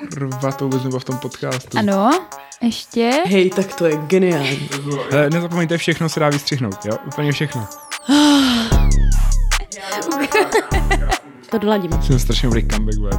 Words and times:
Kurva, 0.00 0.52
to 0.52 0.64
vůbec 0.64 0.82
nebylo 0.82 1.00
v 1.00 1.04
tom 1.04 1.18
podcastu. 1.18 1.78
Ano, 1.78 2.10
ještě. 2.62 3.10
Hej, 3.26 3.50
tak 3.50 3.74
to 3.74 3.86
je 3.86 3.96
geniální. 3.96 4.68
Hele, 5.10 5.30
nezapomeňte, 5.30 5.78
všechno 5.78 6.08
se 6.08 6.20
dá 6.20 6.28
vystřihnout, 6.28 6.84
jo? 6.84 6.96
Úplně 7.06 7.32
všechno. 7.32 7.66
To 11.50 11.58
doladíme. 11.58 12.02
Jsem 12.02 12.18
strašně 12.18 12.46
dobrý 12.46 12.68
comeback, 12.68 12.98
bude. 12.98 13.16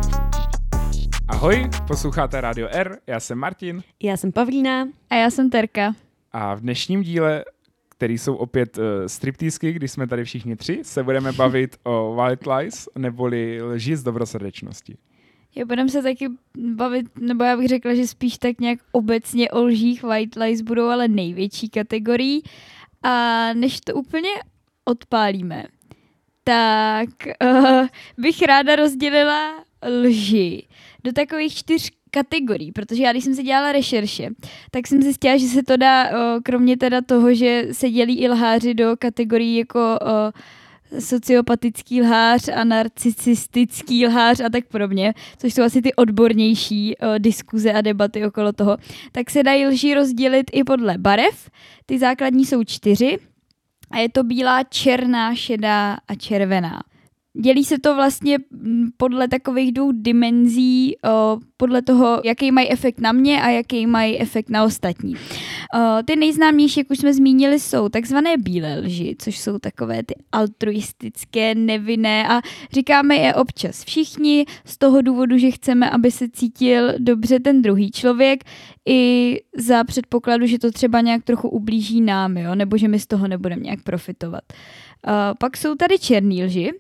Ahoj, 1.28 1.70
posloucháte 1.88 2.42
Radio 2.42 2.68
R, 2.72 2.98
já 3.08 3.20
jsem 3.20 3.38
Martin 3.38 3.84
Já 4.04 4.18
jsem 4.18 4.32
Pavlína. 4.32 4.88
A 5.10 5.16
já 5.16 5.30
jsem 5.30 5.50
Terka. 5.50 5.94
a 6.32 6.56
v 6.56 6.62
dnešním 6.62 7.04
díle, 7.04 7.46
který 7.90 8.18
jsou 8.18 8.36
opět 8.36 8.78
uh, 8.78 8.84
striptýsky, 9.08 9.74
když 9.74 9.92
jsme 9.92 10.08
tady 10.08 10.24
všichni 10.24 10.56
tři, 10.56 10.80
se 10.84 11.04
budeme 11.04 11.32
bavit 11.32 11.78
o 11.84 12.16
white 12.16 12.48
lies, 12.48 12.90
neboli 12.96 13.62
lži 13.62 13.96
z 13.96 14.04
dobrosrdečnosti. 14.04 14.98
Jo, 15.58 15.66
budeme 15.66 15.90
se 15.90 16.02
taky 16.02 16.28
bavit, 16.58 17.06
nebo 17.20 17.44
já 17.44 17.58
bych 17.58 17.68
řekla, 17.68 17.94
že 17.94 18.08
spíš 18.08 18.38
tak 18.38 18.62
nějak 18.62 18.80
obecně 18.92 19.52
o 19.52 19.64
lžích 19.64 20.04
white 20.04 20.36
lies 20.36 20.62
budou 20.62 20.86
ale 20.86 21.08
největší 21.08 21.70
kategorií. 21.70 22.44
A 23.04 23.54
než 23.54 23.80
to 23.82 23.94
úplně 23.94 24.30
odpálíme, 24.86 25.64
tak 26.44 27.10
uh, 27.44 27.88
bych 28.18 28.42
ráda 28.42 28.76
rozdělila 28.76 29.64
lži 29.88 30.68
do 31.04 31.14
takových 31.14 31.56
čtyř 31.56 31.92
kategorií, 32.12 32.72
protože 32.72 33.04
já, 33.04 33.12
když 33.12 33.24
jsem 33.24 33.36
si 33.36 33.44
dělala 33.44 33.72
rešerše, 33.72 34.30
tak 34.72 34.88
jsem 34.88 35.02
zjistila, 35.02 35.38
že 35.38 35.48
se 35.48 35.64
to 35.64 35.78
dá, 35.78 36.10
uh, 36.10 36.42
kromě 36.44 36.78
teda 36.78 37.02
toho, 37.02 37.34
že 37.34 37.68
se 37.72 37.90
dělí 37.90 38.20
i 38.20 38.30
lháři 38.30 38.74
do 38.74 38.94
kategorií 39.00 39.58
jako 39.58 39.80
uh, 39.80 40.42
sociopatický 41.00 42.02
lhář 42.02 42.50
a 42.56 42.64
narcistický 42.64 44.08
lhář 44.08 44.40
a 44.40 44.50
tak 44.50 44.68
podobně, 44.68 45.14
což 45.38 45.54
jsou 45.54 45.64
asi 45.64 45.82
ty 45.82 45.94
odbornější 45.94 46.96
uh, 46.98 47.20
diskuze 47.20 47.74
a 47.74 47.82
debaty 47.82 48.26
okolo 48.26 48.54
toho, 48.54 48.78
tak 49.12 49.30
se 49.30 49.44
dají 49.44 49.66
lži 49.66 49.94
rozdělit 49.94 50.52
i 50.54 50.64
podle 50.64 50.98
barev. 50.98 51.50
Ty 51.86 52.00
základní 52.00 52.46
jsou 52.46 52.64
čtyři 52.64 53.18
a 53.92 53.98
je 53.98 54.10
to 54.10 54.24
bílá, 54.24 54.64
černá, 54.64 55.36
šedá 55.36 55.98
a 56.08 56.16
červená. 56.16 56.84
Dělí 57.42 57.66
se 57.66 57.80
to 57.80 57.96
vlastně 57.96 58.38
mm, 58.52 58.88
podle 58.98 59.28
takových 59.28 59.72
dvou 59.72 59.92
dimenzí, 59.92 60.96
o, 61.10 61.40
podle 61.58 61.82
toho, 61.82 62.22
jaký 62.26 62.52
mají 62.52 62.72
efekt 62.72 63.00
na 63.00 63.12
mě 63.12 63.42
a 63.42 63.50
jaký 63.50 63.88
mají 63.88 64.20
efekt 64.20 64.50
na 64.50 64.64
ostatní. 64.64 65.16
O, 65.74 66.04
ty 66.04 66.16
nejznámější, 66.16 66.80
jak 66.80 66.92
už 66.92 66.98
jsme 66.98 67.14
zmínili, 67.14 67.60
jsou 67.60 67.90
takzvané 67.90 68.38
bílé 68.38 68.80
lži, 68.80 69.16
což 69.20 69.40
jsou 69.40 69.60
takové 69.60 70.04
ty 70.04 70.16
altruistické, 70.32 71.56
nevinné 71.56 72.28
a 72.28 72.42
říkáme 72.74 73.16
je 73.16 73.36
občas 73.36 73.84
všichni 73.84 74.46
z 74.66 74.78
toho 74.78 75.02
důvodu, 75.02 75.38
že 75.38 75.52
chceme, 75.52 75.90
aby 75.90 76.12
se 76.12 76.30
cítil 76.30 76.94
dobře 76.98 77.40
ten 77.40 77.62
druhý 77.62 77.92
člověk 77.92 78.44
i 78.88 79.42
za 79.58 79.84
předpokladu, 79.84 80.46
že 80.46 80.60
to 80.60 80.72
třeba 80.72 81.02
nějak 81.02 81.24
trochu 81.24 81.50
ublíží 81.50 82.02
nám, 82.02 82.38
jo? 82.38 82.56
nebo 82.56 82.78
že 82.78 82.88
my 82.88 83.00
z 83.00 83.08
toho 83.08 83.28
nebudeme 83.28 83.62
nějak 83.62 83.84
profitovat. 83.84 84.44
Uh, 85.08 85.14
pak 85.40 85.58
jsou 85.58 85.76
tady 85.76 86.00
černý 86.00 86.44
lži, 86.44 86.72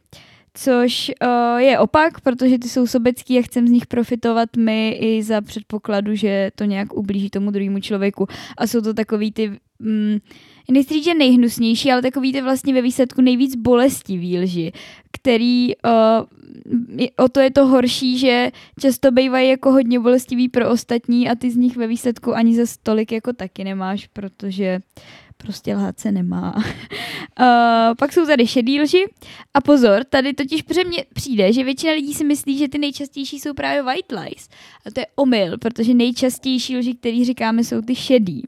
což 0.58 1.11
uh, 1.22 1.58
je 1.58 1.80
opak, 1.80 2.22
protože 2.22 2.59
ty 2.59 2.69
jsou 2.69 2.88
sobecký 2.88 3.39
a 3.39 3.41
chceme 3.41 3.67
z 3.67 3.72
nich 3.72 3.86
profitovat 3.86 4.50
my 4.58 4.97
i 5.02 5.23
za 5.23 5.41
předpokladu, 5.41 6.16
že 6.16 6.52
to 6.55 6.64
nějak 6.64 6.94
ublíží 6.94 7.30
tomu 7.30 7.52
druhému 7.52 7.80
člověku. 7.80 8.27
A 8.58 8.67
jsou 8.67 8.81
to 8.81 8.94
takový 8.94 9.31
ty, 9.31 9.52
mm, 9.80 10.17
nechci 10.72 10.94
říct, 10.94 11.03
že 11.03 11.14
nejhnusnější, 11.14 11.91
ale 11.91 12.02
takový 12.02 12.33
ty 12.33 12.41
vlastně 12.41 12.73
ve 12.73 12.81
výsledku 12.81 13.22
nejvíc 13.22 13.55
bolestivý 13.55 14.39
lži, 14.39 14.72
který 15.11 15.75
uh, 15.75 17.05
o 17.17 17.30
to 17.30 17.39
je 17.39 17.52
to 17.52 17.66
horší, 17.66 18.17
že 18.17 18.52
často 18.80 19.11
bývají 19.11 19.49
jako 19.49 19.71
hodně 19.71 19.99
bolestivý 19.99 20.49
pro 20.49 20.69
ostatní 20.69 21.30
a 21.30 21.36
ty 21.36 21.52
z 21.52 21.55
nich 21.55 21.77
ve 21.77 21.88
výsledku 21.88 22.36
ani 22.36 22.55
za 22.55 22.66
stolik 22.66 23.11
jako 23.11 23.33
taky 23.33 23.64
nemáš, 23.64 24.08
protože 24.08 24.80
prostě 25.38 25.75
lhát 25.75 25.99
se 25.99 26.11
nemá. 26.11 26.55
uh, 26.55 26.64
pak 27.99 28.14
jsou 28.14 28.25
tady 28.25 28.48
šedý 28.48 28.81
lži 28.81 29.05
a 29.53 29.61
pozor, 29.61 30.03
tady 30.03 30.33
totiž 30.33 30.64
mně 30.87 31.05
přijde, 31.14 31.53
že 31.53 31.64
většina 31.64 31.93
lidí 31.93 32.14
si 32.14 32.23
myslí, 32.23 32.58
že 32.58 32.67
ty 32.67 32.77
nejčastější 32.77 33.39
jsou 33.39 33.53
právě 33.53 33.83
white 33.83 34.11
lies. 34.11 34.49
A 34.86 34.92
to 34.92 34.99
je 34.99 35.05
omyl, 35.15 35.58
protože 35.58 35.93
nejčastější 35.93 36.77
lži, 36.77 36.95
který 36.95 37.26
říkáme, 37.26 37.64
jsou 37.64 37.81
ty 37.81 37.95
šedý. 37.95 38.43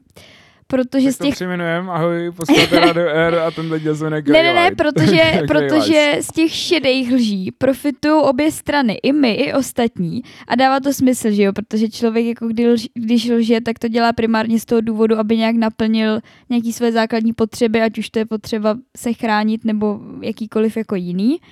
Protože 0.70 1.06
Tak 1.06 1.14
z 1.14 1.18
těch 1.18 1.34
přejmenujeme, 1.34 1.90
ahoj, 1.92 2.32
posloucháte 2.36 2.80
Radio 2.80 3.08
R 3.08 3.34
a 3.34 3.50
tenhle 3.50 3.80
díl 3.80 3.96
se 3.96 4.10
ne, 4.10 4.22
ne, 4.26 4.54
ne, 4.54 4.70
protože, 4.76 5.42
protože 5.46 6.16
z 6.20 6.32
těch 6.32 6.52
šedých 6.52 7.12
lží 7.12 7.52
profitují 7.58 8.22
obě 8.22 8.52
strany, 8.52 8.98
i 9.02 9.12
my, 9.12 9.32
i 9.32 9.52
ostatní. 9.52 10.22
A 10.48 10.54
dává 10.54 10.80
to 10.80 10.92
smysl, 10.92 11.30
že 11.30 11.42
jo, 11.42 11.52
protože 11.52 11.88
člověk, 11.88 12.26
jako 12.26 12.48
kdy 12.48 12.68
lž, 12.68 12.88
když 12.94 13.28
lže, 13.28 13.60
tak 13.60 13.78
to 13.78 13.88
dělá 13.88 14.12
primárně 14.12 14.60
z 14.60 14.64
toho 14.64 14.80
důvodu, 14.80 15.18
aby 15.18 15.36
nějak 15.36 15.56
naplnil 15.56 16.20
nějaký 16.50 16.72
své 16.72 16.92
základní 16.92 17.32
potřeby, 17.32 17.82
ať 17.82 17.98
už 17.98 18.10
to 18.10 18.18
je 18.18 18.26
potřeba 18.26 18.76
se 18.96 19.12
chránit 19.12 19.64
nebo 19.64 20.00
jakýkoliv 20.22 20.76
jako 20.76 20.94
jiný. 20.94 21.30
Uh, 21.30 21.46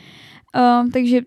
takže 0.92 1.20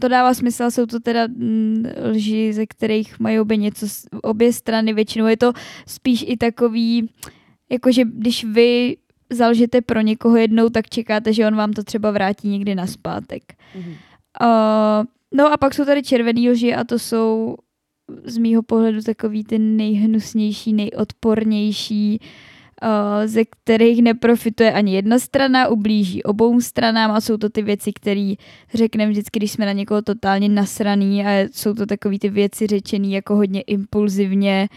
to 0.00 0.08
dává 0.08 0.34
smysl, 0.34 0.70
jsou 0.70 0.86
to 0.86 1.00
teda 1.00 1.26
mm, 1.26 1.84
lži, 2.10 2.52
ze 2.52 2.66
kterých 2.66 3.20
mají 3.20 3.40
obě 3.40 3.56
něco, 3.56 3.86
obě 4.22 4.52
strany, 4.52 4.92
většinou 4.92 5.26
je 5.26 5.36
to 5.36 5.52
spíš 5.86 6.24
i 6.28 6.36
takový, 6.36 7.10
jakože 7.70 8.04
když 8.04 8.44
vy 8.44 8.96
zalžete 9.30 9.80
pro 9.80 10.00
někoho 10.00 10.36
jednou, 10.36 10.68
tak 10.68 10.88
čekáte, 10.88 11.32
že 11.32 11.46
on 11.46 11.56
vám 11.56 11.72
to 11.72 11.84
třeba 11.84 12.10
vrátí 12.10 12.48
někdy 12.48 12.74
na 12.74 12.86
zpátek. 12.86 13.42
Mhm. 13.74 13.94
Uh, 14.42 15.06
no 15.32 15.52
a 15.52 15.56
pak 15.56 15.74
jsou 15.74 15.84
tady 15.84 16.02
červený 16.02 16.50
lži 16.50 16.74
a 16.74 16.84
to 16.84 16.98
jsou 16.98 17.56
z 18.24 18.38
mýho 18.38 18.62
pohledu 18.62 19.02
takový 19.02 19.44
ty 19.44 19.58
nejhnusnější, 19.58 20.72
nejodpornější, 20.72 22.18
uh, 22.20 22.26
ze 23.24 23.44
kterých 23.44 24.02
neprofituje 24.02 24.72
ani 24.72 24.94
jedna 24.94 25.18
strana, 25.18 25.68
ublíží 25.68 26.22
obou 26.22 26.60
stranám 26.60 27.10
a 27.10 27.20
jsou 27.20 27.36
to 27.36 27.48
ty 27.48 27.62
věci, 27.62 27.92
které 27.92 28.34
řekneme 28.74 29.10
vždycky, 29.10 29.38
když 29.38 29.52
jsme 29.52 29.66
na 29.66 29.72
někoho 29.72 30.02
totálně 30.02 30.48
nasraný 30.48 31.26
a 31.26 31.48
jsou 31.52 31.74
to 31.74 31.86
takové 31.86 32.18
ty 32.18 32.28
věci 32.28 32.66
řečený 32.66 33.12
jako 33.12 33.36
hodně 33.36 33.60
impulzivně 33.60 34.68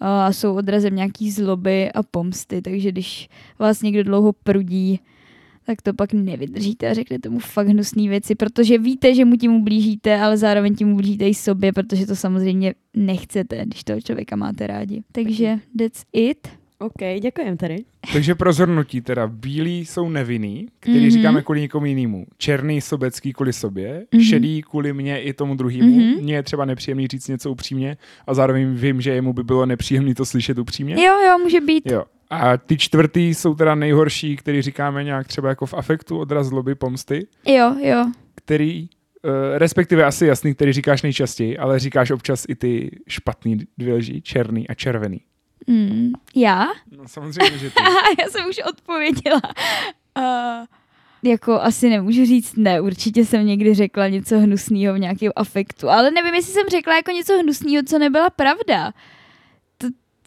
uh, 0.00 0.08
a 0.08 0.32
jsou 0.32 0.54
odrazem 0.54 0.96
nějaký 0.96 1.30
zloby 1.30 1.92
a 1.92 2.02
pomsty, 2.02 2.62
takže 2.62 2.92
když 2.92 3.28
vás 3.58 3.82
někdo 3.82 4.04
dlouho 4.04 4.32
prudí, 4.32 5.00
tak 5.66 5.82
to 5.82 5.94
pak 5.94 6.12
nevydržíte 6.12 6.90
a 6.90 6.94
řeknete 6.94 7.28
mu 7.28 7.38
fakt 7.38 7.68
hnusné 7.68 8.08
věci, 8.08 8.34
protože 8.34 8.78
víte, 8.78 9.14
že 9.14 9.24
mu 9.24 9.36
tím 9.36 9.54
ublížíte, 9.54 10.20
ale 10.20 10.36
zároveň 10.36 10.74
tím 10.74 10.92
ublížíte 10.92 11.28
i 11.28 11.34
sobě, 11.34 11.72
protože 11.72 12.06
to 12.06 12.16
samozřejmě 12.16 12.74
nechcete, 12.96 13.62
když 13.66 13.84
toho 13.84 14.00
člověka 14.00 14.36
máte 14.36 14.66
rádi. 14.66 15.02
Takže 15.12 15.58
that's 15.78 16.04
it. 16.12 16.59
OK, 16.82 17.20
děkujem 17.22 17.56
tady. 17.56 17.76
Takže 18.12 18.34
pro 18.34 18.52
zhrnutí 18.52 19.00
teda, 19.00 19.26
bílí 19.26 19.86
jsou 19.86 20.08
nevinný, 20.08 20.66
který 20.80 20.96
Mhm. 20.98 21.06
mm-hmm. 21.08 21.12
říkáme 21.12 21.42
kvůli 21.42 21.60
někomu 21.60 21.86
jinému. 21.86 22.26
Černý 22.38 22.80
sobecký 22.80 23.32
kvůli 23.32 23.52
sobě, 23.52 23.92
Mhm. 23.92 24.04
mm-hmm. 24.22 24.28
šedý 24.28 24.62
kvůli 24.62 24.92
mně 24.92 25.22
i 25.22 25.32
tomu 25.32 25.54
druhému. 25.54 25.88
Mhm. 25.96 26.00
Mm-hmm. 26.00 26.22
Mně 26.22 26.34
je 26.34 26.42
třeba 26.42 26.64
nepříjemný 26.64 27.06
říct 27.06 27.28
něco 27.28 27.50
upřímně 27.50 27.96
a 28.26 28.34
zároveň 28.34 28.74
vím, 28.74 29.00
že 29.00 29.10
jemu 29.10 29.32
by 29.32 29.42
bylo 29.44 29.66
nepříjemný 29.66 30.14
to 30.14 30.24
slyšet 30.26 30.58
upřímně. 30.58 30.94
Jo, 31.06 31.14
jo, 31.26 31.38
může 31.38 31.60
být. 31.60 31.86
Jo. 31.90 32.04
A 32.30 32.56
ty 32.56 32.76
čtvrtý 32.78 33.34
jsou 33.34 33.54
teda 33.54 33.74
nejhorší, 33.74 34.36
který 34.36 34.62
říkáme 34.62 35.04
nějak 35.04 35.28
třeba 35.28 35.48
jako 35.48 35.66
v 35.66 35.74
afektu, 35.74 36.18
odraz 36.18 36.46
zloby, 36.46 36.74
pomsty, 36.74 37.26
Jo, 37.48 37.76
jo. 37.82 38.06
který, 38.34 38.88
uh, 39.24 39.30
respektive 39.58 40.04
asi 40.04 40.26
jasný, 40.26 40.54
který 40.54 40.72
říkáš 40.72 41.02
nejčastěji, 41.02 41.58
ale 41.58 41.78
říkáš 41.78 42.10
občas 42.10 42.44
i 42.48 42.54
ty 42.54 42.90
špatný 43.08 43.58
dvě 43.78 43.94
lži, 43.94 44.20
černý 44.22 44.68
a 44.68 44.74
červený. 44.74 45.20
Mm, 45.70 46.12
já? 46.34 46.66
No 46.96 47.08
samozřejmě, 47.08 47.58
že 47.58 47.70
ty. 47.70 47.76
Aha, 47.76 48.00
já 48.22 48.28
jsem 48.28 48.48
už 48.48 48.58
odpověděla. 48.68 49.40
Uh, 50.18 50.66
jako 51.22 51.52
asi 51.60 51.90
nemůžu 51.90 52.24
říct 52.24 52.56
ne, 52.56 52.80
určitě 52.80 53.24
jsem 53.24 53.46
někdy 53.46 53.74
řekla 53.74 54.08
něco 54.08 54.38
hnusného 54.38 54.94
v 54.94 54.98
nějakém 54.98 55.32
afektu, 55.36 55.88
ale 55.88 56.10
nevím, 56.10 56.34
jestli 56.34 56.52
jsem 56.52 56.68
řekla 56.70 56.96
jako 56.96 57.10
něco 57.10 57.38
hnusného, 57.38 57.82
co 57.86 57.98
nebyla 57.98 58.30
pravda. 58.30 58.92
To 59.78 59.86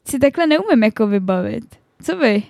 si 0.10 0.20
takhle 0.20 0.48
neumím 0.48 0.84
jako 0.84 1.08
vybavit. 1.08 1.64
Co 2.04 2.18
vy? 2.18 2.44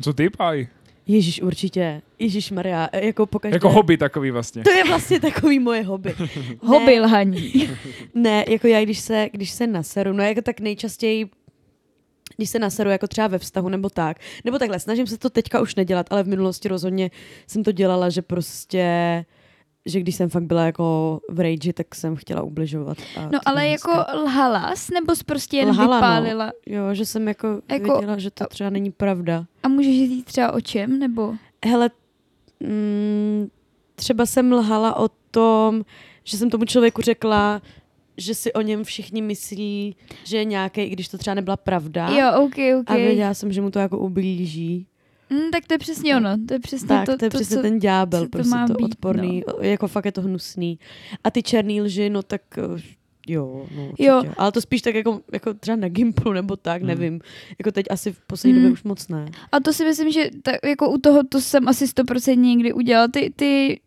Co 0.00 0.12
ty, 0.12 0.30
Paj? 0.30 0.66
Ježíš 1.06 1.42
určitě. 1.42 2.02
Ježíš 2.18 2.50
Maria, 2.50 2.88
jako 2.92 3.26
pokaždé. 3.26 3.56
Jako 3.56 3.70
hobby 3.70 3.96
takový 3.96 4.30
vlastně. 4.30 4.62
To 4.62 4.70
je 4.70 4.84
vlastně 4.84 5.20
takový 5.20 5.58
moje 5.58 5.82
hobby. 5.82 6.14
Hobby 6.60 6.94
Ne. 6.96 7.00
lhaní. 7.00 7.70
Ne, 8.14 8.44
jako 8.48 8.66
já, 8.66 8.82
když 8.84 8.98
se, 8.98 9.28
když 9.32 9.50
se 9.50 9.66
naseru, 9.66 10.12
no 10.12 10.22
jako 10.24 10.42
tak 10.42 10.60
nejčastěji 10.60 11.26
když 12.36 12.50
se 12.50 12.58
naseru 12.58 12.90
jako 12.90 13.06
třeba 13.06 13.26
ve 13.26 13.38
vztahu 13.38 13.68
nebo 13.68 13.90
tak. 13.90 14.16
Nebo 14.44 14.58
takhle, 14.58 14.80
snažím 14.80 15.06
se 15.06 15.18
to 15.18 15.30
teďka 15.30 15.60
už 15.60 15.74
nedělat, 15.74 16.06
ale 16.10 16.22
v 16.22 16.28
minulosti 16.28 16.68
rozhodně 16.68 17.10
jsem 17.46 17.64
to 17.64 17.72
dělala, 17.72 18.10
že 18.10 18.22
prostě 18.22 19.24
že 19.88 20.00
když 20.00 20.16
jsem 20.16 20.28
fakt 20.28 20.42
byla 20.42 20.64
jako 20.66 21.20
v 21.30 21.40
rage, 21.40 21.72
tak 21.72 21.94
jsem 21.94 22.16
chtěla 22.16 22.42
ubližovat. 22.42 22.98
A 23.16 23.28
No 23.32 23.38
ale 23.46 23.68
jako 23.68 23.90
hezké. 23.94 24.16
lhalas, 24.16 24.90
nebo 24.90 25.16
jsi 25.16 25.24
prostě 25.24 25.56
jen 25.56 25.68
Lhala, 25.68 25.86
no. 25.86 25.94
vypálila? 25.96 26.52
Jo, 26.66 26.82
že 26.94 27.06
jsem 27.06 27.28
jako, 27.28 27.46
Jako- 27.48 27.62
jako 27.74 27.92
věděla, 27.92 28.18
že 28.18 28.30
to 28.30 28.46
třeba 28.46 28.70
není 28.70 28.90
pravda. 28.90 29.44
A 29.62 29.68
můžeš 29.68 29.92
říct 29.96 30.24
třeba 30.24 30.52
o 30.52 30.60
čem, 30.60 30.98
nebo? 30.98 31.34
Hele, 31.66 31.90
mm, 32.60 33.48
třeba 33.94 34.26
jsem 34.26 34.52
lhala 34.52 34.96
o 34.96 35.08
tom, 35.30 35.84
že 36.24 36.36
jsem 36.36 36.50
tomu 36.50 36.64
člověku 36.64 37.02
řekla, 37.02 37.62
že 38.18 38.34
si 38.34 38.52
o 38.52 38.60
něm 38.60 38.84
všichni 38.84 39.22
myslí, 39.22 39.96
že 40.24 40.36
je 40.36 40.44
nějaký, 40.44 40.80
i 40.80 40.88
když 40.90 41.08
to 41.08 41.18
třeba 41.18 41.34
nebyla 41.34 41.56
pravda. 41.56 42.08
Jo, 42.08 42.42
ok, 42.44 42.54
ok. 42.80 42.90
A 42.90 42.96
věděla 42.96 43.34
jsem, 43.34 43.52
že 43.52 43.60
mu 43.60 43.70
to 43.70 43.78
jako 43.78 43.98
ublíží. 43.98 44.86
Mm, 45.30 45.50
tak 45.52 45.66
to 45.66 45.74
je 45.74 45.78
přesně 45.78 46.16
ono. 46.16 46.30
To 46.48 46.54
je 46.54 46.60
přesně 46.60 46.88
Tak, 46.88 47.06
to, 47.06 47.16
to, 47.16 47.24
je 47.24 47.30
to, 47.30 47.36
přesně 47.38 47.56
co... 47.56 47.62
ten 47.62 47.78
ďábel, 47.78 48.22
to 48.22 48.28
prostě 48.28 48.56
to 48.66 48.74
být, 48.74 48.84
odporný. 48.84 49.42
Jako 49.60 49.88
fakt 49.88 50.04
je 50.04 50.12
to 50.12 50.22
hnusný. 50.22 50.78
A 51.24 51.30
ty 51.30 51.42
černý 51.42 51.80
lži, 51.82 52.10
no 52.10 52.22
tak 52.22 52.42
eh, 52.58 52.82
jo, 53.28 53.66
no 53.76 53.82
určitě. 53.84 54.04
Jo. 54.04 54.22
Ale 54.36 54.52
to 54.52 54.60
spíš 54.60 54.82
tak 54.82 54.94
jako, 54.94 55.20
jako 55.32 55.54
třeba 55.54 55.76
na 55.76 55.88
Gimplu 55.88 56.32
nebo 56.32 56.56
tak, 56.56 56.82
Hmm. 56.82 56.88
nevím. 56.88 57.20
Jako 57.58 57.72
teď 57.72 57.86
asi 57.90 58.12
v 58.12 58.18
poslední 58.26 58.52
Hmm. 58.52 58.62
době 58.62 58.72
už 58.72 58.82
moc 58.82 59.08
ne. 59.08 59.26
A 59.52 59.60
to 59.60 59.72
si 59.72 59.84
myslím, 59.84 60.12
že 60.12 60.30
ta, 60.42 60.52
jako 60.64 60.90
u 60.90 60.98
toho 60.98 61.24
to 61.24 61.40
jsem 61.40 61.68
asi 61.68 61.84
100% 61.86 62.36
někdy 62.36 62.72
udělala. 62.72 63.08
Ty, 63.08 63.32
ty 63.36 63.80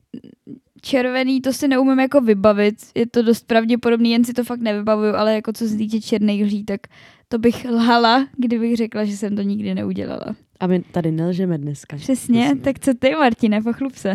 červený, 0.82 1.42
to 1.42 1.54
si 1.54 1.68
neumím 1.68 2.00
jako 2.00 2.22
vybavit. 2.22 2.76
Je 2.96 3.08
to 3.08 3.22
dost 3.22 3.48
pravděpodobný, 3.48 4.12
jen 4.12 4.24
si 4.26 4.34
to 4.34 4.44
fakt 4.44 4.60
nevybavuju, 4.62 5.14
ale 5.16 5.34
jako 5.36 5.54
co 5.54 5.68
se 5.68 5.76
týče 5.78 6.02
černých 6.02 6.44
lží, 6.46 6.64
tak 6.66 6.80
to 7.28 7.38
bych 7.38 7.66
lhala, 7.66 8.28
kdybych 8.38 8.76
řekla, 8.78 9.06
že 9.06 9.18
jsem 9.18 9.36
to 9.36 9.42
nikdy 9.42 9.76
neudělala. 9.76 10.36
A 10.60 10.68
my 10.68 10.80
tady 10.80 11.12
nelžeme 11.12 11.58
dneska. 11.58 11.98
Přesně, 11.98 12.44
Přesně. 12.46 12.62
tak 12.62 12.80
co 12.80 12.94
ty, 13.00 13.12
Martine, 13.16 13.62
pochlup 13.62 13.96
se. 13.96 14.10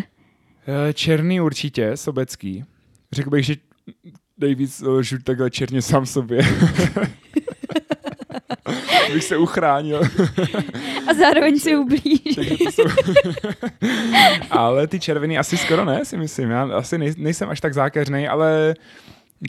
Eh, 0.89 0.93
Černý 0.93 1.41
určitě, 1.41 1.97
sobecký. 1.97 2.65
Řekl 3.13 3.31
bych, 3.31 3.45
že 3.47 3.57
nejvíc 4.39 4.81
lžu 4.81 5.19
takhle 5.25 5.51
černě 5.51 5.83
sám 5.83 6.07
sobě. 6.07 6.41
bych 9.13 9.25
se 9.25 9.37
uchránil. 9.37 10.01
A 11.07 11.15
zároveň 11.15 11.59
si 11.59 11.77
ublíž. 11.85 12.35
Takže 12.35 12.57
to 12.57 12.73
jsou... 12.73 12.83
ale 14.51 14.87
ty 14.87 15.01
červený 15.01 15.39
asi 15.39 15.57
skoro 15.57 15.85
ne, 15.85 16.05
si 16.05 16.17
myslím. 16.17 16.51
Já 16.51 16.63
asi 16.63 16.99
nej, 16.99 17.15
nejsem 17.17 17.49
až 17.49 17.61
tak 17.61 17.75
zákeřný, 17.75 18.29
ale 18.29 18.75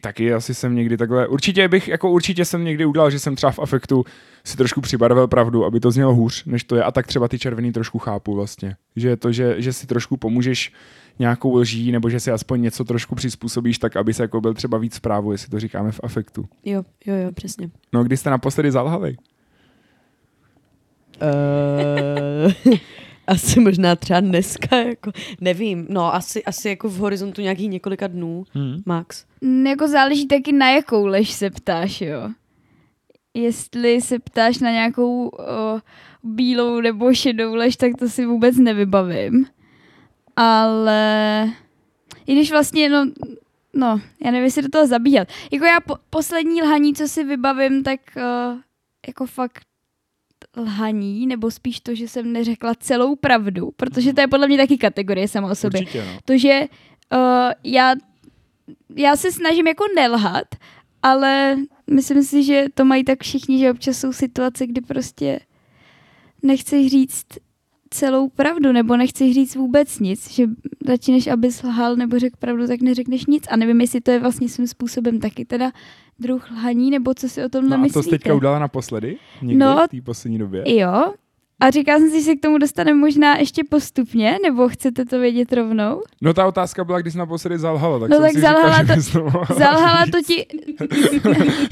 taky 0.01 0.33
asi 0.33 0.53
jsem 0.53 0.75
někdy 0.75 0.97
takhle... 0.97 1.27
Určitě 1.27 1.67
bych, 1.67 1.87
jako 1.87 2.09
určitě 2.09 2.45
jsem 2.45 2.63
někdy 2.63 2.85
udělal, 2.85 3.11
že 3.11 3.19
jsem 3.19 3.35
třeba 3.35 3.51
v 3.51 3.59
afektu 3.59 4.05
si 4.43 4.57
trošku 4.57 4.81
přibarvil 4.81 5.27
pravdu, 5.27 5.65
aby 5.65 5.79
to 5.79 5.91
znělo 5.91 6.13
hůř, 6.13 6.45
než 6.45 6.63
to 6.63 6.75
je. 6.75 6.83
A 6.83 6.91
tak 6.91 7.07
třeba 7.07 7.27
ty 7.27 7.39
červený 7.39 7.71
trošku 7.71 7.99
chápu 7.99 8.35
vlastně. 8.35 8.75
Že 8.95 9.09
je 9.09 9.17
to, 9.17 9.31
že, 9.31 9.55
že 9.57 9.73
si 9.73 9.87
trošku 9.87 10.17
pomůžeš 10.17 10.71
nějakou 11.19 11.55
lží, 11.55 11.91
nebo 11.91 12.09
že 12.09 12.19
si 12.19 12.31
aspoň 12.31 12.61
něco 12.61 12.83
trošku 12.83 13.15
přizpůsobíš, 13.15 13.77
tak 13.79 13.95
aby 13.95 14.13
se 14.13 14.23
jako 14.23 14.41
byl 14.41 14.53
třeba 14.53 14.77
víc 14.77 14.93
zprávu, 14.95 15.31
jestli 15.31 15.49
to 15.49 15.59
říkáme 15.59 15.91
v 15.91 15.99
afektu. 16.03 16.45
Jo, 16.65 16.83
jo, 17.05 17.15
jo, 17.15 17.31
přesně. 17.31 17.69
No, 17.93 18.03
kdy 18.03 18.17
jste 18.17 18.29
naposledy 18.29 18.71
zalhali? 18.71 19.17
Uh, 21.21 22.73
asi 23.27 23.59
možná 23.59 23.95
třeba 23.95 24.19
dneska, 24.19 24.75
jako, 24.77 25.11
nevím, 25.41 25.87
no 25.89 26.15
asi, 26.15 26.43
asi 26.43 26.69
jako 26.69 26.89
v 26.89 26.97
horizontu 26.97 27.41
nějakých 27.41 27.69
několika 27.69 28.07
dnů, 28.07 28.43
Hmm. 28.53 28.77
max. 28.85 29.25
Mm, 29.41 29.67
Jako 29.67 29.87
záleží 29.87 30.27
taky 30.27 30.51
na 30.51 30.69
jakou 30.69 31.05
lež 31.05 31.31
se 31.31 31.49
ptáš, 31.49 32.01
jo. 32.01 32.29
Jestli 33.33 34.01
se 34.01 34.19
ptáš 34.19 34.59
na 34.59 34.71
nějakou 34.71 35.27
o, 35.27 35.79
bílou 36.23 36.81
nebo 36.81 37.13
šedou 37.13 37.55
lež, 37.55 37.75
tak 37.75 37.91
to 37.99 38.09
si 38.09 38.25
vůbec 38.25 38.57
nevybavím. 38.57 39.45
Ale 40.35 41.53
i 42.27 42.33
když 42.33 42.51
vlastně, 42.51 42.89
no, 42.89 43.05
no 43.73 44.01
já 44.25 44.31
nevím, 44.31 44.43
jestli 44.43 44.61
do 44.61 44.69
toho 44.69 44.87
zabíhat. 44.87 45.27
Jako 45.51 45.65
já 45.65 45.79
po, 45.79 45.95
poslední 46.09 46.61
lhaní, 46.61 46.93
co 46.93 47.07
si 47.07 47.23
vybavím, 47.23 47.83
tak 47.83 47.99
uh, 48.17 48.59
jako 49.07 49.25
fakt 49.25 49.63
lhaní, 50.57 51.27
nebo 51.27 51.51
spíš 51.51 51.79
to, 51.79 51.95
že 51.95 52.07
jsem 52.07 52.33
neřekla 52.33 52.75
celou 52.75 53.15
pravdu, 53.15 53.71
protože 53.75 54.13
to 54.13 54.21
je 54.21 54.27
podle 54.27 54.47
mě 54.47 54.57
taky 54.57 54.77
kategorie 54.77 55.27
sama 55.27 55.51
o 55.51 55.55
sobě 55.55 55.81
Určitě, 55.81 56.05
no. 56.05 56.19
to, 56.25 56.37
že 56.37 56.61
uh, 57.13 57.51
já, 57.63 57.93
já 58.95 59.15
se 59.15 59.31
snažím 59.31 59.67
jako 59.67 59.83
nelhat, 59.95 60.47
ale 61.03 61.57
myslím 61.89 62.23
si, 62.23 62.43
že 62.43 62.65
to 62.73 62.85
mají 62.85 63.03
tak 63.03 63.23
všichni, 63.23 63.59
že 63.59 63.71
občas 63.71 63.97
jsou 63.97 64.13
situace, 64.13 64.67
kdy 64.67 64.81
prostě 64.81 65.39
nechceš 66.43 66.87
říct 66.87 67.25
celou 67.95 68.29
pravdu, 68.29 68.71
nebo 68.71 68.97
nechceš 68.97 69.33
říct 69.33 69.55
vůbec 69.55 69.99
nic, 69.99 70.31
že 70.31 70.47
radši 70.87 71.11
než 71.11 71.27
abys 71.27 71.63
lhal 71.63 71.95
nebo 71.95 72.19
řekl 72.19 72.35
pravdu, 72.39 72.67
tak 72.67 72.81
neřekneš 72.81 73.25
nic. 73.25 73.43
A 73.49 73.55
nevím, 73.55 73.81
jestli 73.81 74.01
to 74.01 74.11
je 74.11 74.19
vlastně 74.19 74.49
svým 74.49 74.67
způsobem 74.67 75.19
taky 75.19 75.45
teda 75.45 75.71
druh 76.19 76.51
lhaní, 76.51 76.91
nebo 76.91 77.13
co 77.13 77.29
si 77.29 77.43
o 77.43 77.49
tom 77.49 77.69
No 77.69 77.73
a 77.73 77.77
to 77.77 77.81
myslíte. 77.81 78.03
jsi 78.03 78.09
teďka 78.09 78.33
udala 78.33 78.59
naposledy? 78.59 79.17
Někdy 79.41 79.55
No. 79.55 79.85
v 79.87 79.89
té 79.89 80.01
poslední 80.01 80.37
době? 80.37 80.63
Jo. 80.79 81.13
A 81.59 81.69
říkala 81.69 81.99
jsem 81.99 82.09
si, 82.09 82.19
že 82.19 82.25
se 82.25 82.35
k 82.35 82.41
tomu 82.41 82.57
dostaneme 82.57 82.99
možná 82.99 83.37
ještě 83.37 83.63
postupně, 83.69 84.37
nebo 84.43 84.69
chcete 84.69 85.05
to 85.05 85.19
vědět 85.19 85.53
rovnou? 85.53 86.01
No 86.21 86.33
ta 86.33 86.47
otázka 86.47 86.83
byla, 86.83 87.01
když 87.01 87.13
jsi 87.13 87.17
naposledy 87.19 87.57
zalhala, 87.59 87.99
tak 87.99 88.09
No 88.09 88.15
jsem 88.15 88.23
tak 88.25 88.33
si 88.33 88.39
zalhala 88.39 88.79
říkal, 88.81 88.95
to- 88.95 89.01
že 89.01 89.53
Zalhala 89.59 90.05
to 90.11 90.21
ti, 90.21 90.45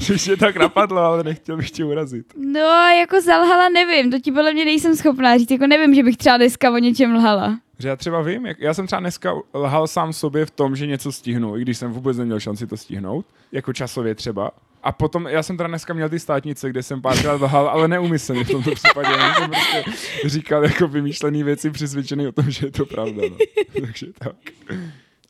Že 0.00 0.14
tě 0.18 0.36
tak 0.36 0.56
napadlo, 0.56 0.98
ale 0.98 1.24
nechtěl 1.24 1.56
bych 1.56 1.70
tě 1.70 1.84
urazit. 1.84 2.26
No, 2.36 2.60
jako 3.00 3.20
zalhala 3.20 3.68
nevím, 3.68 4.10
to 4.10 4.18
ti 4.18 4.32
podle 4.32 4.52
mě 4.52 4.64
nejsem 4.64 4.96
schopná 4.96 5.38
říct, 5.38 5.50
jako 5.50 5.66
nevím, 5.66 5.94
že 5.94 6.02
bych 6.02 6.16
třeba 6.16 6.36
dneska 6.36 6.70
o 6.70 6.78
něčem 6.78 7.14
lhala. 7.14 7.58
Že 7.78 7.88
já 7.88 7.96
třeba 7.96 8.22
vím, 8.22 8.46
jak, 8.46 8.60
já 8.60 8.74
jsem 8.74 8.86
třeba 8.86 9.00
dneska 9.00 9.34
lhal 9.54 9.86
sám 9.86 10.12
sobě 10.12 10.46
v 10.46 10.50
tom, 10.50 10.76
že 10.76 10.86
něco 10.86 11.12
stihnu, 11.12 11.56
i 11.56 11.62
když 11.62 11.78
jsem 11.78 11.92
vůbec 11.92 12.16
neměl 12.16 12.40
šanci 12.40 12.66
to 12.66 12.76
stihnout, 12.76 13.26
jako 13.52 13.72
časově 13.72 14.14
třeba. 14.14 14.50
A 14.82 14.92
potom, 14.92 15.26
já 15.26 15.42
jsem 15.42 15.56
teda 15.56 15.68
dneska 15.68 15.94
měl 15.94 16.08
ty 16.08 16.18
státnice, 16.18 16.70
kde 16.70 16.82
jsem 16.82 17.02
párkrát 17.02 17.40
lhal, 17.40 17.68
ale 17.68 17.88
neumyslně 17.88 18.44
v 18.44 18.50
tomto 18.50 18.70
případě. 18.74 19.08
Já 19.18 19.34
jsem 19.34 19.50
prostě 19.50 19.84
říkal 20.24 20.64
jako 20.64 20.88
vymýšlený 20.88 21.42
věci 21.42 21.70
přesvědčený 21.70 22.26
o 22.26 22.32
tom, 22.32 22.50
že 22.50 22.66
je 22.66 22.70
to 22.70 22.86
pravda. 22.86 23.22
No. 23.30 23.36
Takže 23.80 24.06
tak. 24.18 24.36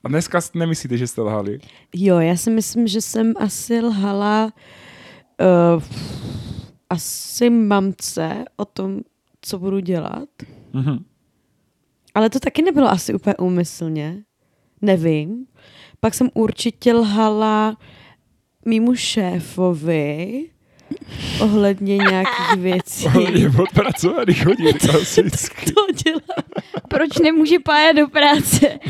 A 0.04 0.08
dneska 0.08 0.40
nemyslíte, 0.54 0.96
že 0.96 1.06
jste 1.06 1.20
lhali? 1.22 1.58
Jo, 1.94 2.18
já 2.18 2.36
si 2.36 2.50
myslím, 2.50 2.86
že 2.86 3.00
jsem 3.00 3.34
asi 3.36 3.80
lhala 3.80 4.52
uh, 5.74 5.82
asi 6.90 7.50
mamce 7.50 8.44
o 8.56 8.64
tom, 8.64 9.00
co 9.40 9.58
budu 9.58 9.80
dělat. 9.80 10.28
Mhm. 10.72 11.04
Ale 12.14 12.30
to 12.30 12.40
taky 12.40 12.62
nebylo 12.62 12.88
asi 12.88 13.14
úplně 13.14 13.34
úmyslně. 13.36 14.16
Nevím. 14.82 15.46
Pak 16.00 16.14
jsem 16.14 16.30
určitě 16.34 16.92
lhala 16.92 17.76
mýmu 18.64 18.94
šéfovi 18.94 20.44
ohledně 21.40 21.96
nějakých 21.96 22.52
věcí. 22.58 23.08
Je 23.32 23.50
odpracovaných 23.62 24.46
hodin, 24.46 24.72
klasicky. 24.90 25.72
to 25.72 25.80
dělá. 26.04 26.44
Proč 26.88 27.18
nemůže 27.18 27.58
pájat 27.58 27.96
do 27.96 28.08
práce? 28.08 28.78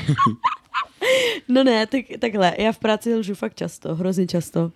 No 1.48 1.64
ne, 1.64 1.86
tak, 1.86 2.00
takhle, 2.20 2.54
já 2.58 2.72
v 2.72 2.78
práci 2.78 3.14
lžu 3.14 3.34
fakt 3.34 3.54
často, 3.54 3.94
hrozně 3.94 4.26
často. 4.26 4.72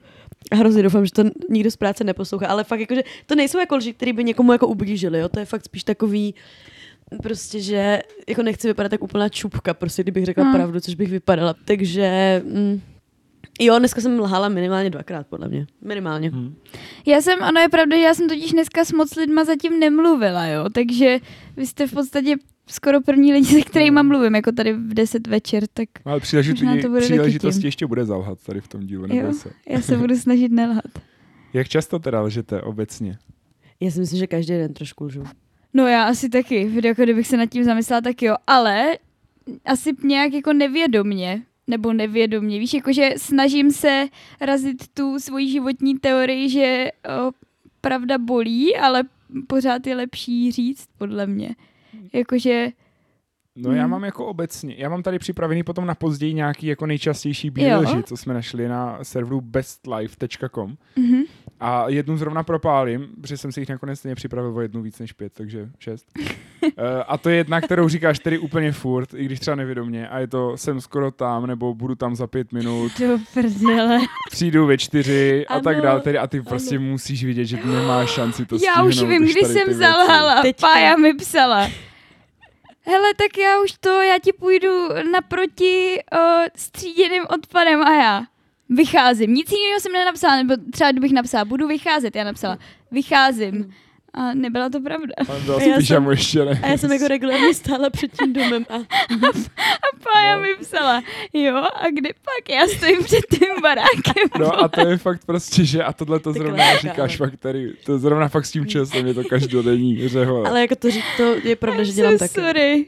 A 0.50 0.56
hrozně 0.56 0.82
doufám, 0.82 1.06
že 1.06 1.12
to 1.12 1.22
nikdo 1.50 1.70
z 1.70 1.76
práce 1.76 2.04
neposlouchá, 2.04 2.46
ale 2.46 2.64
fakt 2.64 2.80
jakože, 2.80 3.02
to 3.26 3.34
nejsou 3.34 3.58
jako 3.58 3.76
lži, 3.76 3.92
které 3.92 4.12
by 4.12 4.24
někomu 4.24 4.52
jako 4.52 4.66
ublížili, 4.66 5.18
jo, 5.18 5.28
to 5.28 5.38
je 5.40 5.44
fakt 5.46 5.64
spíš 5.64 5.84
takový, 5.84 6.34
prostě, 7.22 7.60
že 7.60 7.98
jako 8.28 8.42
nechci 8.42 8.68
vypadat 8.68 8.88
tak 8.88 9.02
úplná 9.02 9.28
čupka, 9.28 9.74
prostě 9.74 10.02
kdybych 10.02 10.24
řekla 10.24 10.44
Hmm. 10.44 10.54
pravdu, 10.54 10.80
což 10.80 10.94
bych 10.94 11.10
vypadala. 11.10 11.54
Takže 11.64 12.42
mm, 12.46 12.80
jo, 13.60 13.78
dneska 13.78 14.00
jsem 14.00 14.20
lhala 14.20 14.48
minimálně 14.48 14.90
dvakrát, 14.90 15.26
podle 15.26 15.48
mě. 15.48 15.66
Minimálně. 15.84 16.30
Hm. 16.30 16.54
Já 17.06 17.20
jsem, 17.20 17.42
ano 17.42 17.60
je 17.60 17.68
pravda, 17.68 17.96
že 17.96 18.02
já 18.02 18.14
jsem 18.14 18.28
totiž 18.28 18.52
dneska 18.52 18.84
s 18.84 18.92
moc 18.92 19.16
lidma 19.16 19.44
zatím 19.44 19.80
nemluvila, 19.80 20.46
jo, 20.46 20.64
takže 20.74 21.18
vy 21.56 21.66
jste 21.66 21.86
v 21.86 21.92
podstatě 21.92 22.36
skoro 22.66 23.00
první 23.00 23.32
lidi, 23.32 23.46
se 23.46 23.60
kterými 23.60 24.02
mluvím, 24.02 24.34
jako 24.34 24.52
tady 24.52 24.72
v 24.72 24.94
10 24.94 25.26
večer, 25.26 25.64
tak 25.74 25.88
Ale 26.04 26.20
příležitosti, 26.20 26.64
Možná 26.66 26.82
to 26.82 26.88
bude 26.88 27.00
příležitosti 27.00 27.66
ještě 27.66 27.86
bude 27.86 28.04
zalhat 28.04 28.38
tady 28.46 28.60
v 28.60 28.68
tom 28.68 28.80
dílu, 28.86 29.06
Jo. 29.08 29.14
neboj 29.14 29.34
se. 29.34 29.50
já 29.68 29.80
se 29.80 29.96
budu 29.96 30.16
snažit 30.16 30.52
nelhat. 30.52 30.84
Jak 31.52 31.68
často 31.68 31.98
teda 31.98 32.20
lžete 32.20 32.62
obecně? 32.62 33.18
Já 33.80 33.90
si 33.90 34.00
myslím, 34.00 34.18
že 34.18 34.26
každý 34.26 34.52
den 34.52 34.74
trošku 34.74 35.04
lžu. 35.04 35.24
No 35.74 35.86
já 35.86 36.04
asi 36.04 36.28
taky, 36.28 36.70
jako 36.84 37.02
kdybych 37.02 37.26
se 37.26 37.36
nad 37.36 37.46
tím 37.46 37.64
zamyslela, 37.64 38.00
tak 38.00 38.22
jo, 38.22 38.34
ale 38.46 38.98
asi 39.64 39.92
nějak 40.04 40.32
jako 40.32 40.52
nevědomně, 40.52 41.42
nebo 41.66 41.92
nevědomně, 41.92 42.58
víš, 42.58 42.74
jakože 42.74 43.10
snažím 43.16 43.70
se 43.70 44.06
razit 44.40 44.88
tu 44.94 45.18
svoji 45.18 45.48
životní 45.50 45.98
teorii, 45.98 46.48
že 46.48 46.88
o, 47.28 47.30
pravda 47.80 48.18
bolí, 48.18 48.76
ale 48.76 49.02
pořád 49.46 49.86
je 49.86 49.96
lepší 49.96 50.52
říct, 50.52 50.88
podle 50.98 51.26
mě. 51.26 51.48
Jakože, 52.12 52.68
No 53.56 53.72
já 53.72 53.82
Mhm. 53.82 53.90
mám 53.90 54.04
jako 54.04 54.26
obecně, 54.26 54.74
já 54.78 54.88
mám 54.88 55.02
tady 55.02 55.18
připravený 55.18 55.62
potom 55.62 55.86
na 55.86 55.94
později 55.94 56.34
nějaký 56.34 56.66
jako 56.66 56.86
nejčastější 56.86 57.50
bílé 57.50 57.70
Jo. 57.70 57.80
lži, 57.80 58.02
co 58.02 58.16
jsme 58.16 58.34
našli 58.34 58.68
na 58.68 58.98
serveru 59.04 59.40
bestlife.com 59.40 60.76
mhm. 60.96 61.22
A 61.60 61.88
jednu 61.88 62.16
zrovna 62.16 62.42
propálím, 62.42 63.08
protože 63.20 63.36
jsem 63.36 63.52
si 63.52 63.60
jich 63.60 63.68
nakonec 63.68 63.98
stejně 63.98 64.14
připravil 64.14 64.56
o 64.56 64.60
jednu 64.60 64.82
víc 64.82 64.98
než 64.98 65.12
pět, 65.12 65.32
takže 65.32 65.68
šest. 65.78 66.06
Eh, 66.78 67.04
a 67.08 67.18
to 67.18 67.30
je 67.30 67.36
jedna, 67.36 67.60
kterou 67.60 67.88
říkáš 67.88 68.18
tedy 68.18 68.38
úplně 68.38 68.72
furt, 68.72 69.14
i 69.14 69.24
když 69.24 69.40
třeba 69.40 69.54
nevědomě 69.54 70.08
a 70.08 70.18
je 70.18 70.26
to 70.26 70.56
jsem 70.56 70.80
skoro 70.80 71.10
tam, 71.10 71.46
nebo 71.46 71.74
budu 71.74 71.94
tam 71.94 72.16
za 72.16 72.26
pět 72.26 72.52
minut, 72.52 72.92
do 73.00 73.18
prdele. 73.34 73.98
přijdu 74.30 74.66
ve 74.66 74.78
čtyři 74.78 75.46
a 75.48 75.54
Ano, 75.54 75.62
tak 75.62 75.80
dále, 75.80 76.00
tedy 76.00 76.18
a 76.18 76.26
ty 76.26 76.42
prostě 76.42 76.78
musíš 76.78 77.24
vidět, 77.24 77.44
že 77.44 77.56
ty 77.56 77.68
nemáš 77.68 78.10
šanci 78.10 78.46
to 78.46 78.56
Já 78.56 78.82
už 78.82 79.02
vím, 79.02 79.22
když 79.22 79.34
kdy 79.34 79.44
jsem 79.44 79.72
zalhala. 79.72 80.42
Pája 80.60 80.96
mi 80.96 81.14
psala. 81.14 81.68
Hele, 82.82 83.14
tak 83.16 83.38
já 83.38 83.62
už 83.62 83.72
to, 83.80 84.02
já 84.02 84.18
ti 84.18 84.32
půjdu 84.32 84.88
naproti 85.12 85.98
uh, 86.12 86.20
stříděným 86.56 87.22
odpadem 87.28 87.82
a 87.82 87.94
já. 87.94 88.22
Vycházím. 88.68 89.34
Nic 89.34 89.50
jiného 89.52 89.80
jsem 89.80 89.92
nenapsala, 89.92 90.36
nebo 90.36 90.54
třeba 90.72 90.90
kdybych 90.92 91.12
napsala, 91.12 91.44
budu 91.44 91.68
vycházet, 91.68 92.16
já 92.16 92.24
napsala, 92.24 92.58
vycházím. 92.90 93.74
A 94.14 94.34
nebyla 94.34 94.68
to 94.68 94.80
pravda. 94.80 95.14
A 95.18 95.60
si 95.60 95.68
já 95.68 95.80
jsem- 95.80 96.10
ještě 96.10 96.44
ne. 96.44 96.60
A 96.62 96.66
já 96.66 96.78
jsem 96.78 96.92
jako 96.92 97.08
regulárně 97.08 97.54
stála 97.54 97.90
před 97.90 98.10
tím 98.18 98.32
domem 98.32 98.66
a 98.68 98.74
A 98.76 99.96
Pája 100.12 100.36
No. 100.36 100.42
mi 100.42 100.48
psala, 100.60 101.02
jo, 101.32 101.56
a 101.56 101.86
kdy 101.90 102.12
pak 102.12 102.54
já 102.56 102.66
stojím 102.66 103.04
před 103.04 103.20
tím 103.30 103.48
barákem. 103.62 104.28
No 104.38 104.58
a 104.64 104.68
to 104.68 104.88
je 104.88 104.96
fakt 104.96 105.24
prostě, 105.26 105.64
že 105.64 105.84
a 105.84 105.92
tohle 105.92 106.20
to 106.20 106.32
Tak 106.32 106.42
zrovna 106.42 106.64
láska, 106.64 106.78
říkáš 106.80 107.20
ale- 107.20 107.30
fakt 107.30 107.40
tady, 107.40 107.72
to 107.84 107.98
zrovna 107.98 108.28
fakt 108.28 108.46
s 108.46 108.50
tím 108.50 108.66
časem 108.66 109.06
je 109.06 109.14
to 109.14 109.24
každodenní 109.24 110.08
řehole. 110.08 110.48
ale 110.50 110.60
jako 110.60 110.76
to, 110.76 110.90
říct, 110.90 111.04
to 111.16 111.34
je 111.44 111.56
pravda, 111.56 111.82
že 111.84 111.92
dělám 111.92 112.18
so 112.18 112.24
taky. 112.34 112.40
sorry. 112.40 112.86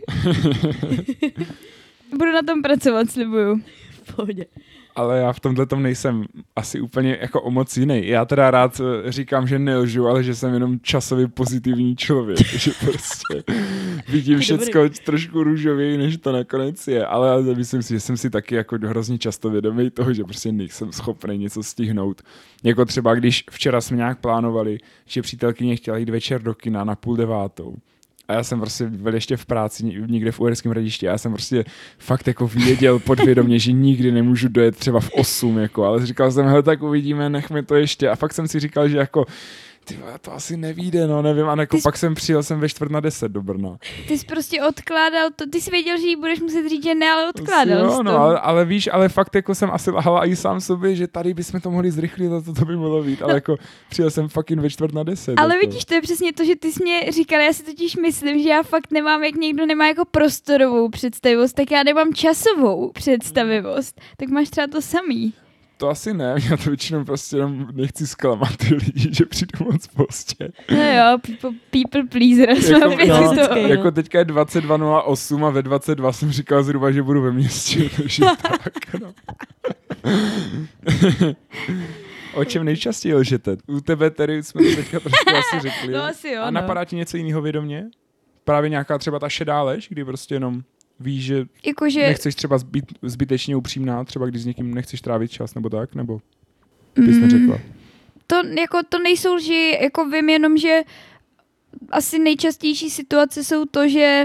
Budu 2.18 2.32
na 2.32 2.42
tom 2.42 2.62
pracovat, 2.62 3.10
slibuju. 3.10 3.60
V 4.02 4.16
pohodě. 4.16 4.44
Ale 4.96 5.18
já 5.18 5.32
v 5.32 5.40
tomhle 5.40 5.66
tom 5.66 5.82
nejsem 5.82 6.24
asi 6.56 6.80
úplně 6.80 7.18
jako 7.20 7.40
o 7.40 7.50
moc 7.50 7.76
jiný. 7.76 8.08
Já 8.08 8.24
teda 8.24 8.50
rád 8.50 8.80
eh, 8.80 9.12
říkám, 9.12 9.46
že 9.46 9.58
nelžu, 9.58 10.06
ale 10.06 10.22
že 10.22 10.34
jsem 10.34 10.54
jenom 10.54 10.80
časově 10.80 11.28
pozitivní 11.28 11.96
člověk, 11.96 12.38
že 12.46 12.70
prostě 12.80 13.42
vidím 14.08 14.38
všecko 14.38 14.88
trošku 15.04 15.42
růžověji, 15.42 15.98
než 15.98 16.16
to 16.16 16.32
nakonec 16.32 16.88
je. 16.88 17.06
Ale 17.06 17.42
myslím 17.42 17.82
si, 17.82 17.94
že 17.94 18.00
jsem 18.00 18.16
si 18.16 18.30
taky 18.30 18.54
jako 18.54 18.76
hrozně 18.82 19.18
často 19.18 19.50
vědomý 19.50 19.90
toho, 19.90 20.14
že 20.14 20.24
prostě 20.24 20.52
nejsem 20.52 20.92
schopný 20.92 21.38
něco 21.38 21.62
stihnout. 21.62 22.22
Jako 22.64 22.84
třeba, 22.84 23.14
když 23.14 23.44
včera 23.50 23.80
jsme 23.80 23.96
nějak 23.96 24.18
plánovali, 24.18 24.78
že 25.06 25.22
přítelkyně 25.22 25.76
chtěla 25.76 25.96
jít 25.96 26.08
večer 26.08 26.42
do 26.42 26.54
kina 26.54 26.84
na 26.84 26.96
půl 26.96 27.16
devátou. 27.16 27.76
A 28.30 28.32
já 28.32 28.42
jsem 28.42 28.60
prostě 28.60 28.86
byl 28.86 29.14
ještě 29.14 29.36
v 29.36 29.46
práci 29.46 29.84
ně- 29.84 30.00
někde 30.06 30.32
v 30.32 30.40
Uherském 30.40 30.72
hradišti 30.72 31.08
a 31.08 31.10
já 31.10 31.18
jsem 31.18 31.32
prostě 31.32 31.64
fakt 31.98 32.26
jako 32.26 32.46
věděl 32.46 32.98
podvědomě, 32.98 33.58
že 33.58 33.72
nikdy 33.72 34.12
nemůžu 34.12 34.48
dojet 34.48 34.76
třeba 34.76 35.00
v 35.00 35.10
8, 35.12 35.58
jako, 35.58 35.84
ale 35.84 36.06
říkal 36.06 36.30
jsem, 36.32 36.46
hele, 36.46 36.62
tak 36.62 36.82
uvidíme, 36.82 37.30
nechme 37.30 37.62
to 37.62 37.74
ještě. 37.74 38.08
A 38.08 38.16
fakt 38.16 38.32
jsem 38.32 38.48
si 38.48 38.60
říkal, 38.60 38.88
že 38.88 38.98
jako 38.98 39.24
ty 39.94 40.00
vole, 40.00 40.18
to 40.20 40.32
asi 40.34 40.56
nevíde, 40.56 41.06
no 41.06 41.22
nevím, 41.22 41.48
a 41.48 41.56
jako 41.60 41.76
jsi- 41.76 41.82
pak 41.82 41.96
jsem 41.96 42.14
přijel 42.14 42.42
jsem 42.42 42.60
ve 42.60 42.68
čtvrt 42.68 42.90
na 42.90 43.00
deset 43.00 43.32
do 43.32 43.42
Brna. 43.42 43.76
Ty 44.08 44.18
jsi 44.18 44.26
prostě 44.26 44.62
odkládal 44.62 45.28
to, 45.36 45.46
ty 45.46 45.60
jsi 45.60 45.70
věděl, 45.70 46.00
že 46.00 46.06
jí 46.06 46.16
budeš 46.16 46.40
muset 46.40 46.68
říct, 46.68 46.84
že 46.84 46.94
ne, 46.94 47.10
ale 47.10 47.28
odkládal 47.28 47.78
jo, 47.78 47.90
jsi 47.90 47.96
to. 47.96 48.02
no, 48.02 48.18
ale, 48.18 48.40
ale, 48.40 48.64
víš, 48.64 48.88
ale 48.92 49.08
fakt 49.08 49.34
jako 49.34 49.54
jsem 49.54 49.70
asi 49.70 49.90
lhal 49.90 50.26
i 50.26 50.36
sám 50.36 50.60
sobě, 50.60 50.96
že 50.96 51.06
tady 51.06 51.34
bychom 51.34 51.60
to 51.60 51.70
mohli 51.70 51.90
zrychlit 51.90 52.32
a 52.32 52.40
to, 52.40 52.54
to 52.54 52.64
by 52.64 52.76
mohlo 52.76 53.02
být, 53.02 53.22
ale 53.22 53.34
jako 53.34 53.56
přijel 53.88 54.10
jsem 54.10 54.28
fucking 54.28 54.60
ve 54.60 54.70
čtvrt 54.70 54.94
na 54.94 55.02
deset. 55.02 55.34
Ale 55.38 55.54
jako. 55.54 55.66
vidíš, 55.66 55.84
to 55.84 55.94
je 55.94 56.00
přesně 56.00 56.32
to, 56.32 56.44
že 56.44 56.56
ty 56.56 56.72
jsi 56.72 56.82
mě 56.82 57.12
říkal, 57.12 57.40
já 57.40 57.52
si 57.52 57.62
totiž 57.62 57.96
myslím, 57.96 58.42
že 58.42 58.48
já 58.48 58.62
fakt 58.62 58.90
nemám, 58.90 59.24
jak 59.24 59.34
někdo 59.34 59.66
nemá 59.66 59.88
jako 59.88 60.04
prostorovou 60.04 60.88
představivost, 60.88 61.56
tak 61.56 61.70
já 61.70 61.82
nemám 61.82 62.14
časovou 62.14 62.92
představivost. 62.92 64.00
Tak 64.16 64.28
máš 64.28 64.48
třeba 64.50 64.66
to 64.66 64.82
samý. 64.82 65.32
To 65.80 65.88
asi 65.88 66.14
ne, 66.14 66.34
já 66.50 66.56
to 66.56 66.70
většinou 66.70 67.04
prostě 67.04 67.36
jenom 67.36 67.68
nechci 67.72 68.06
zklamat 68.06 68.56
ty 68.56 68.74
lidi, 68.74 69.14
že 69.14 69.24
přijdu 69.26 69.64
moc 69.64 69.86
pozdě. 69.86 70.48
No 70.70 70.92
jo, 70.92 71.18
people, 71.26 71.50
people 71.70 72.02
pleaser, 72.04 72.72
Jako- 72.72 72.88
no. 72.88 72.96
Jo. 73.56 73.66
Jako 73.68 73.90
teďka 73.90 74.18
je 74.18 74.24
22.08 74.24 75.46
a 75.46 75.50
ve 75.50 75.62
22 75.62 76.12
jsem 76.12 76.32
říkal 76.32 76.62
zhruba, 76.62 76.90
že 76.90 77.02
budu 77.02 77.22
ve 77.22 77.32
městě, 77.32 77.90
takže 77.96 78.24
tak, 78.42 78.94
no. 79.00 79.12
O 82.34 82.44
čem 82.44 82.64
nejčastěji 82.64 83.14
lžete? 83.14 83.56
U 83.66 83.80
tebe 83.80 84.10
tedy 84.10 84.42
jsme 84.42 84.62
to 84.64 84.76
teďka 84.76 85.00
trošku 85.00 85.30
asi 85.30 85.60
řekli. 85.68 85.92
No 85.94 86.04
asi 86.04 86.28
jo, 86.28 86.42
A 86.42 86.50
no. 86.50 86.60
napadá 86.60 86.84
ti 86.84 86.96
něco 86.96 87.16
jiného 87.16 87.42
vědomě? 87.42 87.86
Právě 88.44 88.70
nějaká 88.70 88.98
třeba 88.98 89.18
ta 89.18 89.28
šedá 89.28 89.62
lež, 89.62 89.88
kdy 89.88 90.04
prostě 90.04 90.34
jenom 90.34 90.62
víš, 91.00 91.24
že 91.24 91.44
Jakože, 91.66 92.00
nechceš 92.00 92.34
třeba 92.34 92.58
zbyt, 92.58 92.84
zbytečně 93.02 93.56
upřímná, 93.56 94.04
třeba 94.04 94.26
když 94.26 94.42
s 94.42 94.46
někým 94.46 94.74
nechceš 94.74 95.00
trávit 95.00 95.30
čas, 95.30 95.54
nebo 95.54 95.70
tak, 95.70 95.94
nebo 95.94 96.20
bys 96.96 97.16
neřekla. 97.18 97.58
to, 98.26 98.36
jako, 98.60 98.78
to 98.88 98.98
nejsou 98.98 99.34
lži, 99.34 99.78
jako 99.82 100.04
vím 100.04 100.28
jenom, 100.28 100.56
že 100.56 100.80
asi 101.90 102.18
nejčastější 102.18 102.90
situace 102.90 103.44
jsou 103.44 103.64
to, 103.64 103.88
že 103.88 104.24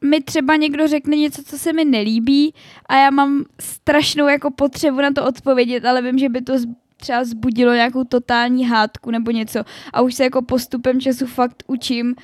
mi 0.00 0.20
třeba 0.20 0.56
někdo 0.56 0.88
řekne 0.88 1.16
něco, 1.16 1.42
co 1.42 1.58
se 1.58 1.72
mi 1.72 1.84
nelíbí 1.84 2.54
a 2.86 2.96
já 2.96 3.10
mám 3.10 3.44
strašnou 3.60 4.28
jako 4.28 4.50
potřebu 4.50 5.00
na 5.00 5.10
to 5.10 5.24
odpovědět, 5.24 5.84
ale 5.84 6.02
vím, 6.02 6.18
že 6.18 6.28
by 6.28 6.42
to 6.42 6.52
třeba 6.96 7.24
zbudilo 7.24 7.74
nějakou 7.74 8.04
totální 8.04 8.66
hádku 8.66 9.10
nebo 9.10 9.30
něco 9.30 9.64
a 9.92 10.00
už 10.00 10.14
se 10.14 10.24
jako 10.24 10.42
postupem 10.42 11.00
času 11.00 11.26
fakt 11.26 11.62
učím 11.66 12.14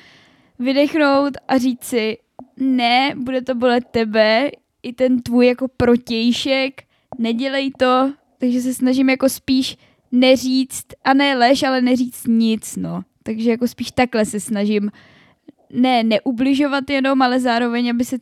vydechnout 0.59 1.33
a 1.47 1.57
říct 1.57 1.83
si, 1.83 2.17
ne, 2.61 3.13
bude 3.17 3.41
to 3.41 3.55
bolet 3.55 3.83
tebe, 3.91 4.51
i 4.83 4.93
ten 4.93 5.21
tvůj 5.21 5.47
jako 5.47 5.67
protějšek, 5.67 6.83
nedělej 7.17 7.71
to, 7.79 8.13
takže 8.37 8.61
se 8.61 8.73
snažím 8.73 9.09
jako 9.09 9.29
spíš 9.29 9.77
neříct, 10.11 10.93
a 11.03 11.13
ne 11.13 11.37
lež, 11.37 11.63
ale 11.63 11.81
neříct 11.81 12.27
nic, 12.27 12.75
no. 12.75 13.01
Takže 13.23 13.49
jako 13.49 13.67
spíš 13.67 13.91
takhle 13.91 14.25
se 14.25 14.39
snažím 14.39 14.91
ne 15.73 16.03
neubližovat 16.03 16.89
jenom, 16.89 17.21
ale 17.21 17.39
zároveň, 17.39 17.89
aby 17.89 18.05
se 18.05 18.17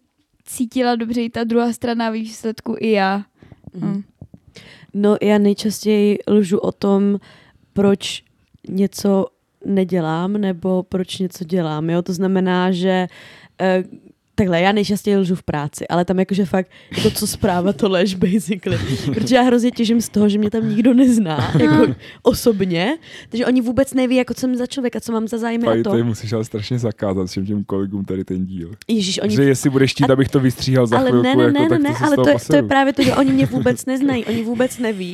cítila 0.46 0.96
dobře 0.96 1.22
i 1.22 1.29
ta 1.29 1.43
druhá 1.43 1.74
strana 1.74 2.10
výsledku 2.10 2.75
i 2.79 2.91
já. 2.91 3.25
Mm. 3.74 4.03
No 4.93 5.17
já 5.22 5.38
nejčastěji 5.38 6.19
lžu 6.27 6.58
o 6.58 6.72
tom, 6.72 7.19
proč 7.74 8.24
něco 8.69 9.25
nedělám 9.65 10.34
nebo 10.34 10.84
proč 10.84 11.17
něco 11.17 11.43
dělám. 11.43 11.89
Jo? 11.89 12.01
To 12.01 12.13
znamená, 12.13 12.72
že 12.72 13.08
eh, 13.62 13.84
takhle, 14.39 14.62
já 14.62 14.72
nejčastěji 14.72 15.17
lžu 15.17 15.36
v 15.36 15.43
práci, 15.43 15.88
ale 15.88 16.05
tam 16.05 16.19
jakože 16.19 16.46
fakt, 16.46 16.67
jako 16.98 17.12
co 17.12 17.27
zpráva, 17.27 17.74
to 17.74 17.89
lež 17.89 18.15
basically. 18.15 18.79
Protože 19.13 19.36
já 19.36 19.41
hrozně 19.41 19.72
těžím 19.72 20.01
z 20.01 20.10
toho, 20.10 20.29
že 20.29 20.38
mě 20.38 20.51
tam 20.51 20.69
nikdo 20.69 20.93
nezná, 20.93 21.51
jako 21.60 21.96
osobně, 22.24 22.98
takže 23.29 23.46
oni 23.46 23.62
vůbec 23.62 23.93
neví, 23.93 24.15
jako 24.15 24.34
co 24.34 24.39
jsem 24.39 24.55
za 24.55 24.65
člověka, 24.65 25.00
co 25.00 25.12
mám 25.12 25.27
za 25.27 25.38
zájmy 25.38 25.67
a 25.67 25.84
to. 25.84 25.91
ty 25.91 26.03
musíš 26.03 26.34
ale 26.34 26.46
strašně 26.46 26.79
zakázat 26.79 27.27
všem 27.27 27.46
těm 27.46 27.63
kolegům 27.63 28.05
tady 28.05 28.24
ten 28.24 28.46
díl. 28.46 28.72
Ježíš, 28.88 29.19
oni 29.22 29.36
Že 29.36 29.43
jestli 29.43 29.69
budeš 29.69 29.91
chtít, 29.91 30.10
A- 30.10 30.13
abych 30.13 30.29
to 30.29 30.39
vystříhal 30.39 30.88
za 30.88 30.98
ale 30.98 31.10
chvilku, 31.10 31.27
ne, 31.27 31.36
ne, 31.36 31.43
jako, 31.43 31.60
ne, 31.60 31.69
tak 31.69 31.81
ne, 31.81 31.89
to 31.89 31.96
se 31.98 32.05
ale 32.05 32.15
to, 32.15 32.29
je, 32.29 32.36
to 32.48 32.55
je 32.55 32.63
právě 32.63 32.93
to, 32.93 33.03
že 33.03 33.15
oni 33.15 33.31
mě 33.31 33.46
vůbec 33.46 33.86
neznají, 33.86 34.25
oni 34.25 34.43
vůbec 34.43 34.77
neví, 34.77 35.13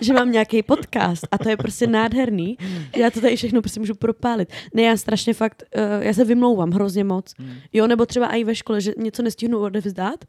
že 0.00 0.12
mám 0.12 0.32
nějaký 0.32 0.62
podcast 0.62 1.28
a 1.30 1.38
to 1.38 1.48
je 1.48 1.56
prostě 1.56 1.86
nádherný, 1.86 2.58
já 2.96 3.10
to 3.10 3.20
tady 3.20 3.36
všechno 3.36 3.62
prostě 3.62 3.80
můžu 3.80 3.94
propálit. 3.94 4.52
Ne, 4.74 4.82
já 4.82 4.96
strašně 4.96 5.34
fakt, 5.34 5.62
uh, 5.76 6.02
já 6.02 6.12
se 6.14 6.24
vymlouvám 6.24 6.70
hrozně 6.70 7.04
moc. 7.04 7.34
Hmm. 7.38 7.54
Jo, 7.72 7.86
nebo 7.86 8.06
třeba 8.06 8.28
i 8.28 8.44
ve 8.44 8.54
škole, 8.54 8.80
že 8.80 8.92
něco 8.96 9.22
nestihnu 9.22 9.58
odevzdat 9.58 10.24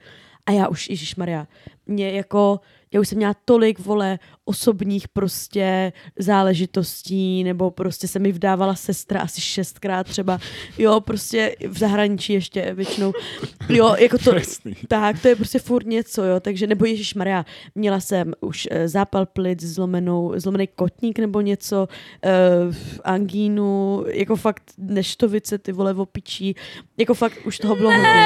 a 0.46 0.52
já 0.52 0.68
už, 0.68 0.90
Ježíš 0.90 1.16
Maria, 1.16 1.48
mě 1.88 2.12
jako, 2.12 2.60
já 2.94 3.02
už 3.02 3.08
jsem 3.08 3.18
měla 3.18 3.36
tolik, 3.46 3.80
vole, 3.80 4.20
osobních 4.46 5.08
prostě 5.08 5.94
záležitostí, 6.20 7.44
nebo 7.44 7.72
prostě 7.72 8.08
se 8.08 8.20
mi 8.20 8.32
vdávala 8.32 8.76
sestra 8.76 9.22
asi 9.22 9.42
šestkrát 9.42 10.08
třeba, 10.08 10.40
jo, 10.78 11.00
prostě 11.02 11.56
v 11.68 11.78
zahraničí 11.78 12.34
ještě 12.34 12.74
většinou, 12.74 13.14
jo, 13.70 13.96
jako 14.00 14.18
to, 14.18 14.36
Jasný. 14.36 14.76
tak, 14.88 15.22
to 15.22 15.28
je 15.28 15.36
prostě 15.36 15.60
furt 15.60 15.86
něco, 15.86 16.24
jo, 16.24 16.40
takže, 16.40 16.68
nebo 16.68 16.86
Ježíš 16.86 17.14
Maria, 17.14 17.46
měla 17.76 18.00
jsem 18.00 18.34
už 18.42 18.68
uh, 18.72 18.78
zápal 18.86 19.26
plic, 19.26 19.64
zlomenou, 19.64 20.34
zlomený 20.36 20.68
kotník 20.68 21.20
nebo 21.20 21.42
něco, 21.42 21.88
uh, 22.68 22.76
angínu, 23.04 24.04
jako 24.08 24.36
fakt 24.36 24.64
neštovice, 24.78 25.58
ty 25.58 25.72
vole 25.72 25.94
opičí, 25.94 26.56
jako 26.98 27.14
fakt 27.14 27.38
už 27.46 27.58
toho 27.58 27.76
bylo 27.76 27.92
hodně. 27.92 28.26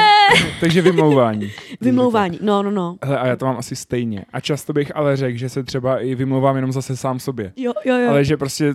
Takže 0.60 0.82
vymlouvání. 0.82 1.52
Vymlouvání, 1.80 2.38
no, 2.42 2.62
no, 2.62 2.70
no. 2.70 2.96
Hele, 3.02 3.18
a 3.18 3.26
já 3.26 3.36
to 3.36 3.46
mám 3.46 3.56
asi 3.56 3.76
stejně. 3.76 4.24
A 4.32 4.40
často 4.56 4.72
bych 4.72 4.96
ale 4.96 5.16
řekl, 5.16 5.38
že 5.38 5.48
se 5.48 5.62
třeba 5.62 5.98
i 5.98 6.14
vymlouvám 6.14 6.56
jenom 6.56 6.72
zase 6.72 6.96
sám 6.96 7.20
sobě. 7.20 7.52
Jo, 7.56 7.72
jo, 7.84 7.96
jo. 7.96 8.10
Ale 8.10 8.24
že 8.24 8.36
prostě... 8.36 8.74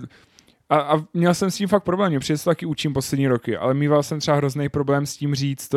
A, 0.69 0.77
a 0.77 1.03
měl 1.13 1.33
jsem 1.33 1.51
s 1.51 1.55
tím 1.55 1.67
fakt 1.67 1.83
problém, 1.83 2.09
mě 2.09 2.19
přijde 2.19 2.39
taky 2.39 2.65
učím 2.65 2.93
poslední 2.93 3.27
roky, 3.27 3.57
ale 3.57 3.73
mýval 3.73 4.03
jsem 4.03 4.19
třeba 4.19 4.37
hrozný 4.37 4.69
problém 4.69 5.05
s 5.05 5.17
tím 5.17 5.35
říct, 5.35 5.75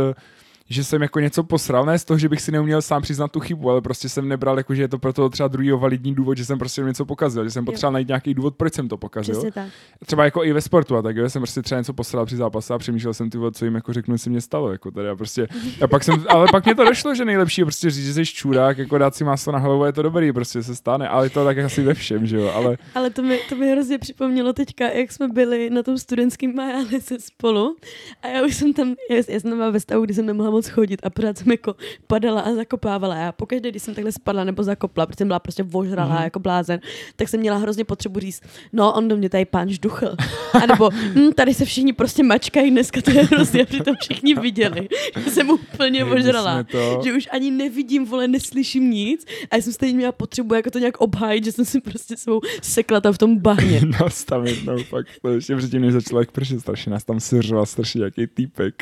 že 0.69 0.85
jsem 0.85 1.03
jako 1.03 1.21
něco 1.21 1.43
posral, 1.43 1.87
ne 1.87 1.99
z 1.99 2.05
toho, 2.05 2.19
že 2.19 2.29
bych 2.29 2.41
si 2.41 2.53
neuměl 2.53 2.83
sám 2.83 3.03
přiznat 3.03 3.33
tu 3.33 3.41
chybu, 3.41 3.71
ale 3.71 3.81
prostě 3.81 4.09
jsem 4.09 4.29
nebral, 4.29 4.59
jako, 4.59 4.75
že 4.75 4.83
je 4.83 4.89
to 4.89 4.99
pro 4.99 5.13
toho 5.13 5.29
třeba 5.29 5.49
druhýho 5.49 5.79
validní 5.79 6.15
důvod, 6.15 6.39
že 6.39 6.45
jsem 6.45 6.59
prostě 6.59 6.83
něco 6.83 7.05
pokazil, 7.05 7.45
že 7.45 7.51
jsem 7.51 7.65
potřeboval 7.65 7.93
najít 7.93 8.09
nějaký 8.09 8.35
důvod, 8.35 8.55
proč 8.57 8.75
jsem 8.75 8.89
to 8.89 8.97
pokazil. 8.97 9.35
Přesně 9.35 9.53
tak. 9.53 9.69
Třeba 10.07 10.25
jako 10.25 10.45
i 10.45 10.53
ve 10.53 10.61
sportu 10.61 10.97
a 10.97 11.03
tak, 11.03 11.17
jo, 11.17 11.31
jsem 11.31 11.43
prostě 11.43 11.63
třeba 11.63 11.81
něco 11.81 11.93
posral 11.93 12.27
při 12.27 12.37
zápase 12.37 12.75
a 12.75 12.79
přemýšlel 12.79 13.15
jsem 13.15 13.31
ty 13.31 13.39
co 13.53 13.65
jim 13.65 13.75
jako 13.75 13.93
řeknu, 13.93 14.19
co 14.19 14.31
mě 14.31 14.41
stalo, 14.41 14.73
jako 14.73 14.91
tady 14.91 15.09
a 15.09 15.17
prostě, 15.17 15.49
a 15.83 15.87
pak 15.87 16.05
jsem, 16.05 16.25
ale 16.29 16.47
pak 16.51 16.65
mě 16.65 16.75
to 16.75 16.85
došlo, 16.85 17.15
že 17.15 17.25
nejlepší 17.25 17.61
je 17.61 17.65
prostě 17.65 17.91
říct, 17.91 18.07
že 18.07 18.13
jsi 18.13 18.25
čurák, 18.27 18.79
jako 18.79 18.99
dát 18.99 19.15
si 19.15 19.25
máslo 19.25 19.53
na 19.53 19.59
hlavu, 19.59 19.85
je 19.85 19.93
to 19.93 20.03
dobrý, 20.03 20.33
prostě 20.33 20.63
se 20.63 20.75
stane, 20.75 21.09
ale 21.09 21.31
to 21.31 21.45
tak 21.45 21.59
asi 21.59 21.83
ve 21.83 21.95
všem, 21.95 22.27
že 22.27 22.37
jo, 22.37 22.53
ale 22.55 22.79
Ale 22.95 23.11
to 23.11 23.23
mi, 23.23 23.39
to 23.49 23.57
mi 23.57 23.71
hrozně 23.71 23.99
připomnělo 23.99 24.53
teďka, 24.53 24.89
jak 24.89 25.13
jsme 25.13 25.29
byli 25.29 25.71
na 25.71 25.83
tom 25.83 25.99
studentském 25.99 26.55
majále 26.55 27.01
se 27.01 27.21
spolu 27.21 27.77
a 28.23 28.29
já 28.29 28.45
už 28.45 28.55
jsem 28.55 28.73
tam, 28.73 28.95
já, 29.11 29.17
já 29.17 29.41
jsem 29.41 29.51
tam 29.51 29.59
byla 29.59 29.71
ve 29.71 29.81
stavu, 29.81 30.05
kdy 30.05 30.15
jsem 30.15 30.27
nemohla 30.27 30.54
moc 30.55 30.69
chodit 30.69 31.01
a 31.03 31.11
pořád 31.11 31.39
jsem 31.39 31.51
jako 31.53 31.75
padala 32.07 32.41
a 32.41 32.55
zakopávala. 32.55 33.17
Já 33.17 33.33
pokaždé, 33.33 33.71
když 33.71 33.83
jsem 33.83 33.95
takhle 33.95 34.13
spadla 34.13 34.45
nebo 34.45 34.63
zakopla, 34.63 35.07
protože 35.07 35.17
jsem 35.19 35.29
byla 35.29 35.39
prostě 35.39 35.63
vožralá 35.63 36.19
mm-hmm. 36.19 36.25
jako 36.25 36.39
blázen, 36.39 36.81
tak 37.17 37.29
jsem 37.29 37.41
měla 37.41 37.57
hrozně 37.57 37.85
potřebu 37.85 38.21
říct, 38.21 38.43
no 38.73 38.93
on 38.93 39.09
do 39.09 39.17
mě 39.17 39.29
tady 39.31 39.45
pán 39.45 39.69
žduchl. 39.69 40.17
A 40.63 40.67
nebo 40.67 40.91
hm, 40.91 41.33
tady 41.33 41.55
se 41.55 41.65
všichni 41.65 41.93
prostě 41.93 42.23
mačkají 42.23 42.71
dneska, 42.71 43.03
to 43.03 43.11
je 43.11 43.23
hrozně, 43.23 43.63
a 43.63 43.67
přitom 43.67 43.97
všichni 44.01 44.35
viděli, 44.35 44.89
že 45.25 45.31
jsem 45.31 45.51
úplně 45.51 46.05
vožralá. 46.05 46.65
Že 47.05 47.13
už 47.13 47.29
ani 47.31 47.51
nevidím, 47.51 48.05
vole, 48.07 48.29
neslyším 48.29 48.91
nic 48.91 49.25
a 49.51 49.57
já 49.57 49.63
jsem 49.63 49.73
stejně 49.73 49.97
měla 49.97 50.13
potřebu 50.13 50.55
jako 50.55 50.71
to 50.71 50.79
nějak 50.79 50.97
obhájit, 51.01 51.45
že 51.45 51.53
jsem 51.53 51.65
si 51.65 51.81
prostě 51.81 52.17
svou 52.17 52.41
sekla 52.63 53.01
tam 53.01 53.13
v 53.13 53.19
tom 53.19 53.39
bahně. 53.39 53.81
nastavit, 54.01 54.65
no 54.65 54.79
fakt, 54.79 55.09
to 55.23 55.29
ještě 55.29 55.57
předtím, 55.57 55.83
než 55.83 55.93
začal 55.93 56.19
jak 56.19 56.31
pršet, 56.31 56.61
strašně 56.61 56.93
nás 56.93 57.05
tam 57.05 57.21
seřoval 57.21 57.67
strašně 57.67 57.99
nějaký 57.99 58.27
týpek. 58.27 58.75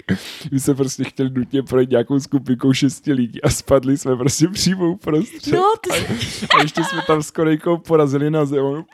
My 0.53 0.61
se 0.61 0.75
prostě 0.75 1.05
chtěli 1.05 1.31
nutně 1.31 1.62
projít 1.63 1.91
nějakou 1.91 2.21
skupinkou 2.21 2.73
šesti 2.73 3.13
lidí 3.13 3.43
a 3.43 3.51
spadli 3.51 3.99
jsme 3.99 4.17
prostě 4.17 4.49
přímo 4.49 4.91
uprostřed. 4.91 5.53
No, 5.53 5.63
to, 5.89 5.95
A 6.59 6.63
ještě 6.63 6.85
jsme 6.85 7.03
tam 7.07 7.23
s 7.23 7.31
Korejkou 7.31 7.77
porazili 7.77 8.31
na 8.31 8.45
zem. 8.45 8.85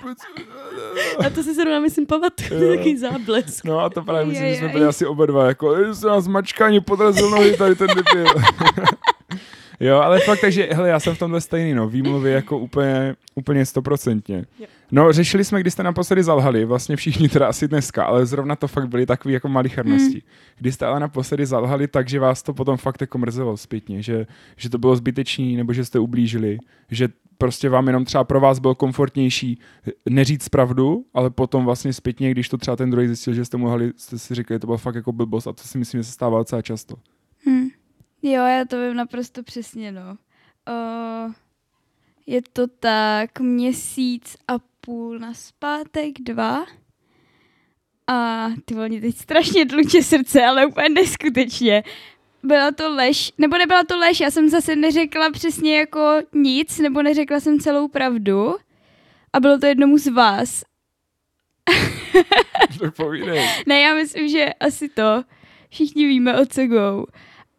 A 1.27 1.31
to 1.31 1.43
si 1.43 1.55
zrovna 1.55 1.81
myslím 1.81 2.07
pamatuju, 2.07 2.77
takový 2.77 2.99
záblesk. 2.99 3.65
No 3.65 3.79
a 3.81 3.91
to 3.91 4.03
právě 4.03 4.25
myslím, 4.27 4.49
že 4.49 4.55
jsme 4.57 4.69
byli 4.69 4.85
asi 4.85 5.07
oba 5.07 5.27
dva, 5.27 5.47
jako, 5.47 5.75
"Ej, 5.75 5.95
se 5.95 6.07
nás 6.07 6.27
mačkání 6.27 6.81
podrazil 6.81 7.31
nohy 7.31 7.57
tady 7.57 7.75
ten 7.75 7.89
debil. 7.89 8.27
jo, 9.81 9.97
ale 9.97 10.21
fakt, 10.21 10.41
takže, 10.41 10.69
hele, 10.73 10.89
já 10.89 11.01
jsem 11.01 11.15
v 11.15 11.19
tomhle 11.19 11.41
stejný, 11.41 11.75
no, 11.75 11.89
výmluvy 11.89 12.31
jako 12.31 12.59
úplně, 12.59 13.17
úplně 13.35 13.67
stoprocentně. 13.67 14.45
No, 14.93 15.13
řešili 15.13 15.45
jsme, 15.45 15.61
kdy 15.61 15.71
jste 15.71 15.83
naposledy 15.83 16.23
zalhali, 16.23 16.65
vlastně 16.65 16.97
všichni 16.97 17.29
teda 17.29 17.47
asi 17.49 17.69
dneska, 17.69 18.05
ale 18.05 18.27
zrovna 18.27 18.57
to 18.57 18.69
fakt 18.69 18.89
byly 18.89 19.07
takový 19.07 19.35
jako 19.35 19.49
malichernosti. 19.49 20.13
Hmm. 20.13 20.55
Kdy 20.59 20.73
jste 20.73 20.87
ale 20.87 21.01
naposledy 21.01 21.47
zalhali, 21.47 21.89
takže 21.89 22.21
vás 22.21 22.43
to 22.43 22.55
potom 22.55 22.77
fakt 22.77 23.01
jako 23.01 23.19
mrzelo 23.19 23.57
zpětně, 23.57 24.03
že, 24.03 24.27
že 24.57 24.71
to 24.71 24.79
bylo 24.79 24.97
zbytečný, 24.97 25.57
nebo 25.57 25.73
že 25.73 25.85
jste 25.85 25.99
ublížili, 25.99 26.59
že 26.91 27.09
prostě 27.39 27.69
vám 27.69 27.87
jenom 27.87 28.05
třeba 28.05 28.25
pro 28.25 28.41
vás 28.41 28.59
bylo 28.59 28.75
komfortnější 28.75 29.61
neříct 30.09 30.49
pravdu, 30.49 31.05
ale 31.15 31.31
potom 31.31 31.65
vlastně 31.65 31.93
zpětně, 31.93 32.31
když 32.31 32.49
to 32.49 32.59
třeba 32.59 32.77
ten 32.77 32.91
druhý 32.91 33.07
zjistil, 33.07 33.35
že 33.35 33.45
jste 33.45 33.57
mu 33.57 33.67
lhali, 33.67 33.93
jste 33.97 34.19
si 34.19 34.35
řekli, 34.35 34.59
to 34.59 34.67
bylo 34.67 34.79
fakt 34.79 34.95
jako 34.95 35.13
blbost 35.13 35.47
a 35.47 35.53
to 35.53 35.63
si 35.63 35.79
myslím, 35.79 36.01
že 36.01 36.05
se 36.05 36.13
stává 36.13 36.39
docela 36.39 36.63
často. 36.63 36.97
Hm. 37.47 37.69
Jo, 38.23 38.45
já 38.45 38.65
to 38.65 38.81
vím 38.81 38.97
naprosto 38.97 39.43
přesně, 39.43 39.93
no. 39.93 40.19
Uh, 40.69 41.33
je 42.27 42.43
to 42.53 42.67
tak 42.67 43.41
měsíc 43.41 44.37
a 44.49 44.53
půl 44.81 45.19
na 45.19 45.35
zpátek, 45.35 46.13
dva. 46.21 46.67
A 48.07 48.49
ty 48.65 48.75
vole, 48.75 48.89
mě 48.89 49.01
teď 49.01 49.17
strašně 49.17 49.67
tluče 49.67 50.03
srdce, 50.03 50.45
ale 50.45 50.67
úplně 50.67 50.89
neskutečně. 50.89 51.83
Byla 52.43 52.71
to 52.71 52.95
lež, 52.95 53.33
nebo 53.39 53.59
nebyla 53.59 53.85
to 53.85 53.99
lež, 53.99 54.21
já 54.21 54.31
jsem 54.31 54.49
zase 54.49 54.77
neřekla 54.77 55.31
přesně 55.31 55.79
jako 55.79 56.17
nic, 56.33 56.79
nebo 56.79 57.03
neřekla 57.03 57.41
jsem 57.41 57.61
celou 57.61 57.89
pravdu. 57.89 58.57
A 59.33 59.41
bylo 59.41 59.59
to 59.59 59.67
jednomu 59.67 59.99
z 59.99 60.07
vás. 60.07 60.63
tak 62.81 62.97
povídej. 62.97 63.49
Ne, 63.67 63.81
já 63.81 63.95
myslím, 63.95 64.29
že 64.29 64.53
asi 64.61 64.89
to. 64.89 65.25
Všichni 65.71 66.07
víme, 66.07 66.41
o 66.41 66.47
co 66.47 66.67
go. 66.67 67.07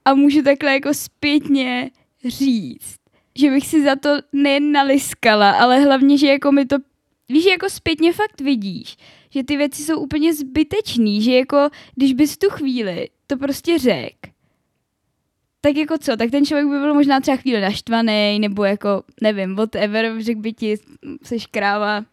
A 0.05 0.13
můžu 0.13 0.41
takhle 0.41 0.73
jako 0.73 0.93
zpětně 0.93 1.91
říct, 2.25 2.99
že 3.35 3.49
bych 3.49 3.67
si 3.67 3.83
za 3.83 3.95
to 3.95 4.09
nejen 4.33 4.71
naliskala, 4.71 5.51
ale 5.51 5.79
hlavně, 5.79 6.17
že 6.17 6.27
jako 6.27 6.51
mi 6.51 6.65
to, 6.65 6.75
víš, 7.29 7.45
jako 7.45 7.69
zpětně 7.69 8.13
fakt 8.13 8.41
vidíš, 8.41 8.97
že 9.29 9.43
ty 9.43 9.57
věci 9.57 9.83
jsou 9.83 9.99
úplně 9.99 10.33
zbytečný, 10.33 11.21
že 11.21 11.33
jako, 11.33 11.69
když 11.95 12.13
bys 12.13 12.37
tu 12.37 12.49
chvíli 12.49 13.09
to 13.27 13.37
prostě 13.37 13.79
řek, 13.79 14.15
tak 15.61 15.75
jako 15.75 15.97
co, 15.97 16.17
tak 16.17 16.31
ten 16.31 16.45
člověk 16.45 16.67
by 16.67 16.79
byl 16.79 16.93
možná 16.93 17.19
třeba 17.19 17.37
chvíli 17.37 17.61
naštvaný, 17.61 18.39
nebo 18.39 18.63
jako, 18.63 19.03
nevím, 19.21 19.55
whatever, 19.55 20.21
řekl 20.21 20.41
by 20.41 20.53
ti, 20.53 20.75
seš 21.23 21.45
kráva, 21.45 22.05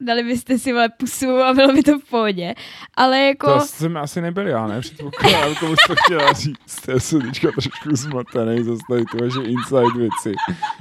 dali 0.00 0.22
byste 0.22 0.58
si 0.58 0.72
vole 0.72 0.88
pusu 0.88 1.30
a 1.30 1.54
bylo 1.54 1.72
by 1.72 1.82
to 1.82 1.98
v 1.98 2.04
pohodě. 2.04 2.54
Ale 2.94 3.20
jako... 3.20 3.52
To 3.52 3.60
jsem 3.60 3.96
asi 3.96 4.20
nebyl 4.20 4.46
já, 4.46 4.66
ne? 4.66 4.80
Předpokládám, 4.80 5.54
komu 5.54 5.74
to 5.86 5.94
chtěla 6.04 6.32
říct. 6.32 6.88
Já 6.88 7.00
jsem 7.00 7.20
teďka 7.20 7.50
trošku 7.50 7.96
zmatený 7.96 8.64
zase 8.64 8.82
tady 8.90 9.04
ty 9.04 9.18
vaše 9.18 9.42
inside 9.42 9.98
věci. 9.98 10.34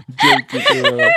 Děkuji, 0.08 0.64
ty 0.72 0.82
vole. 0.82 1.10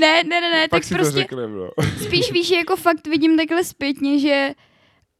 Ne, 0.00 0.24
ne, 0.24 0.40
ne, 0.40 0.50
ne, 0.50 0.68
Pak 0.68 0.70
tak 0.70 0.84
si 0.84 0.94
to 0.94 0.98
prostě 0.98 1.26
bro. 1.30 1.70
spíš 2.04 2.32
víš, 2.32 2.50
jako 2.50 2.76
fakt 2.76 3.06
vidím 3.06 3.36
takhle 3.36 3.64
zpětně, 3.64 4.18
že 4.18 4.50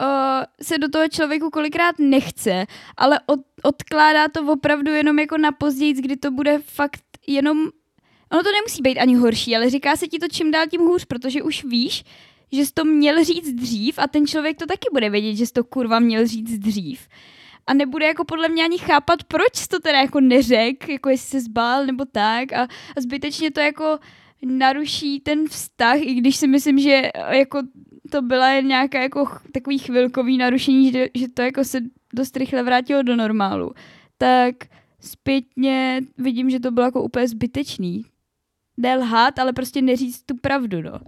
uh, 0.03 0.45
se 0.63 0.79
do 0.79 0.89
toho 0.89 1.09
člověku 1.09 1.51
kolikrát 1.51 1.99
nechce, 1.99 2.67
ale 2.97 3.21
od, 3.27 3.41
odkládá 3.63 4.29
to 4.29 4.53
opravdu 4.53 4.93
jenom 4.93 5.19
jako 5.19 5.39
na 5.39 5.53
později, 5.53 5.93
kdy 5.93 6.17
to 6.17 6.31
bude 6.31 6.59
fakt 6.65 7.03
jenom, 7.27 7.69
ono 8.33 8.43
to 8.43 8.49
nemusí 8.53 8.83
být 8.83 8.99
ani 8.99 9.15
horší, 9.15 9.57
ale 9.57 9.71
říká 9.71 9.97
se 9.97 10.09
ti 10.09 10.19
to 10.19 10.29
čím 10.29 10.51
dál 10.51 10.67
tím 10.71 10.81
hůř, 10.81 11.05
protože 11.05 11.43
už 11.43 11.65
víš, 11.65 12.05
že 12.53 12.67
jsi 12.67 12.73
to 12.73 12.85
měl 12.85 13.25
říct 13.25 13.53
dřív 13.53 13.99
a 13.99 14.09
ten 14.09 14.27
člověk 14.27 14.59
to 14.59 14.67
taky 14.67 14.89
bude 14.93 15.11
vědět, 15.11 15.37
že 15.37 15.47
jsi 15.47 15.53
to 15.53 15.65
kurva 15.65 15.99
měl 15.99 16.27
říct 16.27 16.59
dřív. 16.59 17.09
A 17.67 17.75
nebude 17.75 18.07
jako 18.07 18.25
podle 18.25 18.49
mě 18.49 18.65
ani 18.65 18.79
chápat, 18.79 19.25
proč 19.25 19.57
jsi 19.57 19.69
to 19.69 19.81
teda 19.81 20.01
jako 20.01 20.21
neřek, 20.21 20.89
jako 20.89 21.09
jestli 21.09 21.29
se 21.29 21.41
zbál 21.41 21.87
nebo 21.87 22.05
tak 22.05 22.53
a, 22.53 22.63
a 22.97 23.01
zbytečně 23.01 23.51
to 23.51 23.61
jako 23.61 23.99
naruší 24.45 25.21
ten 25.21 25.49
vztah, 25.49 26.01
i 26.01 26.15
když 26.15 26.37
si 26.37 26.47
myslím, 26.47 26.79
že 26.79 27.11
eh, 27.15 27.39
jako 27.39 27.63
to 28.11 28.23
byla 28.23 28.51
jen 28.51 28.67
nějaká 28.67 29.03
jako 29.03 29.29
takový 29.53 29.79
chvilkový 29.79 30.39
narušení, 30.39 30.93
že, 30.93 31.09
že 31.15 31.29
to 31.29 31.43
jako 31.43 31.65
se 31.65 31.81
dost 32.15 32.37
rychle 32.37 32.63
vrátilo 32.63 33.03
do 33.03 33.17
normálu. 33.17 33.73
Tak 34.19 34.55
zpětně 35.01 36.01
vidím, 36.19 36.51
že 36.51 36.61
to 36.61 36.71
bylo 36.71 36.87
jako 36.87 37.03
úplně 37.03 37.29
zbytečný. 37.29 38.05
Ne 38.81 38.97
lhát, 38.97 39.39
ale 39.39 39.53
prostě 39.53 39.83
neříct 39.83 40.27
tu 40.27 40.37
pravdu, 40.37 40.83
no. 40.83 41.01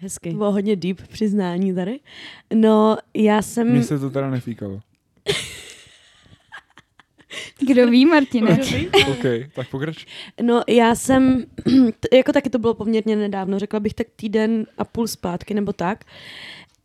Hezky. 0.00 0.30
To 0.30 0.36
bylo 0.36 0.52
hodně 0.52 0.76
deep 0.76 1.08
přiznání 1.08 1.74
tady. 1.74 2.00
No, 2.54 2.96
já 3.14 3.42
jsem... 3.42 3.72
Mně 3.72 3.82
se 3.82 3.98
to 3.98 4.10
teda 4.10 4.30
nefíkalo. 4.30 4.80
Kdo 7.68 7.86
ví, 7.86 8.06
Martine? 8.06 8.58
OK, 9.10 9.24
tak 9.54 9.68
pokrač. 9.70 10.06
No, 10.42 10.62
já 10.68 10.94
jsem, 10.94 11.44
jako 12.12 12.32
taky 12.32 12.50
to 12.50 12.58
bylo 12.58 12.74
poměrně 12.74 13.16
nedávno, 13.16 13.58
řekla 13.58 13.80
bych 13.80 13.94
tak 13.94 14.06
týden 14.16 14.66
a 14.78 14.84
půl 14.84 15.08
zpátky 15.08 15.54
nebo 15.54 15.72
tak. 15.72 16.04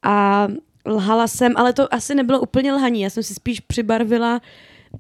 A 0.04 0.48
lhala 0.86 1.28
jsem, 1.28 1.54
ale 1.58 1.74
to 1.74 1.94
asi 1.94 2.16
nebylo 2.16 2.42
úplně 2.42 2.74
lhaní, 2.74 3.02
já 3.02 3.10
jsem 3.10 3.24
si 3.24 3.34
spíš 3.34 3.60
přibarvila 3.60 4.42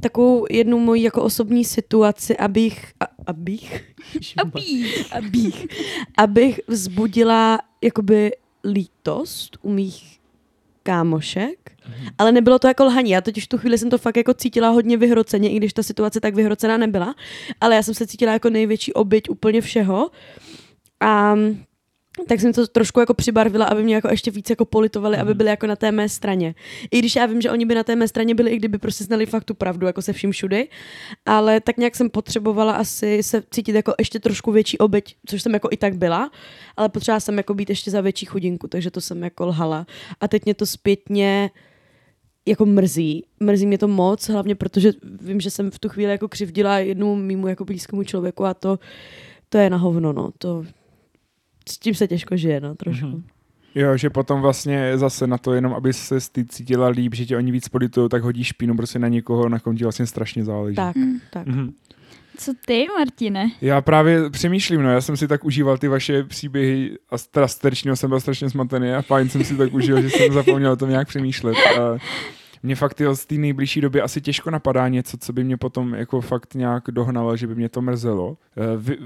takovou 0.01 0.45
jednu 0.49 0.79
moji 0.79 1.03
jako 1.03 1.23
osobní 1.23 1.65
situaci, 1.65 2.37
abych, 2.37 2.93
a, 2.99 3.05
abych, 3.27 3.93
Abí. 4.37 4.93
abych, 5.11 5.67
abych 6.17 6.59
vzbudila 6.67 7.59
jakoby 7.81 8.31
lítost 8.73 9.57
u 9.61 9.69
mých 9.73 10.19
kámošek, 10.83 11.71
ale 12.17 12.31
nebylo 12.31 12.59
to 12.59 12.67
jako 12.67 12.85
lhaní. 12.85 13.09
Já 13.09 13.21
totiž 13.21 13.45
v 13.45 13.47
tu 13.47 13.57
chvíli 13.57 13.77
jsem 13.77 13.89
to 13.89 13.97
fakt 13.97 14.17
jako 14.17 14.33
cítila 14.33 14.69
hodně 14.69 14.97
vyhroceně, 14.97 15.49
i 15.51 15.57
když 15.57 15.73
ta 15.73 15.83
situace 15.83 16.19
tak 16.19 16.35
vyhrocená 16.35 16.77
nebyla, 16.77 17.15
ale 17.61 17.75
já 17.75 17.83
jsem 17.83 17.93
se 17.93 18.07
cítila 18.07 18.33
jako 18.33 18.49
největší 18.49 18.93
oběť 18.93 19.29
úplně 19.29 19.61
všeho. 19.61 20.11
A 20.99 21.35
tak 22.27 22.41
jsem 22.41 22.53
to 22.53 22.67
trošku 22.67 22.99
jako 22.99 23.13
přibarvila, 23.13 23.65
aby 23.65 23.83
mě 23.83 23.95
jako 23.95 24.07
ještě 24.11 24.31
víc 24.31 24.49
jako 24.49 24.65
politovali, 24.65 25.17
aby 25.17 25.33
byli 25.33 25.49
jako 25.49 25.67
na 25.67 25.75
té 25.75 25.91
mé 25.91 26.09
straně. 26.09 26.55
I 26.91 26.99
když 26.99 27.15
já 27.15 27.25
vím, 27.25 27.41
že 27.41 27.51
oni 27.51 27.65
by 27.65 27.75
na 27.75 27.83
té 27.83 27.95
mé 27.95 28.07
straně 28.07 28.35
byli, 28.35 28.51
i 28.51 28.57
kdyby 28.57 28.77
prostě 28.77 29.03
znali 29.03 29.25
fakt 29.25 29.43
tu 29.43 29.53
pravdu, 29.53 29.87
jako 29.87 30.01
se 30.01 30.13
vším 30.13 30.31
všudy, 30.31 30.67
ale 31.25 31.61
tak 31.61 31.77
nějak 31.77 31.95
jsem 31.95 32.09
potřebovala 32.09 32.73
asi 32.73 33.23
se 33.23 33.43
cítit 33.51 33.75
jako 33.75 33.93
ještě 33.99 34.19
trošku 34.19 34.51
větší 34.51 34.77
oběť, 34.77 35.15
což 35.25 35.41
jsem 35.41 35.53
jako 35.53 35.67
i 35.71 35.77
tak 35.77 35.95
byla, 35.95 36.31
ale 36.77 36.89
potřebovala 36.89 37.19
jsem 37.19 37.37
jako 37.37 37.53
být 37.53 37.69
ještě 37.69 37.91
za 37.91 38.01
větší 38.01 38.25
chudinku, 38.25 38.67
takže 38.67 38.91
to 38.91 39.01
jsem 39.01 39.23
jako 39.23 39.45
lhala. 39.45 39.85
A 40.21 40.27
teď 40.27 40.45
mě 40.45 40.53
to 40.53 40.65
zpětně 40.65 41.51
jako 42.47 42.65
mrzí. 42.65 43.25
Mrzí 43.39 43.65
mě 43.65 43.77
to 43.77 43.87
moc, 43.87 44.29
hlavně 44.29 44.55
protože 44.55 44.91
vím, 45.21 45.41
že 45.41 45.51
jsem 45.51 45.71
v 45.71 45.79
tu 45.79 45.89
chvíli 45.89 46.11
jako 46.11 46.27
křivdila 46.27 46.79
jednu 46.79 47.15
mýmu 47.15 47.47
jako 47.47 47.65
blízkému 47.65 48.03
člověku 48.03 48.45
a 48.45 48.53
to, 48.53 48.79
to 49.49 49.57
je 49.57 49.69
na 49.69 49.77
hovno, 49.77 50.13
no. 50.13 50.31
To, 50.37 50.65
s 51.69 51.77
tím 51.77 51.95
se 51.95 52.07
těžko 52.07 52.37
žije, 52.37 52.59
no, 52.61 52.75
trošku. 52.75 53.07
Mhm. 53.07 53.23
Jo, 53.75 53.97
že 53.97 54.09
potom 54.09 54.41
vlastně 54.41 54.97
zase 54.97 55.27
na 55.27 55.37
to 55.37 55.53
jenom, 55.53 55.73
aby 55.73 55.93
se 55.93 56.15
ty 56.31 56.45
cítila 56.45 56.87
líp, 56.87 57.13
že 57.15 57.25
tě 57.25 57.37
oni 57.37 57.51
víc 57.51 57.67
politují, 57.69 58.09
tak 58.09 58.23
hodíš 58.23 58.47
špínu 58.47 58.75
prostě 58.75 58.99
na 58.99 59.07
někoho, 59.07 59.49
na 59.49 59.59
kom 59.59 59.77
ti 59.77 59.83
vlastně 59.83 60.05
strašně 60.07 60.43
záleží. 60.43 60.75
Tak, 60.75 60.95
Hmm. 60.95 61.19
tak. 61.31 61.47
Mhm. 61.47 61.73
Co 62.37 62.51
ty, 62.65 62.85
Martine? 62.97 63.51
Já 63.61 63.81
právě 63.81 64.29
přemýšlím, 64.29 64.81
no, 64.81 64.91
já 64.91 65.01
jsem 65.01 65.17
si 65.17 65.27
tak 65.27 65.45
užíval 65.45 65.77
ty 65.77 65.87
vaše 65.87 66.23
příběhy 66.23 66.97
a 67.11 67.15
teda 67.31 67.47
sterčního 67.47 67.95
jsem 67.95 68.09
byl 68.09 68.19
strašně 68.19 68.49
zmatený 68.49 68.91
a 68.91 69.01
fajn 69.01 69.29
jsem 69.29 69.43
si 69.43 69.57
tak 69.57 69.73
užil, 69.73 70.01
že 70.01 70.09
jsem 70.09 70.33
zapomněl 70.33 70.71
o 70.71 70.75
tom 70.75 70.89
nějak 70.89 71.07
přemýšlet. 71.07 71.55
A 71.79 71.97
mě 72.63 72.75
fakt 72.75 73.01
jo, 73.01 73.15
z 73.15 73.25
té 73.25 73.35
nejbližší 73.35 73.81
doby 73.81 74.01
asi 74.01 74.21
těžko 74.21 74.51
napadá 74.51 74.87
něco, 74.87 75.17
co 75.17 75.33
by 75.33 75.43
mě 75.43 75.57
potom 75.57 75.93
jako 75.93 76.21
fakt 76.21 76.55
nějak 76.55 76.83
dohnalo, 76.91 77.37
že 77.37 77.47
by 77.47 77.55
mě 77.55 77.69
to 77.69 77.81
mrzelo. 77.81 78.37
Eh, 78.57 78.77
vy, 78.77 78.97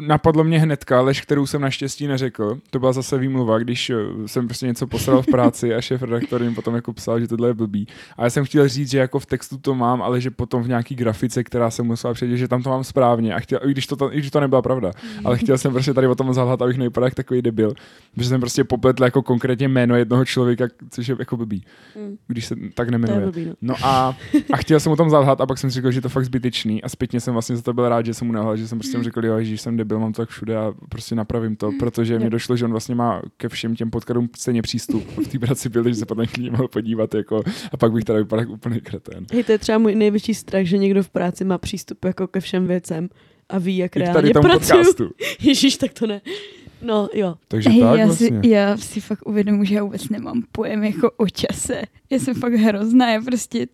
napadlo 0.00 0.44
mě 0.44 0.58
hnedka, 0.58 1.00
lež, 1.00 1.20
kterou 1.20 1.46
jsem 1.46 1.60
naštěstí 1.60 2.06
neřekl. 2.06 2.58
To 2.70 2.78
byla 2.78 2.92
zase 2.92 3.18
výmluva, 3.18 3.58
když 3.58 3.90
eh, 3.90 3.96
jsem 4.26 4.46
prostě 4.48 4.66
něco 4.66 4.86
posral 4.86 5.22
v 5.22 5.26
práci 5.26 5.74
a 5.74 5.80
šéf 5.80 6.02
redaktor 6.02 6.42
jim 6.42 6.54
potom 6.54 6.74
jako 6.74 6.92
psal, 6.92 7.20
že 7.20 7.28
tohle 7.28 7.48
je 7.48 7.54
blbý. 7.54 7.86
A 8.16 8.24
já 8.24 8.30
jsem 8.30 8.44
chtěl 8.44 8.68
říct, 8.68 8.90
že 8.90 8.98
jako 8.98 9.18
v 9.18 9.26
textu 9.26 9.58
to 9.58 9.74
mám, 9.74 10.02
ale 10.02 10.20
že 10.20 10.30
potom 10.30 10.62
v 10.62 10.68
nějaký 10.68 10.94
grafice, 10.94 11.44
která 11.44 11.70
jsem 11.70 11.86
musela 11.86 12.14
předět, 12.14 12.36
že 12.36 12.48
tam 12.48 12.62
to 12.62 12.70
mám 12.70 12.84
správně. 12.84 13.34
A 13.34 13.40
chtěl, 13.40 13.60
i 13.66 13.70
když 13.70 13.86
to, 13.86 14.14
i 14.14 14.18
když 14.18 14.30
to 14.30 14.40
nebyla 14.40 14.62
pravda, 14.62 14.92
ale 15.24 15.38
chtěl 15.38 15.58
jsem 15.58 15.72
prostě 15.72 15.94
tady 15.94 16.06
o 16.06 16.14
tom 16.14 16.34
zalhat, 16.34 16.62
abych 16.62 16.78
nevypadal 16.78 17.06
jak 17.06 17.14
takový 17.14 17.42
debil. 17.42 17.74
Protože 18.14 18.28
jsem 18.28 18.40
prostě 18.40 18.64
popletl 18.64 19.04
jako 19.04 19.22
konkrétně 19.22 19.68
jméno 19.68 19.96
jednoho 19.96 20.24
člověka, 20.24 20.68
což 20.90 21.08
je 21.08 21.16
jako 21.18 21.36
blbý, 21.36 21.64
Mm. 21.96 22.16
když 22.26 22.46
se 22.46 22.56
tak 22.74 22.90
nemenuje. 22.92 23.20
blbý, 23.20 23.44
no. 23.44 23.54
No 23.60 23.74
a, 23.82 24.16
a 24.52 24.56
chtěl 24.56 24.80
jsem 24.80 24.92
o 24.92 24.96
tom 24.96 25.10
zalhat 25.10 25.40
a 25.40 25.46
pak 25.46 25.58
jsem 25.58 25.70
si 25.70 25.74
řekl, 25.74 25.90
že 25.90 25.98
je 25.98 26.02
to 26.02 26.08
fakt 26.08 26.24
zbytečný 26.24 26.82
a 26.82 26.88
zpětně 26.88 27.20
jsem 27.20 27.32
vlastně 27.32 27.56
za 27.56 27.62
to 27.62 27.72
byl 27.72 27.88
rád, 27.88 28.06
že 28.06 28.14
jsem 28.14 28.26
mu 28.26 28.32
nalhal, 28.32 28.56
že 28.56 28.68
jsem 28.68 28.78
prostě 28.78 28.98
mu 28.98 29.04
řekl, 29.04 29.26
jo, 29.26 29.42
že 29.42 29.58
jsem 29.58 29.76
debil, 29.76 29.98
mám 29.98 30.12
to 30.12 30.22
tak 30.22 30.28
všude 30.28 30.56
a 30.56 30.72
prostě 30.88 31.14
napravím 31.14 31.56
to, 31.56 31.70
protože 31.78 32.18
mi 32.18 32.30
došlo, 32.30 32.56
že 32.56 32.64
on 32.64 32.70
vlastně 32.70 32.94
má 32.94 33.22
ke 33.36 33.48
všem 33.48 33.76
těm 33.76 33.90
podkladům 33.90 34.28
stejně 34.36 34.62
přístup 34.62 35.04
v 35.24 35.28
té 35.28 35.38
práci 35.38 35.68
byl, 35.68 35.88
že 35.88 35.94
se 35.94 36.06
potom 36.06 36.26
k 36.26 36.38
mohl 36.38 36.68
podívat 36.68 37.14
jako, 37.14 37.42
a 37.72 37.76
pak 37.76 37.92
bych 37.92 38.04
teda 38.04 38.18
vypadal 38.18 38.40
jako 38.40 38.52
úplný 38.52 38.80
kretén. 38.80 39.26
Hej, 39.32 39.44
to 39.44 39.52
je 39.52 39.58
třeba 39.58 39.78
můj 39.78 39.94
největší 39.94 40.34
strach, 40.34 40.64
že 40.64 40.78
někdo 40.78 41.02
v 41.02 41.10
práci 41.10 41.44
má 41.44 41.58
přístup 41.58 42.04
jako 42.04 42.26
ke 42.26 42.40
všem 42.40 42.66
věcem 42.66 43.08
a 43.48 43.58
ví, 43.58 43.76
jak 43.76 43.96
I 43.96 43.98
reálně 43.98 44.32
pracuju. 44.32 44.52
podcastu. 44.52 45.10
Ježíš, 45.40 45.76
tak 45.76 45.92
to 45.92 46.06
ne. 46.06 46.20
No 46.82 47.08
jo, 47.14 47.34
Takže 47.48 47.70
Hej, 47.70 47.80
tak 47.80 47.98
já, 47.98 48.06
vlastně. 48.06 48.28
si, 48.28 48.48
já 48.48 48.76
si 48.76 49.00
fakt 49.00 49.26
uvědomuji, 49.26 49.64
že 49.64 49.74
já 49.74 49.82
vůbec 49.84 50.08
nemám 50.08 50.42
pojem 50.52 50.84
jako 50.84 51.10
o 51.16 51.28
čase. 51.28 51.82
Já 52.10 52.18
jsem 52.18 52.34
fakt 52.34 52.52
hrozná, 52.54 53.12
já 53.12 53.20
prostě 53.20 53.66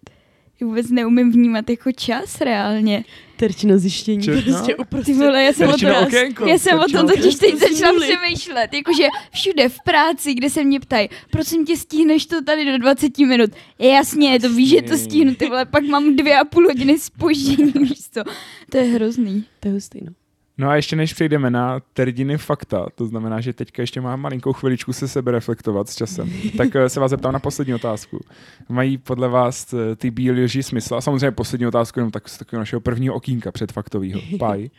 vůbec 0.60 0.90
neumím 0.90 1.32
vnímat 1.32 1.70
jako 1.70 1.92
čas 1.92 2.40
reálně. 2.40 3.04
terčino 3.36 3.78
zjištění, 3.78 4.26
no. 4.26 4.42
prostě 4.42 4.74
Ty 4.74 4.76
uprostřed. 4.76 5.16
vole, 5.16 5.44
já 5.44 5.52
jsem, 5.52 5.68
o 5.68 5.70
Terčino 5.70 5.94
tom, 5.94 6.04
okénko, 6.04 6.46
já 6.46 6.58
jsem 6.58 6.78
o 6.78 6.84
tom 6.92 7.08
totiž 7.08 7.34
teď 7.34 7.54
začala 7.54 8.00
přemýšlet. 8.00 8.72
Jakože 8.74 9.04
všude 9.32 9.68
v 9.68 9.78
práci, 9.84 10.34
kde 10.34 10.50
se 10.50 10.64
mě 10.64 10.80
ptají, 10.80 11.08
prosím 11.30 11.66
tě, 11.66 11.76
stihneš 11.76 12.26
to 12.26 12.44
tady 12.44 12.64
do 12.64 12.78
20 12.78 13.18
minut. 13.18 13.50
Jasně, 13.78 14.40
to 14.40 14.50
víš, 14.50 14.70
že 14.70 14.82
to 14.82 14.92
Jasně. 14.92 14.98
stihnu, 15.10 15.34
ty 15.34 15.46
vole, 15.48 15.64
pak 15.64 15.84
mám 15.84 16.16
dvě 16.16 16.38
a 16.38 16.44
půl 16.44 16.64
hodiny 16.66 16.98
spoždění, 16.98 17.72
víš 17.72 17.98
co. 18.10 18.22
To 18.70 18.78
je 18.78 18.84
hrozný. 18.84 19.44
To 19.60 19.68
je 19.68 19.74
hustý, 19.74 19.98
no. 20.04 20.12
No 20.58 20.68
a 20.68 20.76
ještě 20.76 20.96
než 20.96 21.14
přejdeme 21.14 21.50
na 21.50 21.80
terdiny 21.92 22.38
fakta, 22.38 22.86
to 22.94 23.06
znamená, 23.06 23.40
že 23.40 23.52
teďka 23.52 23.82
ještě 23.82 24.00
mám 24.00 24.20
malinkou 24.20 24.52
chviličku 24.52 24.92
se 24.92 25.08
sebe 25.08 25.32
reflektovat 25.32 25.88
s 25.88 25.96
časem, 25.96 26.32
tak 26.56 26.76
eh, 26.76 26.88
se 26.88 27.00
vás 27.00 27.10
zeptám 27.10 27.32
na 27.32 27.38
poslední 27.38 27.74
otázku. 27.74 28.20
Mají 28.68 28.98
podle 28.98 29.28
vás 29.28 29.74
eh, 29.74 29.96
ty 29.96 30.10
bílé 30.10 30.40
lži 30.40 30.62
smysl? 30.62 30.94
A 30.94 31.00
samozřejmě 31.00 31.30
poslední 31.30 31.66
otázku 31.66 31.98
jenom 31.98 32.10
tak 32.10 32.28
z 32.28 32.38
takového 32.38 32.60
našeho 32.60 32.80
prvního 32.80 33.14
okýnka 33.14 33.52
předfaktového. 33.52 34.20
Paj. 34.38 34.70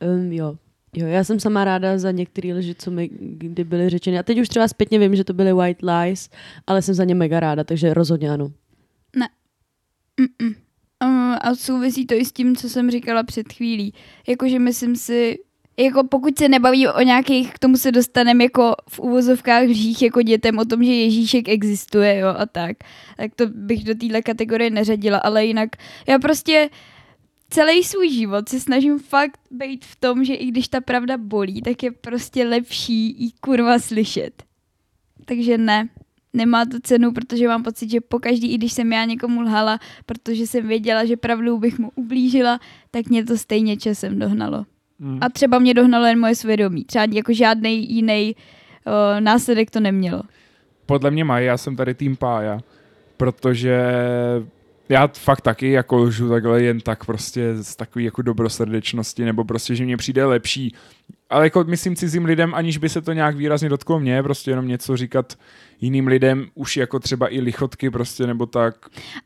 Um, 0.00 0.32
jo. 0.32 0.56
Jo, 0.96 1.06
já 1.06 1.24
jsem 1.24 1.40
sama 1.40 1.64
ráda 1.64 1.98
za 1.98 2.10
některé 2.10 2.54
lži, 2.54 2.74
co 2.74 2.90
mi 2.90 3.10
kdy 3.20 3.64
byly 3.64 3.90
řečeny. 3.90 4.18
A 4.18 4.22
teď 4.22 4.40
už 4.40 4.48
třeba 4.48 4.68
zpětně 4.68 4.98
vím, 4.98 5.16
že 5.16 5.24
to 5.24 5.32
byly 5.32 5.52
white 5.52 5.82
lies, 5.82 6.30
ale 6.66 6.82
jsem 6.82 6.94
za 6.94 7.04
ně 7.04 7.14
mega 7.14 7.40
ráda, 7.40 7.64
takže 7.64 7.94
rozhodně 7.94 8.30
ano. 8.30 8.52
Mm-mm. 10.20 10.54
Um, 11.04 11.36
a 11.40 11.54
souvisí 11.54 12.06
to 12.06 12.14
i 12.14 12.24
s 12.24 12.32
tím, 12.32 12.56
co 12.56 12.68
jsem 12.68 12.90
říkala 12.90 13.22
před 13.22 13.52
chvílí. 13.52 13.94
Jakože 14.28 14.58
myslím 14.58 14.96
si, 14.96 15.38
jako 15.76 16.04
pokud 16.04 16.38
se 16.38 16.48
nebaví 16.48 16.88
o 16.88 17.02
nějakých, 17.02 17.54
k 17.54 17.58
tomu 17.58 17.76
se 17.76 17.92
dostaneme 17.92 18.44
jako 18.44 18.74
v 18.88 18.98
uvozovkách 18.98 19.62
lžích 19.62 20.02
jako 20.02 20.22
dětem 20.22 20.58
o 20.58 20.64
tom, 20.64 20.84
že 20.84 20.92
Ježíšek 20.92 21.48
existuje, 21.48 22.18
jo, 22.18 22.28
a 22.38 22.46
tak, 22.46 22.76
tak 23.16 23.34
to 23.34 23.46
bych 23.46 23.84
do 23.84 23.94
téhle 23.94 24.22
kategorie 24.22 24.70
neřadila, 24.70 25.18
ale 25.18 25.46
jinak 25.46 25.68
já 26.08 26.18
prostě 26.18 26.70
celý 27.50 27.84
svůj 27.84 28.10
život 28.10 28.48
se 28.48 28.60
snažím 28.60 28.98
fakt 28.98 29.40
být 29.50 29.84
v 29.84 29.96
tom, 29.96 30.24
že 30.24 30.34
i 30.34 30.46
když 30.46 30.68
ta 30.68 30.80
pravda 30.80 31.18
bolí, 31.18 31.62
tak 31.62 31.82
je 31.82 31.90
prostě 31.90 32.44
lepší 32.44 33.22
jí 33.22 33.32
kurva 33.40 33.78
slyšet. 33.78 34.42
Takže 35.24 35.58
ne, 35.58 35.88
nemá 36.36 36.64
to 36.64 36.80
cenu, 36.82 37.12
protože 37.12 37.48
mám 37.48 37.62
pocit, 37.62 37.90
že 37.90 38.00
pokaždý, 38.00 38.52
i 38.52 38.58
když 38.58 38.72
jsem 38.72 38.92
já 38.92 39.04
někomu 39.04 39.40
lhala, 39.40 39.78
protože 40.06 40.46
jsem 40.46 40.68
věděla, 40.68 41.04
že 41.04 41.16
pravdou 41.16 41.58
bych 41.58 41.78
mu 41.78 41.90
ublížila, 41.94 42.60
tak 42.90 43.06
mě 43.06 43.24
to 43.24 43.38
stejně 43.38 43.76
časem 43.76 44.18
dohnalo. 44.18 44.64
Mm. 44.98 45.18
A 45.20 45.28
třeba 45.28 45.58
mě 45.58 45.74
dohnalo 45.74 46.06
jen 46.06 46.20
moje 46.20 46.34
svědomí. 46.34 46.84
Třeba 46.84 47.06
jako 47.12 47.32
žádný 47.32 47.92
jiný 47.92 48.36
následek 49.20 49.70
to 49.70 49.80
nemělo. 49.80 50.22
Podle 50.86 51.10
mě 51.10 51.24
mají, 51.24 51.46
já 51.46 51.56
jsem 51.56 51.76
tady 51.76 51.94
tým 51.94 52.16
pája, 52.16 52.60
protože 53.16 53.80
já 54.88 55.06
fakt 55.06 55.40
taky 55.40 55.70
jako 55.70 55.96
lžu 55.96 56.28
takhle 56.28 56.62
jen 56.62 56.80
tak 56.80 57.04
prostě 57.04 57.54
z 57.54 57.76
takový 57.76 58.04
jako 58.04 58.22
dobrosrdečnosti, 58.22 59.24
nebo 59.24 59.44
prostě, 59.44 59.74
že 59.74 59.84
mně 59.84 59.96
přijde 59.96 60.24
lepší, 60.24 60.74
ale 61.30 61.44
jako 61.44 61.64
myslím 61.64 61.96
cizím 61.96 62.24
lidem, 62.24 62.54
aniž 62.54 62.78
by 62.78 62.88
se 62.88 63.02
to 63.02 63.12
nějak 63.12 63.36
výrazně 63.36 63.68
dotklo 63.68 64.00
mě, 64.00 64.22
prostě 64.22 64.50
jenom 64.50 64.68
něco 64.68 64.96
říkat 64.96 65.34
jiným 65.80 66.06
lidem, 66.06 66.46
už 66.54 66.76
jako 66.76 66.98
třeba 66.98 67.34
i 67.34 67.40
lichotky 67.40 67.90
prostě, 67.90 68.26
nebo 68.26 68.46
tak. 68.46 68.74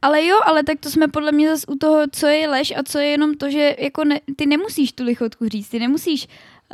Ale 0.03 0.27
jo, 0.27 0.41
ale 0.47 0.63
tak 0.63 0.81
to 0.81 0.91
jsme 0.91 1.09
podle 1.09 1.33
mě 1.33 1.49
zase 1.51 1.67
u 1.67 1.75
toho, 1.75 2.01
co 2.13 2.27
je 2.27 2.49
lež 2.49 2.73
a 2.77 2.83
co 2.83 2.99
je 2.99 3.07
jenom 3.07 3.35
to, 3.35 3.51
že 3.51 3.77
jako 3.79 4.05
ne, 4.05 4.21
ty 4.37 4.47
nemusíš 4.47 4.93
tu 4.93 5.05
lichotku 5.05 5.49
říct, 5.49 5.69
ty 5.69 5.79
nemusíš 5.79 6.29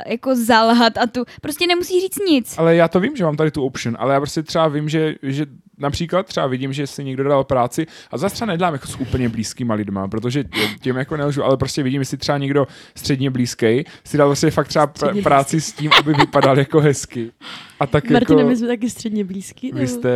jako 0.07 0.37
zalhat 0.37 0.99
a 0.99 1.07
tu, 1.07 1.25
prostě 1.41 1.67
nemusíš 1.67 2.03
říct 2.03 2.19
nic. 2.29 2.55
Ale 2.59 2.77
já 2.77 2.89
to 2.89 3.01
vím, 3.01 3.17
že 3.17 3.25
mám 3.25 3.37
tady 3.37 3.51
tu 3.51 3.65
option, 3.65 3.97
ale 4.01 4.15
já 4.15 4.21
prostě 4.21 4.43
třeba 4.43 4.69
vím, 4.69 4.89
že, 4.89 5.15
že 5.23 5.47
například 5.79 6.27
třeba 6.27 6.47
vidím, 6.47 6.73
že 6.73 6.87
si 6.87 7.05
někdo 7.05 7.25
dal 7.25 7.45
práci 7.45 7.87
a 8.11 8.19
zase 8.19 8.35
třeba 8.35 8.53
nedám 8.53 8.73
jako 8.73 8.87
s 8.87 8.97
úplně 8.97 9.29
blízkýma 9.29 9.75
lidma, 9.75 10.09
protože 10.09 10.45
tím 10.81 10.97
jako 10.97 11.17
nelžu, 11.17 11.45
ale 11.45 11.57
prostě 11.57 11.83
vidím, 11.83 12.01
jestli 12.01 12.17
třeba 12.17 12.39
někdo 12.39 12.67
středně 12.95 13.31
blízký 13.31 13.85
si 14.05 14.17
dal 14.17 14.29
prostě 14.29 14.51
fakt 14.51 14.69
třeba 14.69 14.87
pr- 14.87 15.23
práci 15.23 15.61
s 15.61 15.73
tím, 15.73 15.91
aby 16.01 16.13
vypadal 16.13 16.59
jako 16.59 16.81
hezky. 16.81 17.33
A 17.81 17.87
tak 17.87 18.11
Martina, 18.11 18.39
jako 18.39 18.49
my 18.49 18.57
jsme 18.57 18.69
taky 18.69 18.91
středně 18.91 19.25
blízký. 19.25 19.73
vy 19.73 19.81
nebo? 19.81 19.89
jste... 19.89 20.11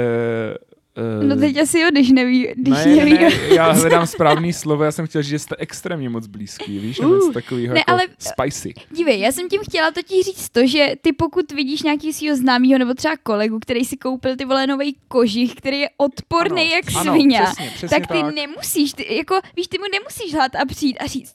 Uh, 1.20 1.24
No 1.24 1.36
teď 1.36 1.56
asi 1.58 1.78
jo, 1.80 1.88
když 1.90 2.10
neví, 2.10 2.48
když 2.56 2.74
ne, 2.74 2.96
neví. 2.96 3.12
ne, 3.12 3.30
já 3.54 3.70
hledám 3.72 4.06
správný 4.06 4.52
slovo, 4.52 4.84
já 4.84 4.92
jsem 4.92 5.06
chtěl 5.06 5.22
říct, 5.22 5.30
že 5.30 5.38
jste 5.38 5.56
extrémně 5.58 6.08
moc 6.08 6.26
blízký, 6.26 6.78
víš, 6.78 7.00
Uh. 7.00 7.06
uh, 7.06 7.32
takovýho 7.32 7.74
Ne, 7.74 7.80
jako 7.80 7.90
ale- 7.92 8.02
spicy. 8.18 8.74
Dívej, 8.90 9.20
já 9.20 9.32
jsem 9.32 9.48
tím 9.48 9.60
chtěla 9.68 9.90
totiž 9.90 10.24
říct 10.26 10.48
to, 10.48 10.66
že 10.66 10.86
ty 11.00 11.12
pokud 11.12 11.52
vidíš 11.52 11.82
nějaký 11.82 12.12
svého 12.12 12.36
známého 12.36 12.78
nebo 12.78 12.94
třeba 12.94 13.14
kolegu, 13.22 13.58
který 13.58 13.84
si 13.84 13.96
koupil 13.96 14.36
ty 14.36 14.44
vole 14.44 14.66
nový 14.66 14.96
kožich, 15.08 15.54
který 15.54 15.80
je 15.80 15.88
odporný 15.96 16.62
Ano, 16.62 16.70
jak 16.74 16.84
ano, 16.96 17.12
svině, 17.12 17.40
přesně, 17.44 17.70
přesně 17.74 17.98
tak 18.00 18.06
ty 18.06 18.22
tak. 18.22 18.34
nemusíš, 18.34 18.92
ty, 18.92 19.14
jako, 19.16 19.40
víš, 19.56 19.66
ty 19.68 19.78
mu 19.78 19.84
nemusíš 19.92 20.34
hlát 20.34 20.54
a 20.56 20.64
přijít 20.64 20.96
a 21.00 21.06
říct, 21.06 21.32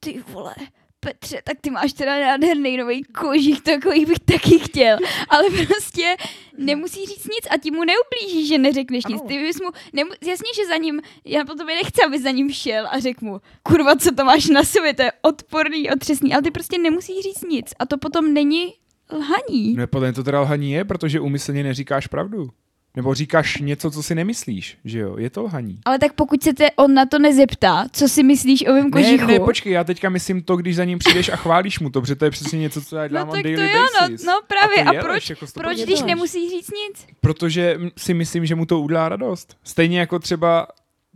ty 0.00 0.22
vole, 0.32 0.54
Petře, 1.00 1.40
tak 1.44 1.56
ty 1.60 1.70
máš 1.70 1.92
teda 1.92 2.20
nádherný 2.20 2.76
nový 2.76 3.02
kožich, 3.02 3.60
takový 3.60 4.04
bych 4.06 4.18
taky 4.18 4.58
chtěl. 4.58 4.98
Ale 5.28 5.44
prostě 5.50 6.16
nemusíš 6.58 7.08
říct 7.08 7.24
nic 7.24 7.46
a 7.50 7.58
ti 7.58 7.70
mu 7.70 7.82
neublížíš, 7.84 8.48
že 8.48 8.58
neřekneš 8.58 9.06
nic. 9.06 9.22
Ty 9.28 9.38
bys 9.38 9.60
mu, 9.60 9.68
nemu, 9.92 10.10
jasně, 10.22 10.48
že 10.56 10.66
za 10.66 10.76
ním, 10.76 11.00
já 11.24 11.44
potom 11.44 11.66
nechci, 11.66 12.02
aby 12.06 12.18
za 12.18 12.30
ním 12.30 12.50
šel 12.52 12.86
a 12.90 12.98
řekl 12.98 13.24
mu, 13.24 13.40
kurva, 13.62 13.96
co 13.96 14.14
to 14.14 14.24
máš 14.24 14.46
na 14.46 14.64
sobě, 14.64 14.94
to 14.94 15.02
je 15.02 15.12
odporný, 15.22 15.90
otřesný, 15.90 16.32
ale 16.32 16.42
ty 16.42 16.50
prostě 16.50 16.78
nemusíš 16.78 17.22
říct 17.22 17.42
nic 17.42 17.74
a 17.78 17.86
to 17.86 17.98
potom 17.98 18.34
není 18.34 18.74
lhaní. 19.12 19.74
No 19.76 19.86
podle 19.86 20.08
mě 20.08 20.12
to 20.12 20.24
teda 20.24 20.40
lhaní 20.40 20.72
je, 20.72 20.84
protože 20.84 21.20
úmyslně 21.20 21.62
neříkáš 21.62 22.06
pravdu. 22.06 22.50
Nebo 22.96 23.14
říkáš 23.14 23.58
něco, 23.58 23.90
co 23.90 24.02
si 24.02 24.14
nemyslíš, 24.14 24.78
že 24.84 24.98
jo? 24.98 25.16
Je 25.18 25.30
to 25.30 25.42
lhaní. 25.42 25.78
Ale 25.84 25.98
tak 25.98 26.12
pokud 26.12 26.42
se 26.42 26.54
te 26.54 26.70
on 26.70 26.94
na 26.94 27.06
to 27.06 27.18
nezeptá, 27.18 27.86
co 27.92 28.08
si 28.08 28.22
myslíš 28.22 28.64
o 28.66 28.72
mém 28.72 28.84
Ne, 28.84 28.90
kožichu, 28.90 29.26
ne, 29.26 29.40
počkej, 29.40 29.72
já 29.72 29.84
teďka 29.84 30.08
myslím 30.08 30.42
to, 30.42 30.56
když 30.56 30.76
za 30.76 30.84
ním 30.84 30.98
přijdeš 30.98 31.28
a 31.28 31.36
chválíš 31.36 31.78
mu 31.80 31.90
to, 31.90 32.00
protože 32.00 32.14
to 32.14 32.24
je 32.24 32.30
přesně 32.30 32.58
něco, 32.58 32.82
co 32.82 32.96
já 32.96 33.08
dělám 33.08 33.26
no 33.26 33.32
tak 33.32 33.42
to 33.42 33.48
daily 33.48 33.72
jo, 33.72 33.78
no, 33.78 34.00
basis. 34.08 34.24
no 34.26 34.32
právě. 34.48 34.84
to 34.84 34.90
A, 34.90 34.94
je 34.94 35.00
proč, 35.00 35.30
jako 35.30 35.46
proč 35.54 35.78
100%. 35.78 35.82
když 35.84 36.02
nemusíš 36.02 36.50
říct 36.50 36.70
nic? 36.70 37.06
Protože 37.20 37.78
si 37.96 38.14
myslím, 38.14 38.46
že 38.46 38.54
mu 38.54 38.66
to 38.66 38.80
udělá 38.80 39.08
radost. 39.08 39.56
Stejně 39.64 40.00
jako 40.00 40.18
třeba 40.18 40.66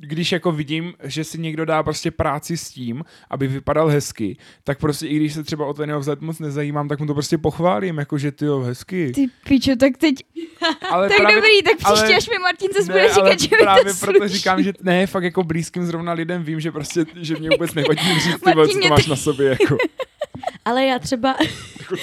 když 0.03 0.33
jako 0.33 0.53
vidím, 0.53 0.95
že 1.03 1.25
si 1.25 1.39
někdo 1.39 1.65
dá 1.65 1.83
prostě 1.83 2.11
práci 2.11 2.57
s 2.57 2.71
tím, 2.71 3.05
aby 3.31 3.47
vypadal 3.47 3.89
hezky, 3.89 4.37
tak 4.65 4.79
prostě 4.79 5.07
i 5.07 5.17
když 5.17 5.35
se 5.35 5.45
třeba 5.45 5.67
o 5.67 5.75
ten 5.75 5.89
jeho 5.89 6.01
vzhled 6.01 6.21
moc 6.21 6.39
nezajímám, 6.39 6.89
tak 6.89 7.01
mu 7.01 7.07
to 7.07 7.15
prostě 7.15 7.39
pochválím, 7.39 7.99
jako 7.99 8.19
že 8.19 8.33
ty 8.33 8.45
jo, 8.45 8.61
hezky. 8.61 9.13
Ty 9.15 9.27
pičo, 9.45 9.77
tak 9.77 9.97
teď, 9.99 10.17
Ale 10.91 11.09
tak 11.09 11.19
dobrý, 11.35 11.63
tak 11.65 11.77
příště, 11.77 12.05
ale- 12.07 12.17
až 12.17 12.29
mi 12.29 12.39
Martin 12.39 12.69
zase 12.75 12.93
ne, 12.93 12.93
bude 12.93 13.09
říkat, 13.15 13.41
že 13.41 13.49
mi 13.57 13.63
právě 13.63 13.85
to 13.95 14.01
proto 14.01 14.19
sluší. 14.19 14.35
říkám, 14.35 14.63
že 14.63 14.73
ne, 14.83 15.07
fakt 15.07 15.25
jako 15.25 15.43
blízkým 15.43 15.87
zrovna 15.87 16.13
lidem 16.13 16.43
vím, 16.43 16.61
že 16.61 16.73
prostě, 16.73 17.05
že 17.21 17.37
mě 17.37 17.51
vůbec 17.51 17.75
nevadí 17.75 18.15
říct, 18.21 18.41
ty 18.45 18.53
vole, 18.55 18.69
co 18.69 18.79
to 18.79 18.89
máš 18.89 19.07
na 19.07 19.17
sobě, 19.17 19.49
jako. 19.61 19.77
Ale 20.65 20.85
já 20.87 20.99
třeba, 20.99 21.37
jako 21.81 21.97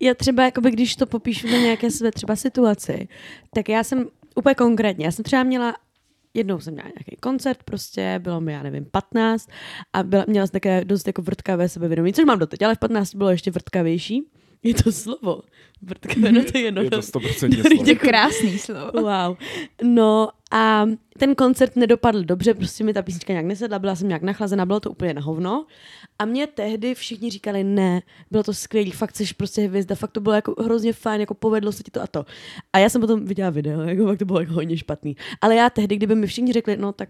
já 0.00 0.14
třeba, 0.14 0.44
jakoby, 0.44 0.70
když 0.70 0.96
to 0.96 1.06
popíšu 1.06 1.46
na 1.46 1.58
nějaké 1.58 1.90
své 1.90 2.12
třeba 2.12 2.36
situaci, 2.36 3.08
tak 3.54 3.68
já 3.68 3.84
jsem 3.84 4.06
úplně 4.34 4.54
konkrétně, 4.54 5.04
já 5.04 5.12
jsem 5.12 5.24
třeba 5.24 5.42
měla 5.42 5.74
jednou 6.36 6.60
jsem 6.60 6.74
měla 6.74 6.88
nějaký 6.88 7.16
koncert, 7.20 7.62
prostě 7.62 8.20
bylo 8.22 8.40
mi, 8.40 8.52
já 8.52 8.62
nevím, 8.62 8.84
15 8.84 9.48
a 9.92 10.02
byla, 10.02 10.24
měla 10.28 10.46
jsem 10.46 10.52
také 10.52 10.84
dost 10.84 11.06
jako 11.06 11.22
vrtkavé 11.22 11.68
sebevědomí, 11.68 12.12
což 12.12 12.24
mám 12.24 12.38
doteď, 12.38 12.62
ale 12.62 12.74
v 12.74 12.78
15 12.78 13.14
bylo 13.14 13.30
ještě 13.30 13.50
vrtkavější. 13.50 14.22
Je 14.62 14.74
to 14.74 14.92
slovo. 14.92 15.42
Vrtkové 15.82 16.32
no 16.32 16.44
to 16.44 16.58
je 16.58 16.72
no. 16.72 16.82
Je 16.82 16.90
to 16.90 16.98
100% 16.98 17.56
Dobrý, 17.56 17.62
slovo. 17.62 17.84
To 17.84 17.90
je 17.90 17.94
krásný 17.94 18.58
slovo. 18.58 18.90
Wow. 18.94 19.36
No 19.82 20.28
a 20.50 20.86
ten 21.18 21.34
koncert 21.34 21.76
nedopadl 21.76 22.24
dobře, 22.24 22.54
prostě 22.54 22.84
mi 22.84 22.94
ta 22.94 23.02
písnička 23.02 23.32
nějak 23.32 23.46
nesedla, 23.46 23.78
byla 23.78 23.96
jsem 23.96 24.08
nějak 24.08 24.22
nachlazená, 24.22 24.66
bylo 24.66 24.80
to 24.80 24.90
úplně 24.90 25.14
na 25.14 25.22
hovno. 25.22 25.66
A 26.18 26.24
mě 26.24 26.46
tehdy 26.46 26.94
všichni 26.94 27.30
říkali, 27.30 27.64
ne, 27.64 28.02
bylo 28.30 28.42
to 28.42 28.54
skvělý, 28.54 28.90
fakt 28.90 29.16
jsi 29.16 29.24
prostě 29.36 29.62
hvězda, 29.62 29.94
fakt 29.94 30.10
to 30.10 30.20
bylo 30.20 30.34
jako 30.34 30.54
hrozně 30.62 30.92
fajn, 30.92 31.20
jako 31.20 31.34
povedlo 31.34 31.72
se 31.72 31.82
ti 31.82 31.90
to 31.90 32.02
a 32.02 32.06
to. 32.06 32.26
A 32.72 32.78
já 32.78 32.88
jsem 32.88 33.00
potom 33.00 33.24
viděla 33.24 33.50
video, 33.50 33.80
jako 33.80 34.06
fakt 34.06 34.18
to 34.18 34.24
bylo 34.24 34.40
jako 34.40 34.52
hodně 34.52 34.76
špatný. 34.76 35.16
Ale 35.40 35.54
já 35.54 35.70
tehdy, 35.70 35.96
kdyby 35.96 36.14
mi 36.14 36.26
všichni 36.26 36.52
řekli, 36.52 36.76
no 36.76 36.92
tak, 36.92 37.08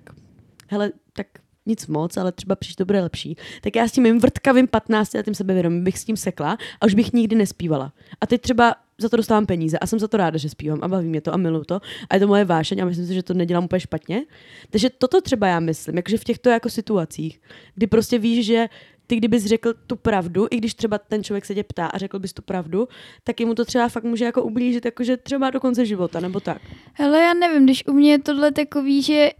hele, 0.68 0.92
tak 1.12 1.26
nic 1.66 1.86
moc, 1.86 2.16
ale 2.16 2.32
třeba 2.32 2.56
příště 2.56 2.78
to 2.78 2.84
bude 2.84 3.00
lepší, 3.00 3.36
tak 3.60 3.76
já 3.76 3.88
s 3.88 3.92
tím 3.92 4.02
mým 4.02 4.18
vrtkavým 4.18 4.68
15 4.68 5.14
letým 5.14 5.34
sebevědomím 5.34 5.84
bych 5.84 5.98
s 5.98 6.04
tím 6.04 6.16
sekla 6.16 6.58
a 6.80 6.86
už 6.86 6.94
bych 6.94 7.12
nikdy 7.12 7.36
nespívala. 7.36 7.92
A 8.20 8.26
teď 8.26 8.40
třeba 8.40 8.74
za 8.98 9.08
to 9.08 9.16
dostávám 9.16 9.46
peníze 9.46 9.78
a 9.78 9.86
jsem 9.86 9.98
za 9.98 10.08
to 10.08 10.16
ráda, 10.16 10.38
že 10.38 10.48
zpívám 10.48 10.78
a 10.82 10.88
baví 10.88 11.08
mě 11.08 11.20
to 11.20 11.34
a 11.34 11.36
miluju 11.36 11.64
to 11.64 11.80
a 12.10 12.14
je 12.14 12.20
to 12.20 12.26
moje 12.26 12.44
vášeň 12.44 12.82
a 12.82 12.84
myslím 12.84 13.06
si, 13.06 13.14
že 13.14 13.22
to 13.22 13.34
nedělám 13.34 13.64
úplně 13.64 13.80
špatně. 13.80 14.22
Takže 14.70 14.90
toto 14.90 15.20
třeba 15.20 15.46
já 15.46 15.60
myslím, 15.60 15.96
jakože 15.96 16.18
v 16.18 16.24
těchto 16.24 16.50
jako 16.50 16.70
situacích, 16.70 17.40
kdy 17.74 17.86
prostě 17.86 18.18
víš, 18.18 18.46
že 18.46 18.68
ty 19.06 19.16
kdybys 19.16 19.44
řekl 19.44 19.74
tu 19.86 19.96
pravdu, 19.96 20.46
i 20.50 20.56
když 20.56 20.74
třeba 20.74 20.98
ten 20.98 21.24
člověk 21.24 21.44
se 21.44 21.54
tě 21.54 21.64
ptá 21.64 21.86
a 21.86 21.98
řekl 21.98 22.18
bys 22.18 22.32
tu 22.32 22.42
pravdu, 22.42 22.88
tak 23.24 23.40
mu 23.40 23.54
to 23.54 23.64
třeba 23.64 23.88
fakt 23.88 24.04
může 24.04 24.24
jako 24.24 24.42
ublížit, 24.42 24.84
jakože 24.84 25.16
třeba 25.16 25.50
do 25.50 25.60
konce 25.60 25.86
života, 25.86 26.20
nebo 26.20 26.40
tak. 26.40 26.62
Hele, 26.92 27.20
já 27.20 27.34
nevím, 27.34 27.64
když 27.64 27.86
u 27.86 27.92
mě 27.92 28.10
je 28.10 28.18
tohle 28.18 28.52
takový, 28.52 29.02
že 29.02 29.30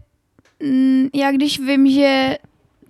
mm, 0.63 1.07
já 1.13 1.31
když 1.31 1.59
vím, 1.59 1.89
že 1.89 2.37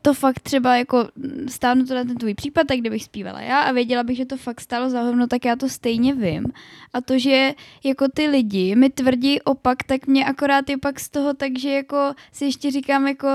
to 0.02 0.14
fakt 0.14 0.40
třeba 0.40 0.76
jako 0.76 1.08
stáhnu 1.48 1.86
to 1.86 1.96
na 1.96 2.04
ten 2.04 2.16
tvůj 2.16 2.34
případ, 2.34 2.68
tak 2.68 2.78
kdybych 2.80 3.04
zpívala 3.04 3.42
já 3.42 3.60
a 3.60 3.72
věděla 3.72 4.04
bych, 4.04 4.18
že 4.18 4.26
to 4.26 4.38
fakt 4.38 4.62
stálo 4.62 4.90
za 4.90 5.02
hovno, 5.02 5.28
tak 5.28 5.46
já 5.46 5.56
to 5.56 5.70
stejně 5.70 6.16
vím. 6.16 6.46
A 6.94 7.02
to, 7.02 7.20
že 7.20 7.54
jako 7.84 8.08
ty 8.14 8.28
lidi 8.28 8.76
mi 8.76 8.90
tvrdí 8.90 9.42
opak, 9.42 9.84
tak 9.84 10.08
mě 10.08 10.26
akorát 10.26 10.70
je 10.70 10.78
pak 10.78 11.00
z 11.00 11.10
toho, 11.10 11.34
takže 11.34 11.70
jako 11.70 12.14
si 12.32 12.46
ještě 12.46 12.72
říkám 12.72 13.08
jako 13.08 13.28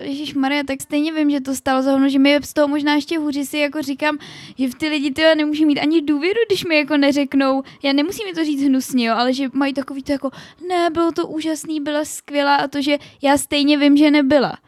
Ježíš 0.00 0.34
Maria, 0.34 0.62
tak 0.62 0.82
stejně 0.82 1.12
vím, 1.12 1.30
že 1.30 1.40
to 1.40 1.54
stalo 1.54 1.82
za 1.82 1.92
hovno, 1.92 2.08
že 2.08 2.18
mi 2.18 2.30
je 2.30 2.40
z 2.42 2.52
toho 2.52 2.68
možná 2.68 2.94
ještě 2.94 3.18
hůři 3.18 3.46
si 3.46 3.58
jako 3.58 3.82
říkám, 3.82 4.18
že 4.58 4.68
v 4.68 4.74
ty 4.74 4.88
lidi 4.88 5.10
tyhle 5.10 5.34
nemůžu 5.34 5.66
mít 5.66 5.78
ani 5.78 6.02
důvěru, 6.02 6.38
když 6.46 6.64
mi 6.64 6.76
jako 6.76 6.96
neřeknou, 6.96 7.62
já 7.82 7.92
nemusím 7.92 8.26
mi 8.26 8.32
to 8.32 8.44
říct 8.44 8.62
hnusně, 8.62 9.06
jo, 9.06 9.14
ale 9.16 9.32
že 9.32 9.48
mají 9.52 9.74
takový 9.74 10.02
to 10.02 10.12
jako, 10.12 10.30
ne, 10.68 10.90
bylo 10.90 11.12
to 11.12 11.26
úžasný, 11.26 11.80
byla 11.80 12.04
skvělá 12.04 12.56
a 12.56 12.68
to, 12.68 12.82
že 12.82 12.98
já 13.22 13.38
stejně 13.38 13.78
vím, 13.78 13.96
že 13.96 14.10
nebyla. 14.10 14.58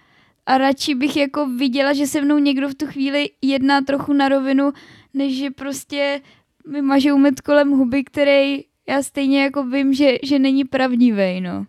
A 0.47 0.59
radši 0.59 0.95
bych 0.95 1.17
jako 1.17 1.47
viděla, 1.47 1.93
že 1.93 2.07
se 2.07 2.21
mnou 2.21 2.39
někdo 2.39 2.69
v 2.69 2.75
tu 2.75 2.87
chvíli 2.87 3.31
jedná 3.43 3.81
trochu 3.81 4.13
na 4.13 4.29
rovinu, 4.29 4.73
než 5.15 5.37
že 5.37 5.51
prostě 5.51 6.21
mi 6.67 6.83
mažou 6.83 7.19
med 7.19 7.41
kolem 7.41 7.71
huby, 7.71 8.05
který 8.05 8.65
já 8.89 9.03
stejně 9.03 9.43
jako 9.43 9.65
vím, 9.65 9.95
že, 9.95 10.17
že 10.23 10.39
není 10.39 10.65
pravdivý, 10.65 11.41
no. 11.41 11.67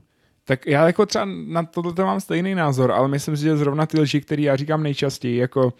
Tak 0.50 0.68
já 0.68 0.88
jako 0.88 1.06
třeba 1.06 1.28
na 1.48 1.64
tohle 1.64 1.94
mám 1.98 2.20
stejný 2.20 2.56
názor, 2.56 2.92
ale 2.92 3.08
myslím 3.08 3.38
si, 3.38 3.44
že 3.44 3.58
zrovna 3.58 3.86
ty 3.86 4.00
lži, 4.00 4.22
které 4.22 4.42
já 4.42 4.56
říkám 4.56 4.84
nejčastěji, 4.84 5.38
jako 5.38 5.74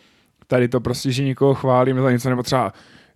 tady 0.48 0.68
to 0.68 0.80
prostě, 0.80 1.12
že 1.12 1.24
někoho 1.24 1.54
chválím 1.54 2.02
za 2.02 2.12
něco, 2.12 2.30
nebo 2.30 2.44
třeba 2.44 2.74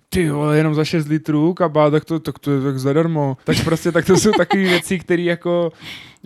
ty 0.10 0.30
vole, 0.30 0.58
jenom 0.58 0.76
za 0.76 0.86
6 0.86 1.08
litrů 1.08 1.54
kabát, 1.54 1.92
tak 1.92 2.06
to, 2.06 2.20
tak 2.20 2.39
to 2.39 2.52
je 2.52 2.62
tak 2.62 2.80
zadarmo. 2.80 3.38
Tak 3.44 3.63
prostě, 3.63 3.92
tak 3.92 4.06
to 4.06 4.18
jsou 4.18 4.32
takové 4.32 4.63
věci, 4.63 5.00
které 5.00 5.22
jako 5.22 5.72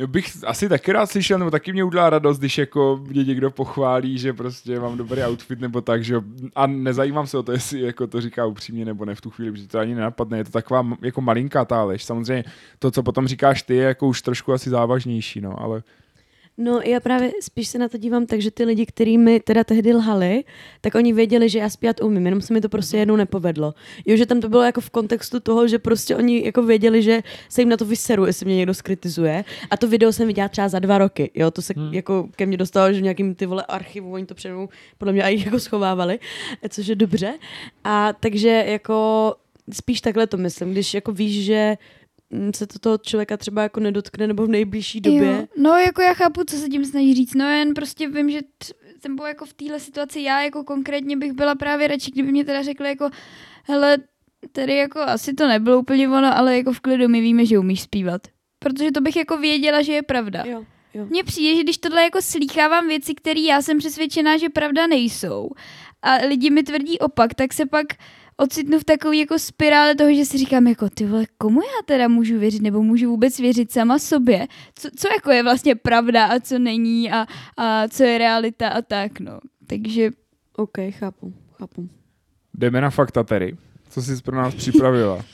bych 0.05 0.31
asi 0.45 0.69
taky 0.69 0.91
rád 0.91 1.05
slyšel, 1.05 1.39
nebo 1.39 1.51
taky 1.51 1.73
mě 1.73 1.83
udělá 1.83 2.09
radost, 2.09 2.39
když 2.39 2.57
jako 2.57 2.99
mě 3.07 3.23
někdo 3.23 3.51
pochválí, 3.51 4.17
že 4.17 4.33
prostě 4.33 4.79
mám 4.79 4.97
dobrý 4.97 5.21
outfit 5.21 5.59
nebo 5.59 5.81
tak, 5.81 6.03
že 6.03 6.21
a 6.55 6.67
nezajímám 6.67 7.27
se 7.27 7.37
o 7.37 7.43
to, 7.43 7.51
jestli 7.51 7.81
jako 7.81 8.07
to 8.07 8.21
říká 8.21 8.45
upřímně 8.45 8.85
nebo 8.85 9.05
ne 9.05 9.15
v 9.15 9.21
tu 9.21 9.29
chvíli, 9.29 9.51
protože 9.51 9.67
to 9.67 9.79
ani 9.79 9.95
nenapadne, 9.95 10.37
je 10.37 10.43
to 10.43 10.51
taková 10.51 10.87
jako 11.01 11.21
malinká 11.21 11.65
ta 11.65 11.83
lež. 11.83 12.03
Samozřejmě 12.03 12.43
to, 12.79 12.91
co 12.91 13.03
potom 13.03 13.27
říkáš 13.27 13.63
ty, 13.63 13.75
je 13.75 13.83
jako 13.83 14.07
už 14.07 14.21
trošku 14.21 14.53
asi 14.53 14.69
závažnější, 14.69 15.41
no, 15.41 15.61
ale 15.61 15.83
No 16.59 16.81
já 16.85 16.99
právě 16.99 17.31
spíš 17.41 17.67
se 17.67 17.77
na 17.77 17.89
to 17.89 17.97
dívám 17.97 18.25
tak, 18.25 18.41
že 18.41 18.51
ty 18.51 18.63
lidi, 18.63 18.85
kteří 18.85 19.17
mi 19.17 19.39
teda 19.39 19.63
tehdy 19.63 19.93
lhali, 19.93 20.43
tak 20.81 20.95
oni 20.95 21.13
věděli, 21.13 21.49
že 21.49 21.59
já 21.59 21.69
zpívat 21.69 22.01
umím, 22.01 22.25
jenom 22.25 22.41
se 22.41 22.53
mi 22.53 22.61
to 22.61 22.69
prostě 22.69 22.97
jednou 22.97 23.15
nepovedlo. 23.15 23.73
Jo, 24.05 24.17
že 24.17 24.25
tam 24.25 24.41
to 24.41 24.49
bylo 24.49 24.63
jako 24.63 24.81
v 24.81 24.89
kontextu 24.89 25.39
toho, 25.39 25.67
že 25.67 25.79
prostě 25.79 26.15
oni 26.15 26.45
jako 26.45 26.63
věděli, 26.63 27.03
že 27.03 27.23
se 27.49 27.61
jim 27.61 27.69
na 27.69 27.77
to 27.77 27.85
vyseru, 27.85 28.25
jestli 28.25 28.45
mě 28.45 28.55
někdo 28.55 28.73
skritizuje. 28.73 29.45
A 29.69 29.77
to 29.77 29.87
video 29.87 30.11
jsem 30.11 30.27
viděla 30.27 30.47
třeba 30.47 30.69
za 30.69 30.79
dva 30.79 30.97
roky. 30.97 31.31
Jo, 31.35 31.51
to 31.51 31.61
se 31.61 31.73
hmm. 31.77 31.93
jako 31.93 32.29
ke 32.35 32.45
mně 32.45 32.57
dostalo, 32.57 32.93
že 32.93 32.99
v 32.99 33.03
nějakým 33.03 33.35
ty 33.35 33.45
vole 33.45 33.63
archivu 33.63 34.11
oni 34.11 34.25
to 34.25 34.35
přede 34.35 34.55
podle 34.97 35.13
mě 35.13 35.23
i 35.23 35.43
jako 35.45 35.59
schovávali, 35.59 36.19
což 36.69 36.87
je 36.87 36.95
dobře. 36.95 37.33
A 37.83 38.13
takže 38.13 38.65
jako 38.67 39.35
spíš 39.73 40.01
takhle 40.01 40.27
to 40.27 40.37
myslím, 40.37 40.71
když 40.71 40.93
jako 40.93 41.11
víš, 41.11 41.45
že 41.45 41.77
se 42.55 42.67
to 42.67 42.79
toho 42.79 42.97
člověka 42.97 43.37
třeba 43.37 43.63
jako 43.63 43.79
nedotkne 43.79 44.27
nebo 44.27 44.45
v 44.45 44.49
nejbližší 44.49 45.01
době. 45.01 45.25
Jo. 45.31 45.47
No 45.57 45.69
jako 45.77 46.01
já 46.01 46.13
chápu, 46.13 46.43
co 46.43 46.55
se 46.57 46.69
tím 46.69 46.85
snaží 46.85 47.13
říct, 47.13 47.35
no 47.35 47.49
jen 47.49 47.73
prostě 47.73 48.09
vím, 48.09 48.29
že 48.29 48.41
t- 48.41 48.73
jsem 49.01 49.15
byla 49.15 49.27
jako 49.27 49.45
v 49.45 49.53
téhle 49.53 49.79
situaci, 49.79 50.21
já 50.21 50.41
jako 50.43 50.63
konkrétně 50.63 51.17
bych 51.17 51.31
byla 51.31 51.55
právě 51.55 51.87
radši, 51.87 52.11
kdyby 52.11 52.31
mě 52.31 52.45
teda 52.45 52.63
řekli 52.63 52.89
jako, 52.89 53.09
hele, 53.63 53.97
tady 54.51 54.75
jako 54.75 54.99
asi 54.99 55.33
to 55.33 55.47
nebylo 55.47 55.79
úplně 55.79 56.07
ono, 56.09 56.37
ale 56.37 56.57
jako 56.57 56.73
v 56.73 56.79
klidu 56.79 57.07
my 57.07 57.21
víme, 57.21 57.45
že 57.45 57.59
umíš 57.59 57.81
zpívat. 57.81 58.21
Protože 58.59 58.91
to 58.91 59.01
bych 59.01 59.15
jako 59.15 59.37
věděla, 59.37 59.81
že 59.81 59.93
je 59.93 60.01
pravda. 60.03 60.43
Jo, 60.45 60.63
jo. 60.93 61.05
Mně 61.09 61.23
přijde, 61.23 61.55
že 61.55 61.63
když 61.63 61.77
tohle 61.77 62.03
jako 62.03 62.21
slýchávám 62.21 62.87
věci, 62.87 63.15
které 63.15 63.39
já 63.39 63.61
jsem 63.61 63.77
přesvědčená, 63.77 64.37
že 64.37 64.49
pravda 64.49 64.87
nejsou 64.87 65.49
a 66.01 66.13
lidi 66.27 66.49
mi 66.49 66.63
tvrdí 66.63 66.99
opak, 66.99 67.33
tak 67.33 67.53
se 67.53 67.65
pak 67.65 67.87
ocitnu 68.37 68.79
v 68.79 68.83
takové 68.83 69.15
jako 69.15 69.39
spirále 69.39 69.95
toho, 69.95 70.13
že 70.13 70.25
si 70.25 70.37
říkám 70.37 70.67
jako 70.67 70.89
ty 70.89 71.05
vole, 71.05 71.25
komu 71.37 71.61
já 71.61 71.83
teda 71.85 72.07
můžu 72.07 72.39
věřit, 72.39 72.61
nebo 72.61 72.83
můžu 72.83 73.09
vůbec 73.09 73.39
věřit 73.39 73.71
sama 73.71 73.99
sobě? 73.99 74.47
Co, 74.75 74.89
co 74.97 75.07
jako 75.07 75.31
je 75.31 75.43
vlastně 75.43 75.75
pravda 75.75 76.25
a 76.25 76.39
co 76.39 76.59
není 76.59 77.11
a, 77.11 77.25
a 77.57 77.87
co 77.87 78.03
je 78.03 78.17
realita 78.17 78.69
a 78.69 78.81
tak, 78.81 79.19
no. 79.19 79.39
Takže 79.67 80.09
OK, 80.55 80.77
chápu, 80.89 81.33
chápu. 81.57 81.89
jdeme 82.53 82.81
na 82.81 82.89
fakta 82.89 83.23
tedy. 83.23 83.57
Co 83.89 84.01
jsi 84.01 84.21
pro 84.21 84.35
nás 84.35 84.55
připravila? 84.55 85.25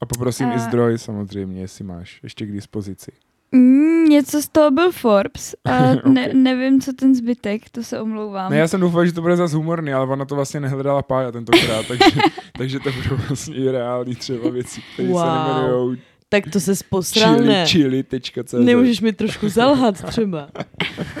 A 0.00 0.06
poprosím 0.06 0.46
A- 0.50 0.54
i 0.54 0.58
zdroj 0.58 0.98
samozřejmě, 0.98 1.60
jestli 1.60 1.84
máš 1.84 2.20
ještě 2.22 2.46
k 2.46 2.52
dispozici. 2.52 3.12
Mm, 3.52 4.04
něco 4.04 4.42
z 4.42 4.48
toho 4.48 4.70
byl 4.70 4.92
Forbes 4.92 5.54
a 5.64 5.94
ne, 6.08 6.26
Ok. 6.28 6.32
nevím, 6.34 6.80
co 6.80 6.92
ten 6.92 7.14
zbytek, 7.14 7.70
to 7.70 7.82
se 7.82 8.00
omlouvám. 8.00 8.50
Ne, 8.50 8.58
já 8.58 8.68
jsem 8.68 8.80
doufal, 8.80 9.06
že 9.06 9.12
to 9.12 9.22
bude 9.22 9.36
zase 9.36 9.56
humorný, 9.56 9.92
ale 9.92 10.06
ona 10.06 10.24
to 10.24 10.34
vlastně 10.34 10.60
nehledala 10.60 11.02
pája 11.02 11.32
tentokrát, 11.32 11.86
takže, 11.88 12.20
takže 12.58 12.78
to 12.80 12.90
budou 12.92 13.16
vlastně 13.28 13.54
i 13.56 13.70
reální 13.70 14.14
třeba 14.14 14.50
věci, 14.50 14.80
které 14.94 15.08
Wow. 15.08 15.20
se 15.22 15.26
jmenují 15.28 15.98
Tak 16.32 16.50
to 16.52 16.60
se 16.60 16.72
posral, 16.90 17.34
chili, 17.34 17.46
ne? 17.46 17.66
chili.cz. 17.66 18.52
Nemůžeš 18.52 19.00
mi 19.00 19.12
trošku 19.12 19.48
zalhat 19.48 20.04
třeba. 20.04 20.48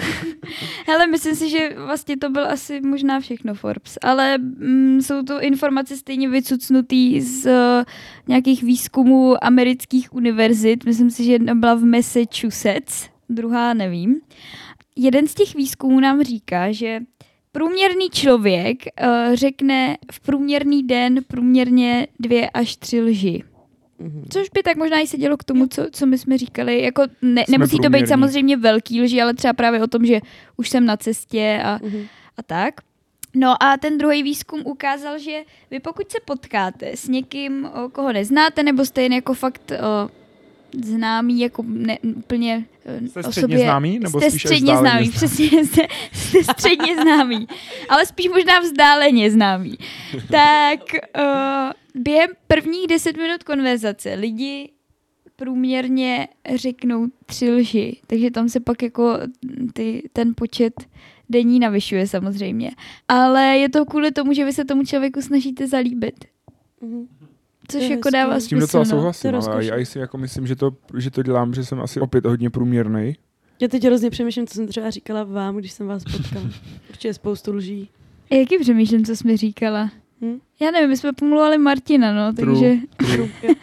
Hele, 0.86 1.06
myslím 1.06 1.34
si, 1.34 1.50
že 1.50 1.74
vlastně 1.76 2.16
to 2.16 2.30
byl 2.30 2.46
asi 2.46 2.80
možná 2.80 3.20
všechno 3.20 3.54
Forbes, 3.54 3.98
ale 4.02 4.38
mm, 4.38 5.00
jsou 5.02 5.22
to 5.22 5.42
informace 5.42 5.96
stejně 5.96 6.28
vycucnutý 6.28 7.20
z 7.20 7.46
uh, 7.46 7.84
nějakých 8.28 8.62
výzkumů 8.62 9.44
amerických 9.44 10.14
univerzit. 10.14 10.84
Myslím 10.84 11.10
si, 11.10 11.24
že 11.24 11.32
jedna 11.32 11.54
byla 11.54 11.74
v 11.74 11.84
Massachusetts, 11.84 13.08
druhá 13.28 13.74
nevím. 13.74 14.20
Jeden 14.96 15.26
z 15.26 15.34
těch 15.34 15.54
výzkumů 15.54 16.00
nám 16.00 16.22
říká, 16.22 16.72
že 16.72 17.00
průměrný 17.52 18.10
člověk 18.10 18.82
uh, 18.84 19.34
řekne 19.34 19.96
v 20.12 20.20
průměrný 20.20 20.82
den 20.82 21.20
průměrně 21.26 22.06
dvě 22.20 22.50
až 22.50 22.76
tři 22.76 23.00
lži. 23.00 23.42
Mhm. 24.00 24.24
Což 24.32 24.48
by 24.54 24.62
tak 24.62 24.76
možná 24.76 24.98
i 25.00 25.06
sedělo 25.06 25.36
k 25.36 25.44
tomu, 25.44 25.66
co, 25.66 25.86
co 25.92 26.06
my 26.06 26.18
jsme 26.18 26.38
říkali. 26.38 26.82
Jako 26.82 27.02
ne, 27.22 27.44
Jsme 27.44 27.52
nemusí 27.52 27.78
to 27.78 27.90
být 27.90 28.08
samozřejmě 28.08 28.56
velký 28.56 29.02
lži, 29.02 29.22
ale 29.22 29.34
třeba 29.34 29.52
právě 29.52 29.82
o 29.82 29.86
tom, 29.86 30.06
že 30.06 30.20
už 30.56 30.68
jsem 30.68 30.86
na 30.86 30.96
cestě 30.96 31.60
a, 31.64 31.78
Mhm. 31.82 32.02
a 32.36 32.42
tak. 32.42 32.74
No 33.34 33.62
a 33.62 33.76
ten 33.76 33.98
druhý 33.98 34.22
výzkum 34.22 34.60
ukázal, 34.64 35.18
že 35.18 35.40
vy 35.70 35.80
pokud 35.80 36.10
se 36.12 36.18
potkáte 36.24 36.90
s 36.96 37.08
někým, 37.08 37.70
koho 37.92 38.12
neznáte, 38.12 38.62
nebo 38.62 38.84
jste 38.84 39.02
jen 39.02 39.12
jako 39.12 39.34
fakt 39.34 39.72
o, 39.72 40.10
známý, 40.84 41.40
jako 41.40 41.64
ne, 41.66 41.98
úplně 42.16 42.64
o, 43.04 43.08
Jste 43.08 43.20
o 43.20 43.22
středně 43.22 43.40
sobě, 43.40 43.58
známý, 43.58 43.98
nebo 43.98 44.20
jste 44.20 44.30
spíš 44.30 44.42
středně 44.42 44.74
vzdáleně 44.74 44.90
známý, 44.90 45.10
přesně, 45.10 45.64
jste, 45.64 45.82
jste 46.12 46.44
středně 46.44 47.02
známý, 47.02 47.46
ale 47.88 48.06
spíš 48.06 48.28
možná 48.28 48.60
vzdáleně 48.60 49.30
známý. 49.30 49.74
Tak 50.30 50.80
uh, 51.18 52.02
během 52.02 52.30
prvních 52.46 52.86
deset 52.86 53.16
minut 53.16 53.42
konverzace 53.42 54.14
lidi 54.14 54.70
průměrně 55.36 56.28
řeknou 56.54 57.06
tři 57.26 57.50
lži, 57.50 58.00
takže 58.06 58.30
tam 58.30 58.48
se 58.48 58.60
pak 58.60 58.82
jako 58.82 59.18
ty, 59.72 60.02
ten 60.12 60.34
počet 60.36 60.72
denní 61.28 61.60
navyšuje 61.60 62.06
samozřejmě. 62.06 62.70
Ale 63.08 63.42
je 63.42 63.68
to 63.68 63.84
kvůli 63.84 64.10
tomu, 64.10 64.32
že 64.32 64.44
vy 64.44 64.52
se 64.52 64.64
tomu 64.64 64.84
člověku 64.84 65.22
snažíte 65.22 65.66
zalíbit. 65.66 66.24
Mhm. 66.80 67.08
Což 67.72 67.82
je 67.82 67.90
jako 67.90 68.10
dává 68.10 68.34
S 68.34 68.44
S 68.44 68.46
tím 68.46 68.58
smysl. 68.58 68.66
docela 68.66 68.84
no. 68.84 68.90
souhlasím, 68.90 69.30
To 69.30 69.36
je 69.36 69.52
ale 69.52 69.64
já 69.64 69.84
si 69.84 69.98
jako 69.98 70.18
myslím, 70.18 70.46
že 70.46 70.56
to, 70.56 70.70
že 70.98 71.10
to 71.10 71.22
dělám, 71.22 71.54
že 71.54 71.64
jsem 71.64 71.80
asi 71.80 72.00
opět 72.00 72.26
hodně 72.26 72.50
průměrný. 72.50 73.16
Já 73.60 73.68
teď 73.68 73.84
hrozně 73.84 74.10
přemýšlím, 74.10 74.46
co 74.46 74.54
jsem 74.54 74.66
třeba 74.66 74.90
říkala 74.90 75.24
vám, 75.24 75.56
když 75.56 75.72
jsem 75.72 75.86
vás 75.86 76.04
potkala. 76.04 76.44
Určitě 76.88 77.14
spoustu 77.14 77.52
lží. 77.52 77.88
Jaký 78.30 78.58
přemýšlím, 78.58 79.04
co 79.04 79.16
jsi 79.16 79.26
mi 79.26 79.36
říkala? 79.36 79.90
Já 80.60 80.70
nevím, 80.70 80.88
my 80.88 80.96
jsme 80.96 81.12
pomluvali 81.12 81.58
Martina, 81.58 82.12
no, 82.12 82.32
True. 82.32 82.78
takže... 82.98 83.26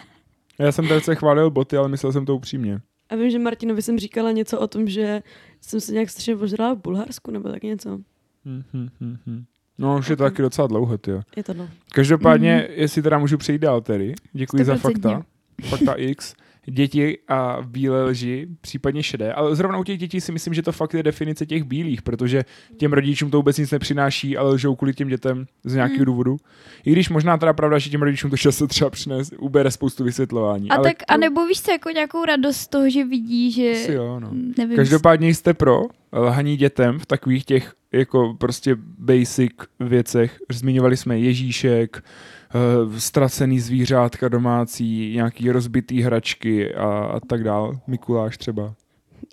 Já 0.60 0.72
jsem 0.72 0.88
tady 0.88 1.02
se 1.02 1.16
chválil 1.16 1.52
boty, 1.52 1.78
ale 1.78 1.90
myslel 1.90 2.12
jsem 2.12 2.26
to 2.26 2.36
upřímně. 2.36 2.82
A 3.10 3.16
vím, 3.16 3.30
že 3.30 3.40
Martinovi 3.40 3.82
jsem 3.82 4.00
říkala 4.00 4.32
něco 4.32 4.60
o 4.60 4.68
tom, 4.68 4.88
že 4.88 5.24
jsem 5.62 5.82
se 5.82 5.94
nějak 5.94 6.10
strašně 6.10 6.36
požrala 6.38 6.74
v 6.74 6.82
Bulharsku, 6.82 7.32
nebo 7.32 7.50
tak 7.50 7.64
něco. 7.64 8.00
Hm, 8.46 8.64
hm, 8.74 8.88
hm, 9.02 9.18
hm. 9.28 9.44
No, 9.78 9.98
už 9.98 10.10
je 10.10 10.16
to 10.16 10.24
taky 10.24 10.42
docela 10.42 10.68
dlouho, 10.68 10.98
ty. 10.98 11.12
Je 11.36 11.44
to 11.44 11.54
no. 11.54 11.70
Každopádně, 11.94 12.68
jestli 12.72 13.02
teda 13.02 13.18
můžu 13.18 13.38
přejít 13.38 13.62
dál 13.62 13.82
tedy, 13.82 14.14
děkuji 14.34 14.66
za 14.66 14.76
100%. 14.76 14.78
fakta. 14.78 15.22
Fakta 15.70 15.94
X. 15.94 16.36
Děti 16.72 17.18
a 17.28 17.58
bílé 17.66 18.04
lži, 18.04 18.48
případně 18.62 19.04
šedé. 19.04 19.34
Ale 19.34 19.56
zrovna 19.56 19.78
u 19.78 19.84
těch 19.84 19.98
dětí 19.98 20.22
si 20.22 20.32
myslím, 20.32 20.54
že 20.54 20.62
to 20.62 20.72
fakt 20.72 20.94
je 20.94 21.04
definice 21.04 21.46
těch 21.46 21.64
bílých, 21.64 22.02
protože 22.02 22.46
těm 22.78 22.94
rodičům 22.94 23.32
to 23.32 23.38
vůbec 23.38 23.58
nic 23.58 23.72
nepřináší, 23.72 24.38
ale 24.38 24.54
lžou 24.54 24.76
kvůli 24.76 24.94
těm 24.94 25.08
dětem 25.08 25.46
z 25.64 25.76
nějakého 25.76 26.00
Mm. 26.00 26.06
důvodu. 26.06 26.38
I 26.86 26.92
když 26.92 27.10
možná 27.10 27.38
teda 27.38 27.54
pravda, 27.54 27.80
že 27.80 27.90
těm 27.90 28.02
rodičům 28.02 28.30
to 28.30 28.38
často 28.38 28.68
třeba 28.68 28.90
přines, 28.90 29.32
ubere 29.40 29.72
spoustu 29.72 30.04
vysvětlování. 30.04 30.70
A 30.70 30.76
ale 30.76 30.84
tak, 30.84 30.98
a 31.08 31.18
nebo 31.18 31.46
víš 31.46 31.62
co, 31.62 31.72
jako 31.72 31.90
nějakou 31.90 32.26
radost 32.26 32.58
z 32.58 32.68
toho, 32.68 32.90
že 32.90 33.06
vidí, 33.06 33.52
že... 33.52 33.72
Asi 33.72 33.94
jo, 33.94 34.20
no. 34.20 34.30
Nevím, 34.58 34.76
Každopádně 34.76 35.30
jste 35.30 35.54
pro 35.54 35.82
lhaní 36.14 36.58
dětem 36.58 37.00
v 37.00 37.06
takových 37.06 37.46
těch 37.46 37.74
jako 37.92 38.36
prostě 38.38 38.76
basic 39.00 39.52
věcech. 39.80 40.38
Zmiňovali 40.52 40.98
jsme 40.98 41.20
Ježíšek, 41.20 42.04
eh, 42.50 43.00
ztracený 43.00 43.60
zvířátka 43.60 44.28
domácí, 44.28 45.14
nějaký 45.14 45.52
rozbitý 45.52 46.02
hračky 46.02 46.76
a, 46.76 46.86
a 46.86 47.20
tak 47.20 47.44
dál. 47.44 47.80
Mikuláš 47.88 48.38
třeba. 48.38 48.74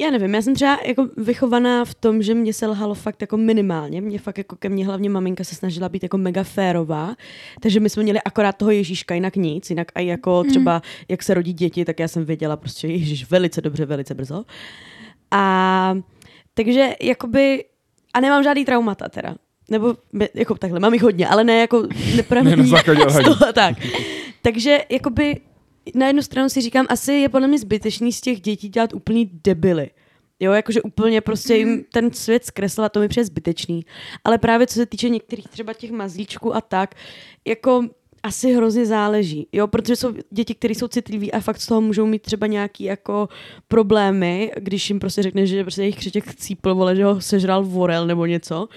Já 0.00 0.10
nevím, 0.10 0.34
já 0.34 0.42
jsem 0.42 0.54
třeba 0.54 0.78
jako 0.86 1.08
vychovaná 1.16 1.84
v 1.84 1.94
tom, 1.94 2.22
že 2.22 2.34
mě 2.34 2.52
se 2.52 2.66
lhalo 2.66 2.94
fakt 2.94 3.20
jako 3.20 3.36
minimálně. 3.36 4.00
Mě 4.00 4.18
fakt 4.18 4.38
jako 4.38 4.56
ke 4.56 4.68
mně 4.68 4.86
hlavně 4.86 5.10
maminka 5.10 5.44
se 5.44 5.54
snažila 5.54 5.88
být 5.88 6.02
jako 6.02 6.18
mega 6.18 6.44
férová, 6.44 7.14
takže 7.60 7.80
my 7.80 7.90
jsme 7.90 8.02
měli 8.02 8.18
akorát 8.22 8.52
toho 8.52 8.70
Ježíška, 8.70 9.14
jinak 9.14 9.36
nic, 9.36 9.70
jinak 9.70 9.92
i 9.94 10.06
jako 10.06 10.44
třeba, 10.44 10.82
jak 11.08 11.22
se 11.22 11.34
rodí 11.34 11.52
děti, 11.52 11.84
tak 11.84 12.00
já 12.00 12.08
jsem 12.08 12.24
věděla 12.24 12.56
prostě 12.56 12.88
Ježíš 12.88 13.30
velice 13.30 13.60
dobře, 13.60 13.86
velice 13.86 14.14
brzo. 14.14 14.44
A 15.30 15.96
takže 16.54 16.96
jakoby, 17.02 17.64
a 18.14 18.20
nemám 18.20 18.42
žádný 18.42 18.64
traumata 18.64 19.08
teda. 19.08 19.34
Nebo 19.70 19.94
jako 20.34 20.54
takhle, 20.54 20.80
mám 20.80 20.94
jich 20.94 21.02
hodně, 21.02 21.28
ale 21.28 21.44
ne 21.44 21.58
jako 21.58 21.88
nepravdí. 22.16 22.50
Ne 22.72 22.72
tak. 23.52 23.76
Takže 24.42 24.78
jakoby 24.90 25.40
na 25.94 26.06
jednu 26.06 26.22
stranu 26.22 26.48
si 26.48 26.60
říkám, 26.60 26.86
asi 26.88 27.12
je 27.12 27.28
podle 27.28 27.48
mě 27.48 27.58
zbytečný 27.58 28.12
z 28.12 28.20
těch 28.20 28.40
dětí 28.40 28.68
dělat 28.68 28.92
úplný 28.92 29.30
debily. 29.44 29.90
Jo, 30.40 30.52
jakože 30.52 30.82
úplně 30.82 31.20
prostě 31.20 31.54
jim 31.54 31.84
ten 31.92 32.12
svět 32.12 32.44
zkreslila, 32.44 32.88
to 32.88 33.00
mi 33.00 33.08
přijde 33.08 33.24
zbytečný. 33.24 33.84
Ale 34.24 34.38
právě 34.38 34.66
co 34.66 34.74
se 34.74 34.86
týče 34.86 35.08
některých 35.08 35.48
třeba 35.48 35.72
těch 35.72 35.90
mazlíčků 35.90 36.56
a 36.56 36.60
tak, 36.60 36.94
jako 37.46 37.88
asi 38.24 38.52
hrozně 38.52 38.86
záleží, 38.86 39.46
jo, 39.52 39.66
protože 39.66 39.96
jsou 39.96 40.14
děti, 40.30 40.54
které 40.54 40.74
jsou 40.74 40.88
citliví 40.88 41.32
a 41.32 41.40
fakt 41.40 41.60
z 41.60 41.66
toho 41.66 41.80
můžou 41.80 42.06
mít 42.06 42.22
třeba 42.22 42.46
nějaký 42.46 42.84
jako 42.84 43.28
problémy, 43.68 44.52
když 44.56 44.90
jim 44.90 45.00
prostě 45.00 45.22
řekne, 45.22 45.46
že 45.46 45.64
prostě 45.64 45.82
jejich 45.82 45.96
křetěk 45.96 46.24
chcípl, 46.24 46.74
vole, 46.74 46.96
že 46.96 47.04
ho 47.04 47.20
sežral 47.20 47.64
vorel 47.64 48.06
nebo 48.06 48.26
něco, 48.26 48.68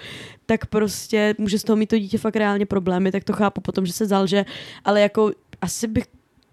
tak 0.46 0.66
prostě 0.66 1.34
může 1.38 1.58
z 1.58 1.64
toho 1.64 1.76
mít 1.76 1.86
to 1.86 1.98
dítě 1.98 2.18
fakt 2.18 2.36
reálně 2.36 2.66
problémy, 2.66 3.12
tak 3.12 3.24
to 3.24 3.32
chápu 3.32 3.60
potom, 3.60 3.86
že 3.86 3.92
se 3.92 4.06
zalže, 4.06 4.44
ale 4.84 5.00
jako 5.00 5.32
asi 5.60 5.86
bych 5.86 6.04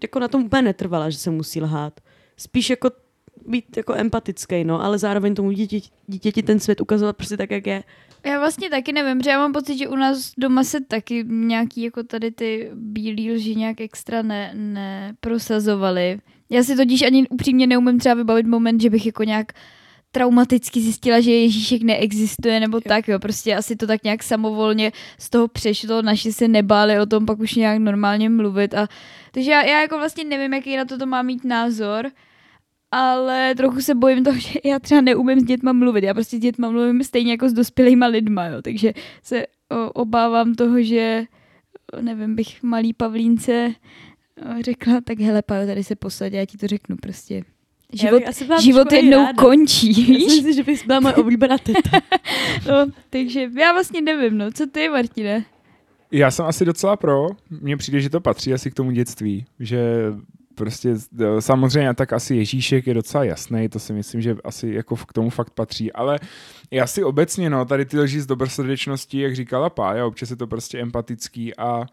jako 0.01 0.19
na 0.19 0.27
tom 0.27 0.43
úplně 0.43 0.61
netrvala, 0.61 1.09
že 1.09 1.17
se 1.17 1.31
musí 1.31 1.61
lhát. 1.61 1.99
Spíš 2.37 2.69
jako 2.69 2.89
být 3.47 3.77
jako 3.77 3.93
empatický, 3.93 4.63
no, 4.63 4.83
ale 4.83 4.97
zároveň 4.97 5.35
tomu 5.35 5.51
dítěti, 5.51 5.89
dítěti 6.07 6.43
ten 6.43 6.59
svět 6.59 6.81
ukazovat 6.81 7.17
prostě 7.17 7.37
tak, 7.37 7.51
jak 7.51 7.67
je. 7.67 7.83
Já 8.25 8.39
vlastně 8.39 8.69
taky 8.69 8.93
nevím, 8.93 9.21
že 9.21 9.29
já 9.29 9.37
mám 9.37 9.53
pocit, 9.53 9.77
že 9.77 9.87
u 9.87 9.95
nás 9.95 10.31
doma 10.37 10.63
se 10.63 10.81
taky 10.81 11.23
nějaký 11.27 11.81
jako 11.81 12.03
tady 12.03 12.31
ty 12.31 12.71
bílý 12.73 13.31
lži 13.31 13.55
nějak 13.55 13.81
extra 13.81 14.21
ne, 14.21 14.51
neprosazovaly. 14.53 16.19
Já 16.49 16.63
si 16.63 16.75
totiž 16.75 17.01
ani 17.01 17.27
upřímně 17.27 17.67
neumím 17.67 17.99
třeba 17.99 18.15
vybavit 18.15 18.45
moment, 18.45 18.81
že 18.81 18.89
bych 18.89 19.05
jako 19.05 19.23
nějak 19.23 19.53
traumaticky 20.11 20.81
zjistila, 20.81 21.19
že 21.19 21.31
Ježíšek 21.31 21.81
neexistuje 21.81 22.59
nebo 22.59 22.77
jo. 22.77 22.81
tak, 22.87 23.07
jo, 23.07 23.19
prostě 23.19 23.55
asi 23.55 23.75
to 23.75 23.87
tak 23.87 24.03
nějak 24.03 24.23
samovolně 24.23 24.91
z 25.19 25.29
toho 25.29 25.47
přešlo, 25.47 26.01
naši 26.01 26.33
se 26.33 26.47
nebáli 26.47 26.99
o 26.99 27.05
tom 27.05 27.25
pak 27.25 27.39
už 27.39 27.55
nějak 27.55 27.79
normálně 27.79 28.29
mluvit 28.29 28.73
a 28.73 28.87
takže 29.31 29.51
já, 29.51 29.61
já 29.65 29.81
jako 29.81 29.97
vlastně 29.97 30.23
nevím, 30.23 30.53
jaký 30.53 30.77
na 30.77 30.85
to 30.85 30.97
to 30.97 31.05
má 31.05 31.21
mít 31.21 31.45
názor, 31.45 32.11
ale 32.91 33.55
trochu 33.55 33.81
se 33.81 33.95
bojím 33.95 34.23
toho, 34.23 34.39
že 34.39 34.59
já 34.63 34.79
třeba 34.79 35.01
neumím 35.01 35.39
s 35.39 35.43
dětma 35.43 35.73
mluvit. 35.73 36.03
Já 36.03 36.13
prostě 36.13 36.37
s 36.37 36.39
dětma 36.39 36.69
mluvím 36.69 37.03
stejně 37.03 37.31
jako 37.31 37.49
s 37.49 37.53
dospělýma 37.53 38.05
lidma, 38.07 38.45
jo. 38.45 38.61
takže 38.61 38.93
se 39.23 39.45
obávám 39.93 40.53
toho, 40.55 40.83
že 40.83 41.23
nevím, 42.01 42.35
bych 42.35 42.63
malý 42.63 42.93
Pavlínce 42.93 43.73
řekla, 44.61 45.01
tak 45.01 45.19
hele, 45.19 45.41
Pajo, 45.41 45.67
tady 45.67 45.83
se 45.83 45.95
posaď, 45.95 46.33
já 46.33 46.45
ti 46.45 46.57
to 46.57 46.67
řeknu 46.67 46.95
prostě. 47.01 47.43
Život, 47.93 48.23
asi 48.27 48.45
byla 48.45 48.61
život 48.61 48.91
jednou 48.91 49.17
ráda. 49.17 49.33
končí, 49.43 49.87
Já 49.89 49.95
si 49.95 50.01
víš? 50.01 50.25
myslím, 50.27 50.53
že 50.53 50.63
bys 50.63 50.85
byla 50.85 50.99
moje 50.99 51.15
oblíbená 51.15 51.57
teta. 51.57 52.01
No, 52.69 52.91
takže 53.09 53.49
já 53.59 53.73
vlastně 53.73 54.01
nevím, 54.01 54.37
no. 54.37 54.51
Co 54.51 54.67
ty, 54.67 54.89
Martine? 54.89 55.45
Já 56.11 56.31
jsem 56.31 56.45
asi 56.45 56.65
docela 56.65 56.97
pro. 56.97 57.27
Mně 57.49 57.77
přijde, 57.77 57.99
že 58.01 58.09
to 58.09 58.21
patří 58.21 58.53
asi 58.53 58.71
k 58.71 58.73
tomu 58.73 58.91
dětství, 58.91 59.45
že 59.59 59.79
prostě 60.55 60.95
eh, 61.21 61.41
samozřejmě 61.41 61.93
tak 61.93 62.13
asi 62.13 62.35
Ježíšek 62.35 62.87
je 62.87 62.93
docela 62.93 63.23
jasný, 63.23 63.69
to 63.69 63.79
si 63.79 63.93
myslím, 63.93 64.21
že 64.21 64.35
asi 64.43 64.69
jako 64.69 64.95
k 64.95 65.13
tomu 65.13 65.29
fakt 65.29 65.49
patří, 65.49 65.91
ale 65.91 66.19
já 66.71 66.87
si 66.87 67.03
obecně, 67.03 67.49
no, 67.49 67.65
tady 67.65 67.85
ty 67.85 67.99
lži 67.99 68.21
z 68.21 68.25
dobrosrdečností, 68.25 69.19
jak 69.19 69.35
říkala 69.35 69.69
Pája, 69.69 70.05
občas 70.05 70.29
je 70.29 70.35
to 70.35 70.47
prostě 70.47 70.79
empatický 70.79 71.55
a 71.57 71.85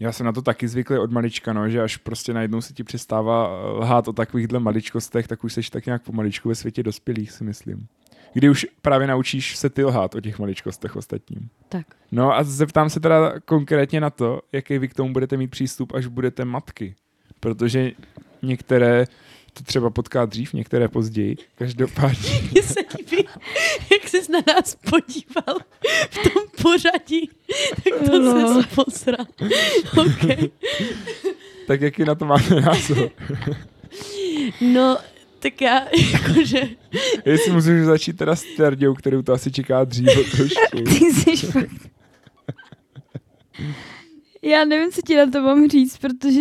já 0.00 0.12
jsem 0.12 0.26
na 0.26 0.32
to 0.32 0.42
taky 0.42 0.68
zvyklý 0.68 0.98
od 0.98 1.12
malička, 1.12 1.52
no, 1.52 1.68
že 1.68 1.82
až 1.82 1.96
prostě 1.96 2.34
najednou 2.34 2.60
se 2.60 2.72
ti 2.74 2.84
přestává 2.84 3.48
eh, 3.48 3.78
lhát 3.78 4.08
o 4.08 4.12
takovýchhle 4.12 4.60
maličkostech, 4.60 5.28
tak 5.28 5.44
už 5.44 5.52
seš 5.52 5.70
tak 5.70 5.86
nějak 5.86 6.02
pomaličku 6.02 6.48
ve 6.48 6.54
světě 6.54 6.82
dospělých, 6.82 7.32
si 7.32 7.44
myslím. 7.44 7.86
Kdy 8.32 8.50
už 8.50 8.66
právě 8.82 9.06
naučíš 9.06 9.56
se 9.56 9.70
ty 9.70 9.84
lhát 9.84 10.14
o 10.14 10.20
těch 10.20 10.38
maličkostech 10.38 10.96
ostatním. 10.96 11.48
tak. 11.68 11.86
No 12.12 12.36
a 12.36 12.44
zeptám 12.44 12.90
se 12.90 13.00
teda 13.00 13.40
konkrétně 13.40 14.00
na 14.00 14.10
to, 14.10 14.40
jaký 14.52 14.78
vy 14.78 14.88
k 14.88 14.94
tomu 14.94 15.12
budete 15.12 15.36
mít 15.36 15.50
přístup, 15.50 15.94
až 15.94 16.06
budete 16.06 16.44
matky. 16.44 16.94
Protože 17.40 17.90
některé 18.42 19.04
to 19.52 19.64
třeba 19.64 19.90
potká 19.90 20.24
dřív, 20.26 20.52
některé 20.52 20.88
později. 20.88 21.36
Každopádně. 21.54 22.30
Mně 22.52 22.62
se 22.62 22.80
líbí, 22.98 23.28
jak 23.92 24.08
jsi 24.08 24.32
na 24.32 24.38
nás 24.46 24.74
podíval 24.90 25.58
v 26.10 26.18
tom 26.32 26.42
pořadí, 26.62 27.30
tak 27.84 28.10
to 28.10 28.18
No. 28.18 28.62
se 28.62 28.68
posral. 28.74 29.26
Okay. 29.96 30.50
tak 31.66 31.80
jaký 31.80 32.04
na 32.04 32.14
to 32.14 32.24
máte 32.24 32.60
názor? 32.60 33.10
No, 34.60 34.98
tak 35.38 35.60
já, 35.60 35.86
jakože, 36.12 36.62
Jestli 37.24 37.52
můžu 37.52 37.84
začít 37.84 38.16
teda 38.16 38.36
s 38.36 38.44
Terděou, 38.56 38.94
kterou 38.94 39.22
to 39.22 39.32
asi 39.32 39.52
čeká 39.52 39.84
dřív 39.84 40.30
trošku. 40.36 40.76
Ty 40.84 40.94
jsi 40.94 41.36
fakt... 41.46 41.88
Já 44.42 44.64
nevím, 44.64 44.92
co 44.92 45.02
ti 45.02 45.16
na 45.16 45.30
to 45.30 45.40
mám 45.42 45.68
říct, 45.68 45.98
protože 45.98 46.40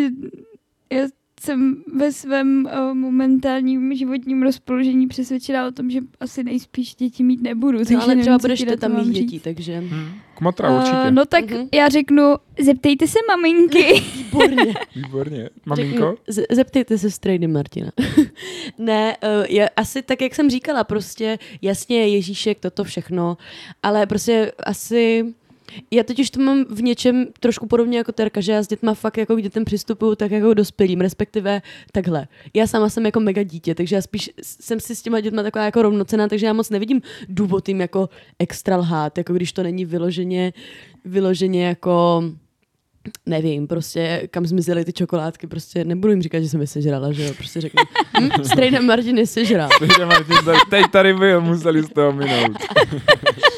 já 0.93 1.03
jsem 1.41 1.83
ve 1.95 2.11
svém 2.11 2.65
uh, 2.65 2.93
momentálním 2.93 3.95
životním 3.95 4.43
rozpoložení 4.43 5.07
přesvědčená 5.07 5.67
o 5.67 5.71
tom, 5.71 5.89
že 5.89 5.99
asi 6.19 6.43
nejspíš 6.43 6.95
děti 6.95 7.23
mít 7.23 7.41
nebudu. 7.41 7.77
Takže 7.77 7.93
no, 7.93 7.99
ale 7.99 8.07
nevím, 8.07 8.21
třeba 8.21 8.37
budeš 8.37 8.63
to 8.69 8.77
tam 8.77 8.95
mít 9.05 9.13
dětí, 9.13 9.39
takže 9.39 9.83
Kmotra 10.37 10.77
určitě. 10.77 10.97
Uh, 10.97 11.11
no 11.11 11.25
tak 11.25 11.51
Mhm. 11.51 11.67
já 11.73 11.89
řeknu, 11.89 12.23
zeptejte 12.61 13.07
se 13.07 13.19
maminky. 13.29 14.01
výborně. 14.17 14.73
Výborně. 14.95 15.49
Maminko? 15.65 16.15
Řekni, 16.29 16.43
z- 16.43 16.55
zeptejte 16.55 16.97
se 16.97 17.11
strejdy 17.11 17.47
Martina. 17.47 17.91
ne, 18.77 19.17
uh, 19.23 19.45
je 19.49 19.69
asi 19.69 20.01
tak, 20.01 20.21
jak 20.21 20.35
jsem 20.35 20.49
říkala, 20.49 20.83
prostě 20.83 21.39
jasně 21.61 22.07
Ježíšek, 22.07 22.59
toto 22.59 22.83
všechno, 22.83 23.37
ale 23.83 24.05
prostě 24.05 24.51
asi... 24.65 25.33
Já 25.91 26.03
totiž 26.03 26.29
to 26.29 26.39
mám 26.41 26.65
v 26.69 26.81
něčem 26.81 27.25
trošku 27.39 27.67
podobně 27.67 27.97
jako 27.97 28.11
Terka, 28.11 28.41
že 28.41 28.51
já 28.51 28.63
s 28.63 28.67
dětma 28.67 28.93
fakt 28.93 29.17
jako 29.17 29.35
k 29.35 29.41
dětem 29.41 29.65
přistupuju 29.65 30.15
tak 30.15 30.31
jako 30.31 30.51
k 30.51 30.55
dospělým, 30.55 31.01
respektive 31.01 31.61
takhle. 31.91 32.27
Já 32.53 32.67
sama 32.67 32.89
jsem 32.89 33.05
jako 33.05 33.19
mega 33.19 33.43
dítě, 33.43 33.75
takže 33.75 33.95
já 33.95 34.01
spíš 34.01 34.29
jsem 34.41 34.79
si 34.79 34.95
s 34.95 35.01
těma 35.01 35.19
dětma 35.19 35.43
taková 35.43 35.65
jako 35.65 35.81
rovnocená, 35.81 36.27
takže 36.27 36.45
já 36.45 36.53
moc 36.53 36.69
nevidím 36.69 37.01
důvod 37.29 37.67
jim 37.67 37.81
jako 37.81 38.09
extra 38.39 38.77
lhát, 38.77 39.17
jako 39.17 39.33
když 39.33 39.53
to 39.53 39.63
není 39.63 39.85
vyloženě, 39.85 40.53
vyloženě 41.05 41.67
jako 41.67 42.23
nevím, 43.25 43.67
prostě 43.67 44.27
kam 44.31 44.45
zmizely 44.45 44.85
ty 44.85 44.93
čokoládky, 44.93 45.47
prostě 45.47 45.85
nebudu 45.85 46.11
jim 46.13 46.21
říkat, 46.21 46.39
že 46.39 46.49
jsem 46.49 46.61
je 46.61 46.67
sežrala, 46.67 47.11
že 47.11 47.23
jo, 47.23 47.33
prostě 47.37 47.61
řeknu, 47.61 47.83
hm, 48.21 48.43
strejda 48.43 48.81
Martin 48.81 49.17
je 49.17 49.27
sežral. 49.27 49.69
Teď, 49.79 49.89
Martin, 50.05 50.35
tady- 50.45 50.57
teď 50.69 50.85
tady 50.91 51.13
byl, 51.13 51.41
museli 51.41 51.83
z 51.83 51.89
toho 51.89 52.11
minout. 52.13 52.51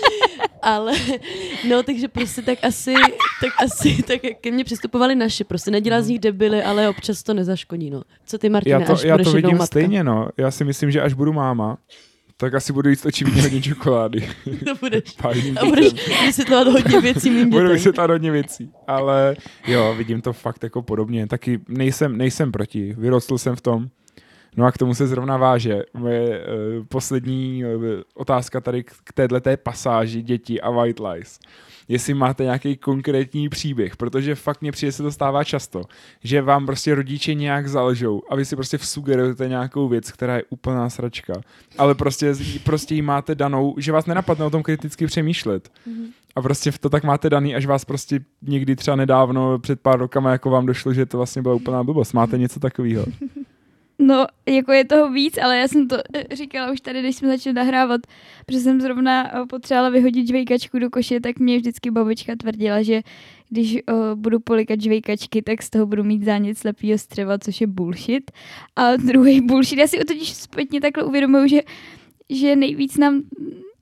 Ale, 0.62 0.94
no, 1.70 1.84
takže 1.84 2.08
prostě 2.08 2.42
tak 2.42 2.60
asi, 2.64 2.94
tak 3.42 3.54
asi, 3.66 4.04
tak 4.08 4.24
jak 4.24 4.40
ke 4.42 4.52
mně 4.52 4.64
přistupovali 4.64 5.16
naši, 5.16 5.44
prostě 5.44 5.72
nedělá 5.72 6.02
z 6.02 6.08
nich 6.08 6.20
debily, 6.20 6.64
ale 6.64 6.90
občas 6.90 7.24
to 7.24 7.34
nezaškodí, 7.34 7.90
no. 7.90 8.02
Co 8.26 8.38
ty, 8.38 8.50
Martine, 8.50 8.80
Já 8.80 8.86
to, 8.86 8.94
až 8.94 9.04
já 9.04 9.18
to 9.18 9.32
vidím 9.32 9.52
matka? 9.52 9.66
stejně, 9.66 10.04
no. 10.04 10.30
Já 10.38 10.52
si 10.52 10.64
myslím, 10.64 10.92
že 10.92 11.02
až 11.02 11.14
budu 11.14 11.34
máma, 11.34 11.78
Tak 12.38 12.54
asi 12.54 12.74
budu 12.74 12.90
jíst 12.90 13.06
očividně 13.06 13.42
hodně 13.42 13.62
čokolády. 13.62 14.30
To 14.66 14.76
budeš. 14.76 15.04
A 15.62 15.66
budeš 15.66 15.94
vysvětlovat 16.26 16.68
hodně 16.68 17.02
věcí 17.02 17.30
mým 17.30 17.50
Budu 17.50 17.62
dětem. 17.64 17.76
vysvětlat 17.76 18.10
hodně 18.10 18.32
věcí, 18.32 18.72
ale 18.88 19.36
jo, 19.68 19.96
vidím 19.98 20.22
to 20.22 20.34
fakt 20.34 20.64
jako 20.64 20.82
podobně. 20.82 21.28
Taky 21.28 21.60
nejsem, 21.68 22.18
nejsem 22.18 22.52
proti, 22.52 22.96
vyrostl 22.98 23.38
jsem 23.38 23.56
v 23.56 23.62
tom. 23.62 23.88
No 24.58 24.66
a 24.66 24.72
k 24.72 24.78
tomu 24.78 24.94
se 24.94 25.08
zrovna 25.08 25.38
váže 25.38 25.84
moje 25.94 26.30
uh, 26.30 26.86
poslední 26.86 27.64
uh, 27.66 27.84
otázka 28.16 28.62
tady 28.62 28.84
k, 28.84 28.92
k 29.04 29.14
této 29.14 29.40
pasáži 29.64 30.22
děti 30.22 30.62
a 30.62 30.70
white 30.70 31.00
lies. 31.00 31.40
Jestli 31.88 32.14
máte 32.14 32.44
nějaký 32.44 32.78
konkrétní 32.78 33.50
příběh, 33.50 33.98
protože 33.98 34.36
fakt 34.36 34.62
mě 34.62 34.72
přijde 34.72 34.92
se 34.92 35.04
to 35.04 35.12
stává 35.12 35.44
často, 35.44 35.82
že 36.24 36.42
vám 36.42 36.66
prostě 36.66 36.96
rodiče 36.96 37.34
nějak 37.34 37.68
zalžou 37.68 38.22
a 38.30 38.36
vy 38.36 38.46
si 38.46 38.56
prostě 38.56 38.78
vsugerujete 38.78 39.48
nějakou 39.48 39.88
věc, 39.88 40.12
která 40.12 40.36
je 40.36 40.44
úplná 40.50 40.90
sračka, 40.90 41.34
ale 41.78 41.96
prostě, 41.96 42.34
prostě 42.64 42.96
ji 42.96 43.02
máte 43.02 43.36
danou, 43.36 43.76
že 43.78 43.92
vás 43.92 44.06
nenapadne 44.06 44.46
o 44.46 44.50
tom 44.50 44.64
kriticky 44.64 45.06
přemýšlet. 45.06 45.72
A 46.36 46.42
prostě 46.42 46.72
to 46.72 46.90
tak 46.90 47.04
máte 47.04 47.30
daný, 47.30 47.56
až 47.56 47.66
vás 47.66 47.86
prostě 47.86 48.20
někdy 48.42 48.76
třeba 48.76 48.96
nedávno, 48.96 49.60
před 49.60 49.82
pár 49.82 50.00
rokama, 50.00 50.32
jako 50.32 50.50
vám 50.50 50.66
došlo, 50.66 50.94
že 50.94 51.06
to 51.06 51.18
vlastně 51.18 51.42
byla 51.42 51.56
úplná 51.56 51.84
blbost. 51.84 52.14
Máte 52.14 52.38
něco 52.38 52.60
takového? 52.60 53.06
No, 54.00 54.26
jako 54.46 54.72
je 54.72 54.86
toho 54.86 55.12
víc, 55.12 55.38
ale 55.38 55.58
já 55.58 55.68
jsem 55.68 55.88
to 55.88 55.98
eh, 56.14 56.36
říkala 56.36 56.72
už 56.72 56.82
tady, 56.82 57.00
když 57.00 57.16
jsme 57.16 57.28
začali 57.28 57.54
nahrávat, 57.54 58.02
protože 58.46 58.60
jsem 58.60 58.82
zrovna 58.82 59.42
eh, 59.42 59.46
potřebovala 59.46 59.90
vyhodit 59.90 60.28
žvejkačku 60.28 60.80
do 60.80 60.90
koše, 60.90 61.20
tak 61.20 61.40
mě 61.40 61.58
vždycky 61.58 61.92
babička 61.92 62.34
tvrdila, 62.36 62.82
že 62.82 63.02
když 63.50 63.78
uh, 63.92 64.16
budu 64.16 64.40
polikat 64.40 64.82
žvejkačky, 64.82 65.42
tak 65.42 65.64
z 65.64 65.70
toho 65.70 65.86
budu 65.86 66.04
mít 66.04 66.24
zánět 66.24 66.58
slepýho 66.58 66.98
střeva, 66.98 67.38
což 67.38 67.62
je 67.62 67.68
bullshit. 67.68 68.32
A 68.76 68.96
druhý 68.96 69.42
bullshit, 69.42 69.80
já 69.80 69.88
si 69.88 69.98
totiž 70.06 70.34
zpětně 70.34 70.82
takhle 70.82 71.04
uvědomuju, 71.04 71.48
že, 71.48 71.62
že 72.30 72.56
nejvíc 72.56 72.98
nám 72.98 73.22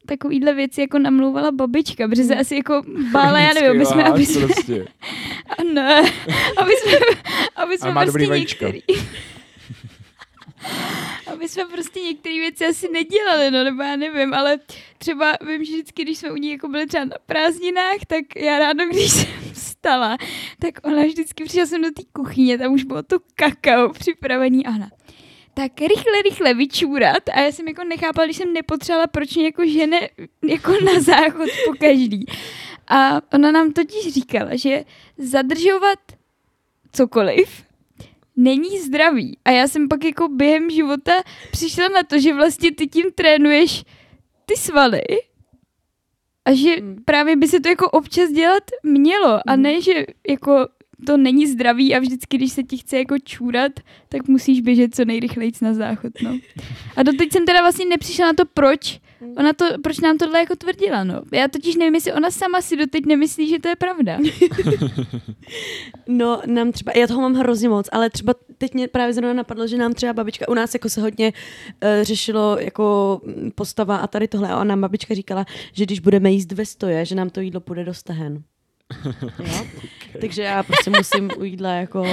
takovýhle 0.05 0.53
věci 0.53 0.81
jako 0.81 0.99
namlouvala 0.99 1.51
babička, 1.51 2.07
protože 2.07 2.23
se 2.23 2.35
asi 2.35 2.55
jako 2.55 2.81
bála, 3.11 3.39
já 3.39 3.53
nevím, 3.53 3.71
aby 3.71 3.85
jsme, 3.85 4.03
aby 4.03 4.25
jsme, 4.25 4.45
prostě. 4.47 4.85
a 5.57 5.63
ne, 5.73 6.01
aby 6.57 6.71
jsme, 6.71 6.97
aby 7.55 7.77
jsme 7.77 7.91
prostě 7.91 8.27
vajíčka. 8.27 8.65
některý, 8.65 9.01
aby 11.33 11.49
jsme 11.49 11.65
prostě 11.65 11.99
některé 11.99 12.35
věci 12.35 12.65
asi 12.65 12.91
nedělali, 12.91 13.51
no 13.51 13.63
nebo 13.63 13.83
já 13.83 13.95
nevím, 13.95 14.33
ale 14.33 14.59
třeba 14.97 15.33
vím, 15.47 15.65
že 15.65 15.73
vždycky, 15.73 16.03
když 16.03 16.17
jsme 16.17 16.31
u 16.31 16.35
ní 16.35 16.51
jako 16.51 16.67
byli 16.67 16.87
třeba 16.87 17.05
na 17.05 17.15
prázdninách, 17.25 18.05
tak 18.07 18.35
já 18.35 18.59
ráno, 18.59 18.87
když 18.87 19.11
jsem 19.11 19.53
vstala, 19.53 20.17
tak 20.59 20.73
ona 20.83 21.03
vždycky 21.03 21.43
přišla 21.43 21.65
jsem 21.65 21.81
do 21.81 21.91
té 21.91 22.01
kuchyně, 22.13 22.57
tam 22.57 22.73
už 22.73 22.83
bylo 22.83 23.03
to 23.03 23.17
kakao 23.35 23.89
připravený 23.93 24.65
a 24.65 24.69
ona 24.69 24.89
tak 25.57 25.81
rychle, 25.81 26.21
rychle 26.23 26.53
vyčůrat 26.53 27.29
a 27.33 27.39
já 27.39 27.51
jsem 27.51 27.67
jako 27.67 27.83
nechápala, 27.83 28.25
když 28.25 28.37
jsem 28.37 28.53
nepotřebovala, 28.53 29.07
proč 29.07 29.35
mě 29.35 29.45
jako 29.45 29.65
žene 29.65 30.09
jako 30.47 30.71
na 30.71 31.01
záchod 31.01 31.49
po 31.65 31.73
každý. 31.79 32.25
A 32.87 33.21
ona 33.33 33.51
nám 33.51 33.73
totiž 33.73 34.13
říkala, 34.13 34.55
že 34.55 34.83
zadržovat 35.17 35.99
cokoliv 36.91 37.63
není 38.37 38.79
zdravý. 38.79 39.37
A 39.45 39.51
já 39.51 39.67
jsem 39.67 39.87
pak 39.87 40.03
jako 40.03 40.27
během 40.27 40.69
života 40.69 41.11
přišla 41.51 41.87
na 41.87 42.03
to, 42.03 42.19
že 42.19 42.33
vlastně 42.33 42.71
ty 42.71 42.87
tím 42.87 43.05
trénuješ 43.15 43.83
ty 44.45 44.55
svaly 44.55 45.01
a 46.45 46.53
že 46.53 46.75
Hmm. 46.75 46.95
právě 47.05 47.35
by 47.35 47.47
se 47.47 47.59
to 47.59 47.69
jako 47.69 47.89
občas 47.89 48.29
dělat 48.29 48.63
mělo 48.83 49.39
a 49.49 49.51
Hmm. 49.53 49.61
ne, 49.61 49.81
že 49.81 50.05
jako 50.29 50.67
to 51.05 51.17
není 51.17 51.47
zdravý 51.47 51.95
a 51.95 51.99
vždycky, 51.99 52.37
když 52.37 52.51
se 52.51 52.63
ti 52.63 52.77
chce 52.77 52.97
jako 52.97 53.15
čůrat, 53.23 53.71
tak 54.09 54.27
musíš 54.27 54.61
běžet 54.61 54.95
co 54.95 55.05
nejrychleji 55.05 55.51
na 55.61 55.73
záchod, 55.73 56.11
no. 56.21 56.39
A 56.95 57.03
doteď 57.03 57.31
jsem 57.31 57.45
teda 57.45 57.61
vlastně 57.61 57.85
nepřišla 57.85 58.25
na 58.25 58.33
to, 58.33 58.43
proč 58.53 58.99
ona 59.37 59.53
to, 59.53 59.65
proč 59.83 59.99
nám 59.99 60.17
tohle 60.17 60.39
jako 60.39 60.55
tvrdila, 60.55 61.03
no. 61.03 61.21
Já 61.33 61.47
totiž 61.47 61.75
nevím, 61.75 61.95
jestli 61.95 62.13
ona 62.13 62.31
sama 62.31 62.61
si 62.61 62.77
doteď 62.77 63.05
nemyslí, 63.05 63.49
že 63.49 63.59
to 63.59 63.67
je 63.67 63.75
pravda. 63.75 64.17
No, 66.07 66.41
nám 66.45 66.71
třeba, 66.71 66.91
já 66.95 67.07
toho 67.07 67.21
mám 67.21 67.33
hrozně 67.33 67.69
moc, 67.69 67.89
ale 67.91 68.09
třeba 68.09 68.33
teď 68.57 68.73
mě 68.73 68.87
právě 68.87 69.13
zrovna 69.13 69.33
napadlo, 69.33 69.67
že 69.67 69.77
nám 69.77 69.93
třeba 69.93 70.13
babička, 70.13 70.47
u 70.49 70.53
nás 70.53 70.73
jako 70.73 70.89
se 70.89 71.01
hodně 71.01 71.33
uh, 71.83 72.03
řešilo 72.03 72.57
jako 72.59 73.21
postava 73.55 73.97
a 73.97 74.07
tady 74.07 74.27
tohle 74.27 74.49
a 74.49 74.63
nám 74.63 74.81
babička 74.81 75.13
říkala, 75.13 75.45
že 75.73 75.85
když 75.85 75.99
budeme 75.99 76.31
jíst 76.31 76.51
ve 76.51 76.65
stoje, 76.65 77.05
že 77.05 77.15
nám 77.15 77.29
to 77.29 77.39
jídlo 77.41 77.61
půjde 77.61 77.83
do 77.83 77.93
stehen. 77.93 78.43
Jo? 79.39 79.65
Takže 80.21 80.43
já 80.43 80.63
prostě 80.63 80.89
musím 80.89 81.29
u 81.37 81.43
jídla 81.43 81.73
jako 81.73 82.05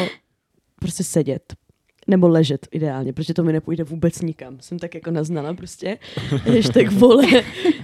prostě 0.80 1.04
sedět. 1.04 1.54
Nebo 2.06 2.28
ležet 2.28 2.68
ideálně, 2.70 3.12
protože 3.12 3.34
to 3.34 3.42
mi 3.42 3.52
nepůjde 3.52 3.84
vůbec 3.84 4.20
nikam. 4.20 4.60
Jsem 4.60 4.78
tak 4.78 4.94
jako 4.94 5.10
naznala 5.10 5.54
prostě. 5.54 5.98
Hashtag 6.30 6.92
vole 6.92 7.26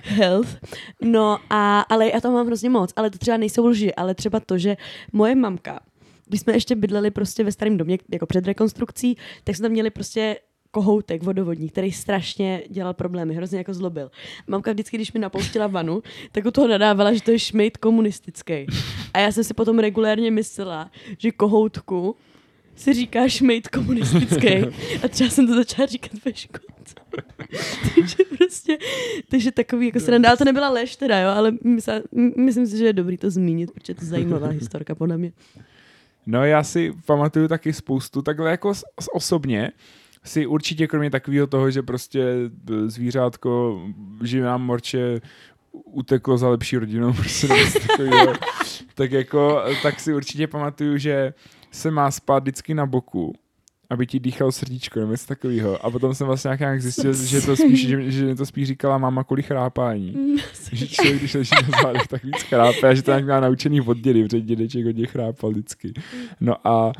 health. 0.03 0.59
No 1.03 1.39
a, 1.51 1.81
ale 1.81 2.11
já 2.15 2.21
to 2.21 2.31
mám 2.31 2.47
hrozně 2.47 2.71
moc. 2.71 2.93
Ale 2.97 3.11
to 3.11 3.19
třeba 3.19 3.37
nejsou 3.37 3.67
lži, 3.67 3.95
ale 3.95 4.15
třeba 4.15 4.41
to, 4.41 4.59
že 4.59 4.77
moje 5.13 5.35
mamka, 5.35 5.81
když 6.27 6.41
jsme 6.41 6.53
ještě 6.53 6.77
bydleli 6.77 7.11
prostě 7.11 7.45
ve 7.45 7.53
starém 7.53 7.77
domě, 7.77 7.99
jako 8.13 8.27
před 8.27 8.47
rekonstrukcí, 8.47 9.17
tak 9.45 9.57
jsme 9.57 9.63
tam 9.63 9.73
měli 9.73 9.91
prostě 9.91 10.37
kohoutek 10.71 11.23
vodovodní, 11.23 11.69
který 11.69 11.93
strašně 11.93 12.63
dělal 12.69 12.95
problémy, 12.95 13.35
hrozně 13.35 13.59
jako 13.59 13.75
zlobil. 13.75 14.11
Mamka 14.47 14.73
vždycky, 14.73 14.97
když 14.97 15.13
mi 15.13 15.21
napouštila 15.21 15.67
vanu, 15.67 16.03
tak 16.33 16.45
u 16.45 16.51
toho 16.51 16.69
nadávala, 16.69 17.13
že 17.13 17.23
to 17.23 17.31
je 17.31 17.39
šmejt 17.39 17.77
komunistický. 17.77 18.67
A 19.15 19.19
já 19.19 19.33
jsem 19.33 19.45
si 19.45 19.55
potom 19.55 19.79
regulérně 19.79 20.31
myslela, 20.31 20.91
že 21.19 21.31
kohoutku 21.31 22.17
se 22.75 22.95
říká 22.95 23.29
šmejt 23.29 23.69
komunistický. 23.69 24.49
A 25.05 25.09
třeba 25.09 25.31
jsem 25.31 25.47
to 25.47 25.55
začala 25.55 25.87
říkat 25.87 26.13
ve 26.25 26.35
školce. 26.35 26.95
takže 27.95 28.17
prostě, 28.39 28.79
takže 29.29 29.53
takový, 29.53 29.87
jako 29.87 30.01
se 30.01 30.11
nedá, 30.11 30.37
to 30.37 30.45
nebyla 30.45 30.71
lež 30.71 30.97
teda, 30.97 31.21
jo, 31.21 31.29
ale 31.29 31.53
mysle, 31.65 32.03
myslím 32.37 32.67
si, 32.67 32.79
že 32.79 32.87
je 32.87 32.93
dobrý 32.93 33.17
to 33.17 33.31
zmínit, 33.31 33.71
protože 33.71 33.95
to 33.95 34.05
je 34.05 34.09
zajímavá 34.09 34.49
historka 34.61 34.95
podle 34.95 35.19
mě. 35.19 35.33
No 36.27 36.45
já 36.45 36.63
si 36.63 36.93
pamatuju 37.07 37.49
taky 37.49 37.73
spoustu, 37.73 38.23
takhle 38.23 38.51
jako 38.51 38.73
osobně, 39.13 39.73
si 40.25 40.47
určitě 40.47 40.87
kromě 40.87 41.11
takového 41.11 41.47
toho, 41.47 41.71
že 41.71 41.83
prostě 41.83 42.21
e, 42.23 42.91
zvířátko 42.91 43.81
živá 44.25 44.57
morče 44.57 45.21
uteklo 45.73 46.39
za 46.39 46.49
lepší 46.49 46.77
rodinou, 46.77 47.13
prostě 47.17 47.49
tak 48.95 49.13
jako, 49.13 49.63
tak 49.83 50.01
si 50.01 50.15
určitě 50.15 50.47
pamatuju, 50.47 50.99
že 50.99 51.35
se 51.71 51.91
má 51.91 52.11
spát 52.11 52.43
vždycky 52.43 52.75
na 52.75 52.87
boku, 52.87 53.35
aby 53.91 54.07
ti 54.07 54.21
dýchal 54.21 54.53
srdíčko 54.53 55.01
nebo 55.01 55.13
něco 55.13 55.27
takového. 55.27 55.87
A 55.87 55.91
potom 55.91 56.15
jsem 56.15 56.27
vlastně 56.27 56.49
nějak, 56.49 56.61
nějak 56.61 56.83
zjistil, 56.83 57.13
že 57.15 57.41
to 57.41 57.57
spíš, 57.57 57.87
že, 57.87 58.11
že 58.11 58.35
to 58.35 58.47
spíš 58.47 58.69
říkala 58.69 58.99
máma 58.99 59.25
kvůli 59.25 59.43
chrápání. 59.43 60.37
že 60.73 60.89
člověk, 60.89 61.19
když 61.19 61.35
leží 61.35 61.55
na 61.71 61.83
zádech, 61.83 62.09
tak 62.09 62.25
víc 62.25 62.43
chrápe 62.43 62.89
a 62.89 62.95
že 62.95 63.03
to 63.03 63.11
nějak 63.11 63.27
má 63.27 63.41
naučený 63.41 63.81
od 63.81 63.99
dědy, 63.99 64.23
protože 64.23 64.41
dědeček 64.41 64.85
hodně 64.85 65.07
chrápal 65.07 65.51
vždycky. 65.51 65.93
No 66.41 66.69
a 66.69 66.93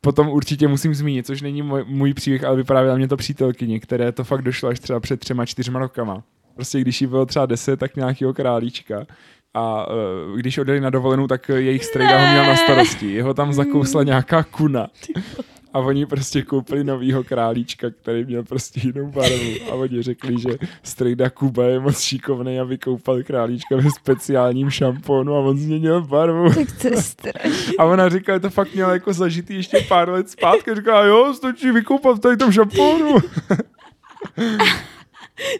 potom 0.00 0.28
určitě 0.28 0.68
musím 0.68 0.94
zmínit, 0.94 1.26
což 1.26 1.42
není 1.42 1.62
můj, 1.62 1.84
můj 1.86 2.14
příběh, 2.14 2.44
ale 2.44 2.56
vyprávěla 2.56 2.96
mě 2.96 3.08
to 3.08 3.16
přítelkyně, 3.16 3.80
které 3.80 4.12
to 4.12 4.24
fakt 4.24 4.42
došlo 4.42 4.68
až 4.68 4.80
třeba 4.80 5.00
před 5.00 5.20
třema, 5.20 5.46
čtyřma 5.46 5.78
rokama. 5.78 6.22
Prostě 6.54 6.80
když 6.80 7.00
jí 7.00 7.06
bylo 7.06 7.26
třeba 7.26 7.46
deset, 7.46 7.80
tak 7.80 7.96
nějakého 7.96 8.34
králíčka. 8.34 9.06
A 9.54 9.86
uh, 9.86 10.38
když 10.38 10.58
odjeli 10.58 10.80
na 10.80 10.90
dovolenou, 10.90 11.26
tak 11.26 11.48
jejich 11.48 11.84
strejda 11.84 12.20
ho 12.20 12.32
měl 12.32 12.46
na 12.46 12.56
starosti. 12.56 13.12
Jeho 13.12 13.34
tam 13.34 13.52
zakousla 13.52 14.02
nějaká 14.02 14.42
kuna. 14.42 14.88
A 15.72 15.78
oni 15.78 16.06
prostě 16.06 16.42
koupili 16.42 16.84
novýho 16.84 17.24
králíčka, 17.24 17.90
který 17.90 18.24
měl 18.24 18.42
prostě 18.42 18.80
jinou 18.84 19.10
barvu. 19.10 19.52
A 19.70 19.74
oni 19.74 20.02
řekli, 20.02 20.40
že 20.40 20.48
strejda 20.82 21.30
Kuba 21.30 21.64
je 21.64 21.80
moc 21.80 22.00
šikovný 22.00 22.60
a 22.60 22.64
vykoupal 22.64 23.22
králíčka 23.22 23.76
ve 23.76 23.90
speciálním 23.90 24.70
šampónu 24.70 25.34
a 25.34 25.38
on 25.38 25.58
změnil 25.58 26.02
barvu. 26.02 26.54
tak 26.54 26.68
to. 26.82 27.30
A 27.78 27.84
ona 27.84 28.08
říkala, 28.08 28.36
že 28.36 28.40
to 28.40 28.50
fakt 28.50 28.74
měla 28.74 28.92
jako 28.92 29.12
zažitý 29.12 29.54
ještě 29.54 29.84
pár 29.88 30.08
let 30.08 30.30
zpátky. 30.30 30.74
Říkala, 30.74 31.04
jo, 31.04 31.34
stačí 31.34 31.70
vykoupat 31.70 32.16
v 32.16 32.20
tady 32.20 32.36
tom 32.36 32.52
šampónu. 32.52 33.16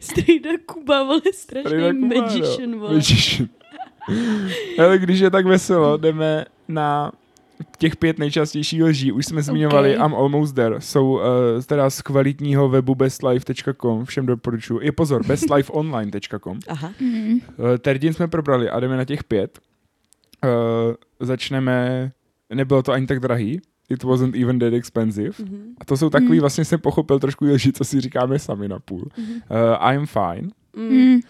Strejda 0.01 0.51
Kuba, 0.67 1.03
vole, 1.03 1.21
strašný 1.33 1.71
Strejda 1.71 1.93
Kuba, 1.93 2.15
no. 2.15 2.23
magician, 2.23 2.79
vole. 2.79 2.95
Magician. 2.95 3.49
Ale 4.79 4.99
když 4.99 5.21
je 5.21 5.31
tak 5.31 5.47
veselo, 5.47 5.97
jdeme 5.97 6.45
na 6.69 7.13
těch 7.79 7.97
pět 7.97 8.19
nejčastějších 8.19 8.83
lží. 8.83 9.13
Už 9.13 9.27
jsme 9.27 9.43
zmiňovali 9.43 9.97
Okay. 9.97 10.07
I'm 10.07 10.15
Almost 10.15 10.55
There. 10.55 10.81
Jsou 10.81 11.13
uh, 11.13 11.21
teda 11.67 11.91
z 11.91 12.03
kvalitního 12.03 12.69
webu 12.69 12.95
bestlife.com. 12.95 14.05
Všem 14.05 14.27
doporučuji. 14.27 14.81
Je 14.83 14.93
pozor, 14.93 15.27
bestlifeonline.com. 15.27 16.59
Aha. 16.69 16.93
Mm. 17.01 17.33
Uh, 17.33 17.41
Terdian 17.79 18.15
jsme 18.15 18.29
probrali 18.29 18.71
a 18.71 18.81
jdeme 18.81 18.97
na 18.97 19.05
těch 19.05 19.25
pět. 19.25 19.59
Uh, 20.45 20.51
začneme, 21.21 22.11
nebylo 22.55 22.83
to 22.83 22.93
ani 22.93 23.07
tak 23.07 23.21
drahý. 23.21 23.61
It 23.91 24.03
wasn't 24.03 24.37
even 24.37 24.59
that 24.59 24.73
expensive. 24.73 25.31
Mhm. 25.39 25.75
A 25.81 25.85
to 25.85 25.97
jsou 25.97 26.11
takový, 26.11 26.33
Mm. 26.33 26.41
vlastně 26.41 26.65
jsem 26.65 26.81
pochopil 26.81 27.19
trošku 27.19 27.45
lži, 27.45 27.73
co 27.73 27.85
si 27.85 28.01
říkáme 28.01 28.39
sami 28.39 28.69
na 28.69 28.79
půl. 28.79 29.09
Mhm. 29.19 29.31
Uh, 29.33 29.93
I'm 29.93 30.07
fine. 30.07 30.49
Mm. 30.77 31.15
Uh, 31.15 31.21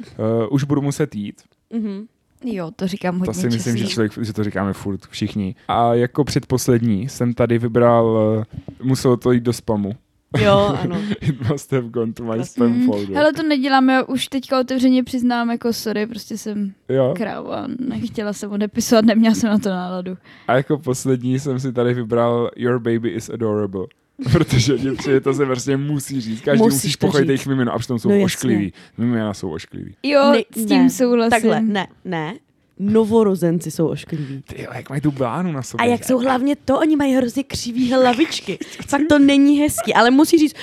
už 0.51 0.64
budu 0.64 0.83
muset 0.83 1.14
jít. 1.14 1.43
Mhm. 1.72 2.07
Jo, 2.45 2.70
to 2.76 2.86
říkám 2.86 3.18
hodně 3.18 3.34
To 3.34 3.41
si 3.41 3.47
myslím, 3.47 3.76
že, 3.76 3.86
člověk, 3.86 4.12
že 4.22 4.32
to 4.32 4.45
říkáme 4.45 4.72
furt 4.72 5.01
všichni. 5.11 5.55
A 5.68 5.95
jako 5.95 6.24
předposlední 6.24 7.09
jsem 7.09 7.34
tady 7.34 7.59
vybral, 7.59 8.07
uh, 8.39 8.86
muselo 8.86 9.16
to 9.16 9.32
jít 9.32 9.43
do 9.43 9.53
spamu. 9.53 9.93
Jo, 10.39 10.76
ano. 10.82 11.01
It 11.20 11.49
must 11.51 11.72
have 11.72 11.89
gone 11.89 12.12
to 12.12 12.24
my 12.24 12.45
spam 12.45 12.68
Mm, 12.72 12.86
folder. 12.86 13.16
Hele, 13.16 13.32
to 13.32 13.43
nedělám, 13.43 13.89
já 13.91 14.03
už 14.03 14.28
teďka 14.28 14.61
otevřeně 14.61 15.05
přiznám, 15.05 15.51
jako 15.51 15.72
sorry, 15.72 16.07
prostě 16.07 16.39
jsem 16.39 16.72
jo. 16.89 17.14
kráva, 17.16 17.66
nechtěla 17.80 18.32
jsem 18.32 18.51
odepisovat, 18.53 19.05
neměla 19.05 19.34
jsem 19.34 19.51
na 19.51 19.59
to 19.59 19.68
náladu. 19.68 20.16
A 20.49 20.55
jako 20.57 20.78
poslední 20.78 21.39
jsem 21.39 21.61
si 21.61 21.72
tady 21.72 21.95
vybral 21.95 22.51
Your 22.57 22.78
baby 22.78 23.09
is 23.09 23.30
adorable. 23.30 23.86
Protože 24.33 24.77
mě 24.77 24.93
přijde, 24.93 25.21
to 25.21 25.35
se 25.35 25.47
prostě 25.47 25.77
musí 25.77 26.21
říct. 26.21 26.41
Každý 26.41 26.62
Musíš 26.64 26.75
musíš 26.75 26.97
pochopit 26.97 27.29
jejich 27.29 27.47
mimino 27.47 27.73
a 27.75 27.79
přitom 27.79 27.99
jsou 27.99 28.09
No 28.11 28.21
ošklivý. 28.23 28.73
Mimina 28.99 29.35
jsou 29.35 29.51
ošklivý. 29.51 29.95
Jo, 30.03 30.33
Ne- 30.33 30.62
s 30.62 30.66
tím 30.66 30.83
ne, 30.83 30.91
souhlasím. 30.91 31.31
Takhle, 31.31 31.61
ne, 31.61 31.87
ne. 32.05 32.35
Novorozenci 32.79 33.71
jsou 33.71 33.87
oškliví. 33.89 34.43
Ty 34.47 34.62
jo, 34.62 34.71
jak 34.75 34.91
mají 34.91 35.01
tu 35.01 35.11
blánu 35.11 35.53
na 35.53 35.59
A 35.59 35.62
sobě. 35.62 35.89
jak 35.89 36.05
jsou 36.05 36.19
hlavně 36.19 36.57
to, 36.64 36.79
oni 36.79 36.97
mají 36.97 37.14
hrozně 37.14 37.45
křivý 37.45 37.93
hlavičky. 37.93 38.59
Fakt 38.89 39.03
to 39.09 39.19
není 39.19 39.59
hezký, 39.61 39.95
ale 39.95 40.11
musí 40.11 40.39
říct, 40.39 40.55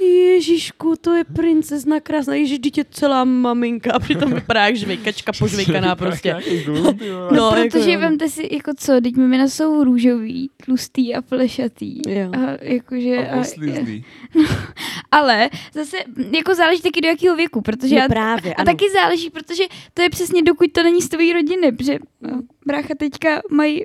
Ježíšku, 0.00 0.94
to 1.00 1.14
je 1.14 1.24
princezna 1.24 2.00
krásná, 2.00 2.34
ježiš, 2.34 2.58
dítě 2.58 2.84
celá 2.90 3.24
maminka 3.24 3.92
a 3.92 3.98
přitom 3.98 4.32
vypadá 4.32 4.66
jak 4.66 4.76
žvejkačka 4.76 5.32
požvejkaná 5.38 5.96
prostě. 5.96 6.36
No, 6.68 6.92
No, 7.32 7.50
jako 7.56 7.68
protože 7.78 7.92
jo. 7.92 8.00
vemte 8.00 8.28
si, 8.28 8.48
jako 8.54 8.70
co, 8.76 9.00
teď 9.00 9.16
mimina 9.16 9.48
jsou 9.48 9.84
růžový, 9.84 10.50
tlustý 10.64 11.14
a 11.14 11.22
plešatý. 11.22 12.00
Jo. 12.08 12.30
A 12.32 12.64
jakože, 12.64 13.28
A 13.28 13.36
a, 13.36 13.40
oslizlý. 13.40 14.04
ale 15.10 15.50
zase, 15.74 15.96
jako 16.36 16.54
záleží 16.54 16.82
taky 16.82 17.00
do 17.00 17.08
jakého 17.08 17.36
věku, 17.36 17.60
protože 17.60 17.94
No 17.94 18.00
já, 18.00 18.08
právě, 18.08 18.54
a 18.54 18.58
ano. 18.58 18.64
taky 18.66 18.84
záleží, 18.90 19.30
protože 19.30 19.64
to 19.94 20.02
je 20.02 20.10
přesně 20.10 20.42
dokud 20.42 20.72
to 20.72 20.82
není 20.82 21.02
z 21.02 21.08
tvojí 21.08 21.32
rodiny, 21.32 21.72
protože 21.72 21.98
no, 22.20 22.40
brácha 22.66 22.94
teďka 22.98 23.42
mají 23.50 23.82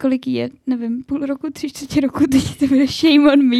kolik 0.00 0.26
jí 0.26 0.34
je, 0.34 0.50
nevím, 0.66 1.02
půl 1.04 1.18
roku, 1.26 1.50
tři 1.52 1.68
čtvrtě 1.68 2.00
roku, 2.00 2.26
teď 2.26 2.58
to 2.58 2.66
bude 2.66 2.86
shame 2.86 3.32
on 3.32 3.42
me, 3.48 3.56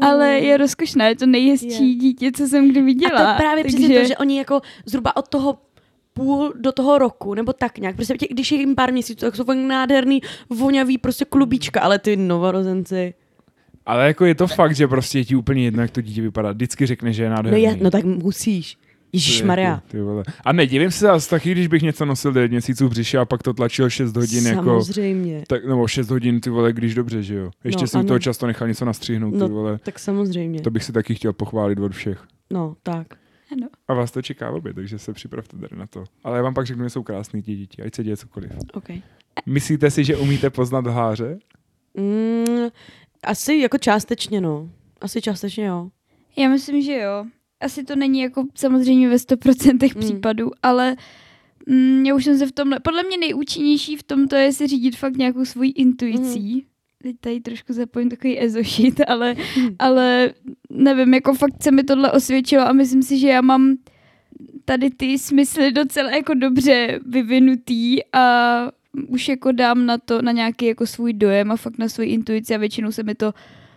ale 0.00 0.28
je 0.38 0.56
rozkošná, 0.56 1.06
je 1.08 1.16
to 1.16 1.26
nejhezčí 1.26 1.88
Je. 1.92 1.94
dítě, 1.94 2.32
co 2.32 2.46
jsem 2.46 2.70
kdy 2.70 2.82
viděla. 2.82 3.18
A 3.30 3.32
to 3.32 3.42
právě 3.42 3.64
takže... 3.64 3.76
přesně 3.78 4.00
to, 4.00 4.08
že 4.08 4.16
oni 4.16 4.38
jako 4.38 4.60
zhruba 4.86 5.16
od 5.16 5.28
toho 5.28 5.58
půl 6.14 6.52
do 6.60 6.72
toho 6.72 6.98
roku, 6.98 7.34
nebo 7.34 7.52
tak 7.52 7.78
nějak. 7.78 7.96
Prostě 7.96 8.14
tě, 8.18 8.26
když 8.30 8.52
je 8.52 8.58
jim 8.58 8.74
pár 8.74 8.92
měsíců, 8.92 9.20
tak 9.20 9.36
jsou 9.36 9.44
fakt 9.44 9.56
nádherný, 9.58 10.20
vonavý 10.50 10.98
prostě 10.98 11.24
klubíčka, 11.24 11.80
ale 11.80 11.98
ty 11.98 12.16
novorozenci. 12.16 13.14
Ale 13.86 14.06
jako 14.06 14.24
je 14.24 14.34
to 14.34 14.46
fakt, 14.46 14.76
že 14.76 14.88
prostě 14.88 15.18
je 15.18 15.24
ti 15.24 15.36
úplně 15.36 15.64
jedno, 15.64 15.82
jak 15.82 15.90
to 15.90 16.00
dítě 16.00 16.22
vypadá. 16.22 16.52
Vždycky 16.52 16.86
řekne, 16.86 17.12
že 17.12 17.22
je 17.22 17.28
No, 17.28 17.34
nádherný. 17.36 17.62
je, 17.62 17.76
no 17.80 17.90
tak 17.90 18.04
musíš. 18.04 18.78
Ježíš 19.12 19.42
Maria. 19.42 19.68
Jako, 19.70 19.86
ty 19.88 20.00
vole. 20.00 20.22
A 20.44 20.52
nedivím 20.52 20.90
se 20.90 21.06
zase 21.06 21.30
taky, 21.30 21.52
když 21.52 21.66
bych 21.66 21.82
něco 21.82 22.04
nosil 22.04 22.32
9 22.32 22.50
měsíců 22.50 22.86
v 22.86 22.90
břiše 22.90 23.18
a 23.18 23.24
pak 23.24 23.42
to 23.42 23.54
tlačil 23.54 23.90
6 23.90 24.16
hodin 24.16 24.46
jako... 24.46 24.84
Samozřejmě. 24.84 25.44
Tak, 25.48 25.64
nebo 25.64 25.88
6 25.88 26.10
hodin, 26.10 26.40
ty 26.40 26.50
vole, 26.50 26.72
když 26.72 26.94
dobře, 26.94 27.22
že 27.22 27.34
jo. 27.34 27.50
Ještě 27.64 27.82
No, 27.82 27.86
jsem 27.86 27.98
ano. 27.98 28.06
toho 28.08 28.18
často 28.18 28.46
nechal 28.46 28.68
něco 28.68 28.84
nastříhnout, 28.84 29.32
ty 29.34 29.38
No, 29.40 29.48
vole. 29.48 29.78
Tak 29.78 29.98
samozřejmě. 29.98 30.60
To 30.60 30.70
bych 30.70 30.84
si 30.84 30.92
taky 30.92 31.14
chtěl 31.14 31.32
pochválit 31.32 31.78
od 31.78 31.92
všech. 31.92 32.24
No, 32.50 32.76
tak. 32.82 33.06
Ano. 33.52 33.66
A 33.88 33.94
vás 33.94 34.10
to 34.10 34.22
čeká 34.22 34.50
obě, 34.50 34.74
takže 34.74 34.98
se 34.98 35.12
připravte 35.12 35.56
tady 35.58 35.76
na 35.76 35.86
to. 35.86 36.04
Ale 36.24 36.36
já 36.36 36.42
vám 36.42 36.54
pak 36.54 36.66
řeknu, 36.66 36.84
že 36.84 36.90
jsou 36.90 37.02
krásný 37.02 37.42
ti 37.42 37.56
děti, 37.56 37.82
ať 37.82 37.94
se 37.94 38.04
děje 38.04 38.16
cokoliv. 38.16 38.50
Okay. 38.74 39.02
Myslíte 39.46 39.90
si, 39.90 40.04
že 40.04 40.16
umíte 40.16 40.50
poznat 40.50 40.86
háře? 40.86 41.38
Mm, 41.94 42.68
asi 43.24 43.54
jako 43.54 43.78
částečně, 43.78 44.40
no. 44.40 44.68
Asi 45.00 45.22
částečně, 45.22 45.64
jo. 45.66 45.88
Já 46.38 46.48
myslím, 46.48 46.82
že 46.82 46.92
jo. 47.00 47.24
Asi 47.60 47.84
to 47.84 47.96
není 47.96 48.20
jako 48.20 48.44
samozřejmě 48.54 49.08
ve 49.08 49.16
100% 49.16 49.94
Mm. 49.94 50.00
případů, 50.00 50.50
ale 50.62 50.96
mm, 51.66 52.06
já 52.06 52.14
už 52.14 52.24
jsem 52.24 52.38
se 52.38 52.46
v 52.46 52.52
tomhle, 52.52 52.80
podle 52.80 53.02
mě 53.02 53.16
nejúčinnější 53.18 53.96
v 53.96 54.02
tomto 54.02 54.36
je 54.36 54.52
si 54.52 54.66
řídit 54.66 54.96
fakt 54.96 55.16
nějakou 55.16 55.44
svoji 55.44 55.70
intuicí. 55.70 56.54
Mm. 56.54 56.60
Teď 57.02 57.16
tady 57.20 57.40
trošku 57.40 57.72
zapojím 57.72 58.08
takový 58.10 58.42
ezošit, 58.42 59.00
ale, 59.08 59.34
Mm. 59.60 59.68
ale 59.78 60.30
nevím, 60.70 61.14
jako 61.14 61.34
fakt 61.34 61.62
se 61.62 61.70
mi 61.70 61.84
tohle 61.84 62.12
osvědčilo 62.12 62.68
a 62.68 62.72
myslím 62.72 63.02
si, 63.02 63.18
že 63.18 63.28
já 63.28 63.40
mám 63.40 63.76
tady 64.64 64.90
ty 64.90 65.18
smysly 65.18 65.72
docela 65.72 66.10
jako 66.10 66.34
dobře 66.34 67.00
vyvinutý 67.06 67.98
a 68.12 68.56
už 69.08 69.28
jako 69.28 69.52
dám 69.52 69.86
na 69.86 69.98
to, 69.98 70.22
na 70.22 70.32
nějaký 70.32 70.66
jako 70.66 70.86
svůj 70.86 71.12
dojem 71.12 71.50
a 71.50 71.56
fakt 71.56 71.78
na 71.78 71.88
svoji 71.88 72.10
intuici 72.10 72.54
a 72.54 72.58
většinou 72.58 72.92
se 72.92 73.02
mi 73.02 73.14
to 73.14 73.32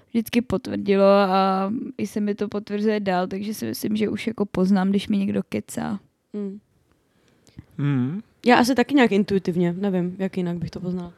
vždycky 0.09 0.41
potvrdilo 0.41 1.05
a 1.05 1.71
i 1.97 2.07
se 2.07 2.19
mi 2.19 2.35
to 2.35 2.47
potvrzuje 2.47 2.99
dál, 2.99 3.27
takže 3.27 3.53
si 3.53 3.65
myslím, 3.65 3.95
že 3.95 4.09
už 4.09 4.27
jako 4.27 4.45
poznám, 4.45 4.89
když 4.89 5.07
mi 5.07 5.17
někdo 5.17 5.41
kecá. 5.49 5.99
Mm. 6.33 6.59
Hmm. 7.77 8.21
Já 8.45 8.57
asi 8.57 8.75
taky 8.75 8.95
nějak 8.95 9.11
intuitivně, 9.11 9.73
nevím, 9.73 10.15
jak 10.19 10.37
jinak 10.37 10.57
bych 10.57 10.71
to 10.71 10.79
poznala. 10.79 11.13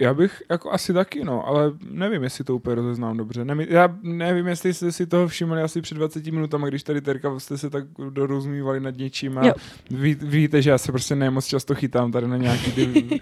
Já 0.00 0.14
bych 0.14 0.42
jako 0.50 0.72
asi 0.72 0.92
taky, 0.92 1.24
no, 1.24 1.46
ale 1.48 1.72
nevím, 1.90 2.22
jestli 2.22 2.44
to 2.44 2.56
úplně 2.56 2.74
rozeznám 2.74 3.16
dobře. 3.16 3.44
Nemy, 3.44 3.66
já 3.70 3.96
nevím, 4.02 4.46
jestli 4.46 4.74
jste 4.74 4.92
si 4.92 5.06
toho 5.06 5.28
všimli 5.28 5.62
asi 5.62 5.80
před 5.80 5.94
20 5.94 6.26
minutami, 6.26 6.68
když 6.68 6.82
tady 6.82 7.00
Terka 7.00 7.38
jste 7.38 7.58
se 7.58 7.70
tak 7.70 7.84
dorozumívali 8.10 8.80
nad 8.80 8.96
něčím 8.96 9.38
a 9.38 9.46
Jo. 9.46 9.52
ví, 9.90 10.16
víte, 10.22 10.62
že 10.62 10.70
já 10.70 10.78
se 10.78 10.92
prostě 10.92 11.16
nemoc 11.16 11.46
často 11.46 11.74
chytám 11.74 12.12
tady 12.12 12.28
na 12.28 12.36
nějaký 12.36 12.72
ty 12.72 13.20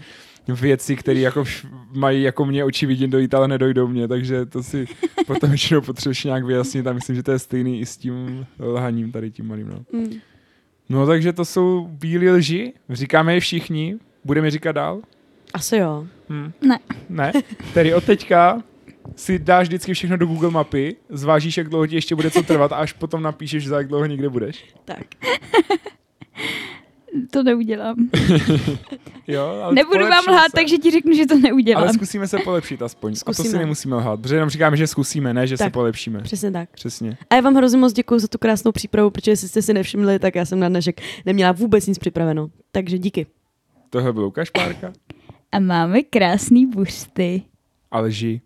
věci, 0.52 0.96
které 0.96 1.20
jako 1.20 1.44
mají 1.92 2.22
jako 2.22 2.44
mě 2.44 2.64
očividně 2.64 3.08
dojít, 3.08 3.34
ale 3.34 3.48
nedojdou 3.48 3.88
mě, 3.88 4.08
takže 4.08 4.46
to 4.46 4.62
si 4.62 4.86
potom 5.26 5.50
většinou 5.50 5.80
potřebuješ 5.80 6.24
nějak 6.24 6.44
vyjasnit 6.44 6.86
a 6.86 6.92
myslím, 6.92 7.16
že 7.16 7.22
to 7.22 7.32
je 7.32 7.38
stejný 7.38 7.80
i 7.80 7.86
s 7.86 7.96
tím 7.96 8.46
lhaním 8.58 9.12
tady 9.12 9.30
tím 9.30 9.48
malým, 9.48 9.68
no. 9.68 9.84
Mm. 9.98 10.14
No 10.88 11.06
takže 11.06 11.32
to 11.32 11.44
jsou 11.44 11.88
bílé 11.90 12.32
lži, 12.32 12.72
říkáme 12.90 13.34
je 13.34 13.40
všichni, 13.40 13.96
budeme 14.24 14.50
říkat 14.50 14.72
dál? 14.72 15.02
Asi 15.54 15.76
jo. 15.76 16.06
Hm. 16.28 16.52
Ne. 16.68 16.78
Ne. 17.08 17.32
Tedy 17.74 17.94
od 17.94 18.04
teďka 18.04 18.62
si 19.16 19.38
dáš 19.38 19.66
vždycky 19.68 19.94
všechno 19.94 20.16
do 20.16 20.26
Google 20.26 20.50
mapy, 20.50 20.96
zvážíš, 21.10 21.56
jak 21.56 21.68
dlouho 21.68 21.86
ti 21.86 21.94
ještě 21.94 22.14
bude 22.14 22.30
co 22.30 22.42
trvat 22.42 22.72
a 22.72 22.76
až 22.76 22.92
potom 22.92 23.22
napíšeš, 23.22 23.66
za 23.68 23.76
jak 23.78 23.88
dlouho 23.88 24.06
někde 24.06 24.28
budeš. 24.28 24.64
Tak. 24.84 25.02
To 27.30 27.42
neudělám. 27.42 27.96
Jo, 29.26 29.46
ale 29.62 29.74
Nebudu 29.74 30.04
vám 30.04 30.24
lhát, 30.28 30.44
se. 30.44 30.52
takže 30.54 30.78
ti 30.78 30.90
řeknu, 30.90 31.12
že 31.14 31.26
to 31.26 31.38
neudělám. 31.38 31.82
Ale 31.82 31.92
zkusíme 31.92 32.28
se 32.28 32.38
polepšit 32.38 32.82
aspoň. 32.82 33.12
A 33.12 33.24
to 33.24 33.34
si 33.34 33.42
Zkusíme. 33.42 33.58
nemusíme 33.58 33.96
lhát, 33.96 34.20
protože 34.20 34.34
jenom 34.34 34.50
říkáme, 34.50 34.76
že 34.76 34.86
zkusíme, 34.86 35.34
ne, 35.34 35.46
že 35.46 35.56
se 35.56 35.64
Tak. 35.64 35.72
polepšíme. 35.72 36.20
Přesně 36.22 36.50
tak. 36.50 36.68
Přesně. 36.70 37.16
A 37.30 37.34
já 37.34 37.40
vám 37.40 37.54
hrozně 37.54 37.78
moc 37.78 37.92
děkuji 37.92 38.18
za 38.18 38.28
tu 38.28 38.38
krásnou 38.38 38.72
přípravu, 38.72 39.10
protože 39.10 39.30
jestli 39.30 39.48
jste 39.48 39.62
si 39.62 39.74
nevšimli, 39.74 40.18
tak 40.18 40.34
já 40.34 40.44
jsem 40.44 40.60
na 40.60 40.68
dnešek 40.68 41.00
neměla 41.26 41.52
vůbec 41.52 41.86
nic 41.86 41.98
připraveno. 41.98 42.48
Takže 42.72 42.98
díky. 42.98 43.26
Tohle 43.90 44.12
byl 44.12 44.22
Lukáš 44.22 44.50
Párka 44.50 44.92
A 45.54 45.58
máme 45.58 46.02
krásný 46.02 46.66
buřty. 46.66 47.42
a. 47.90 48.40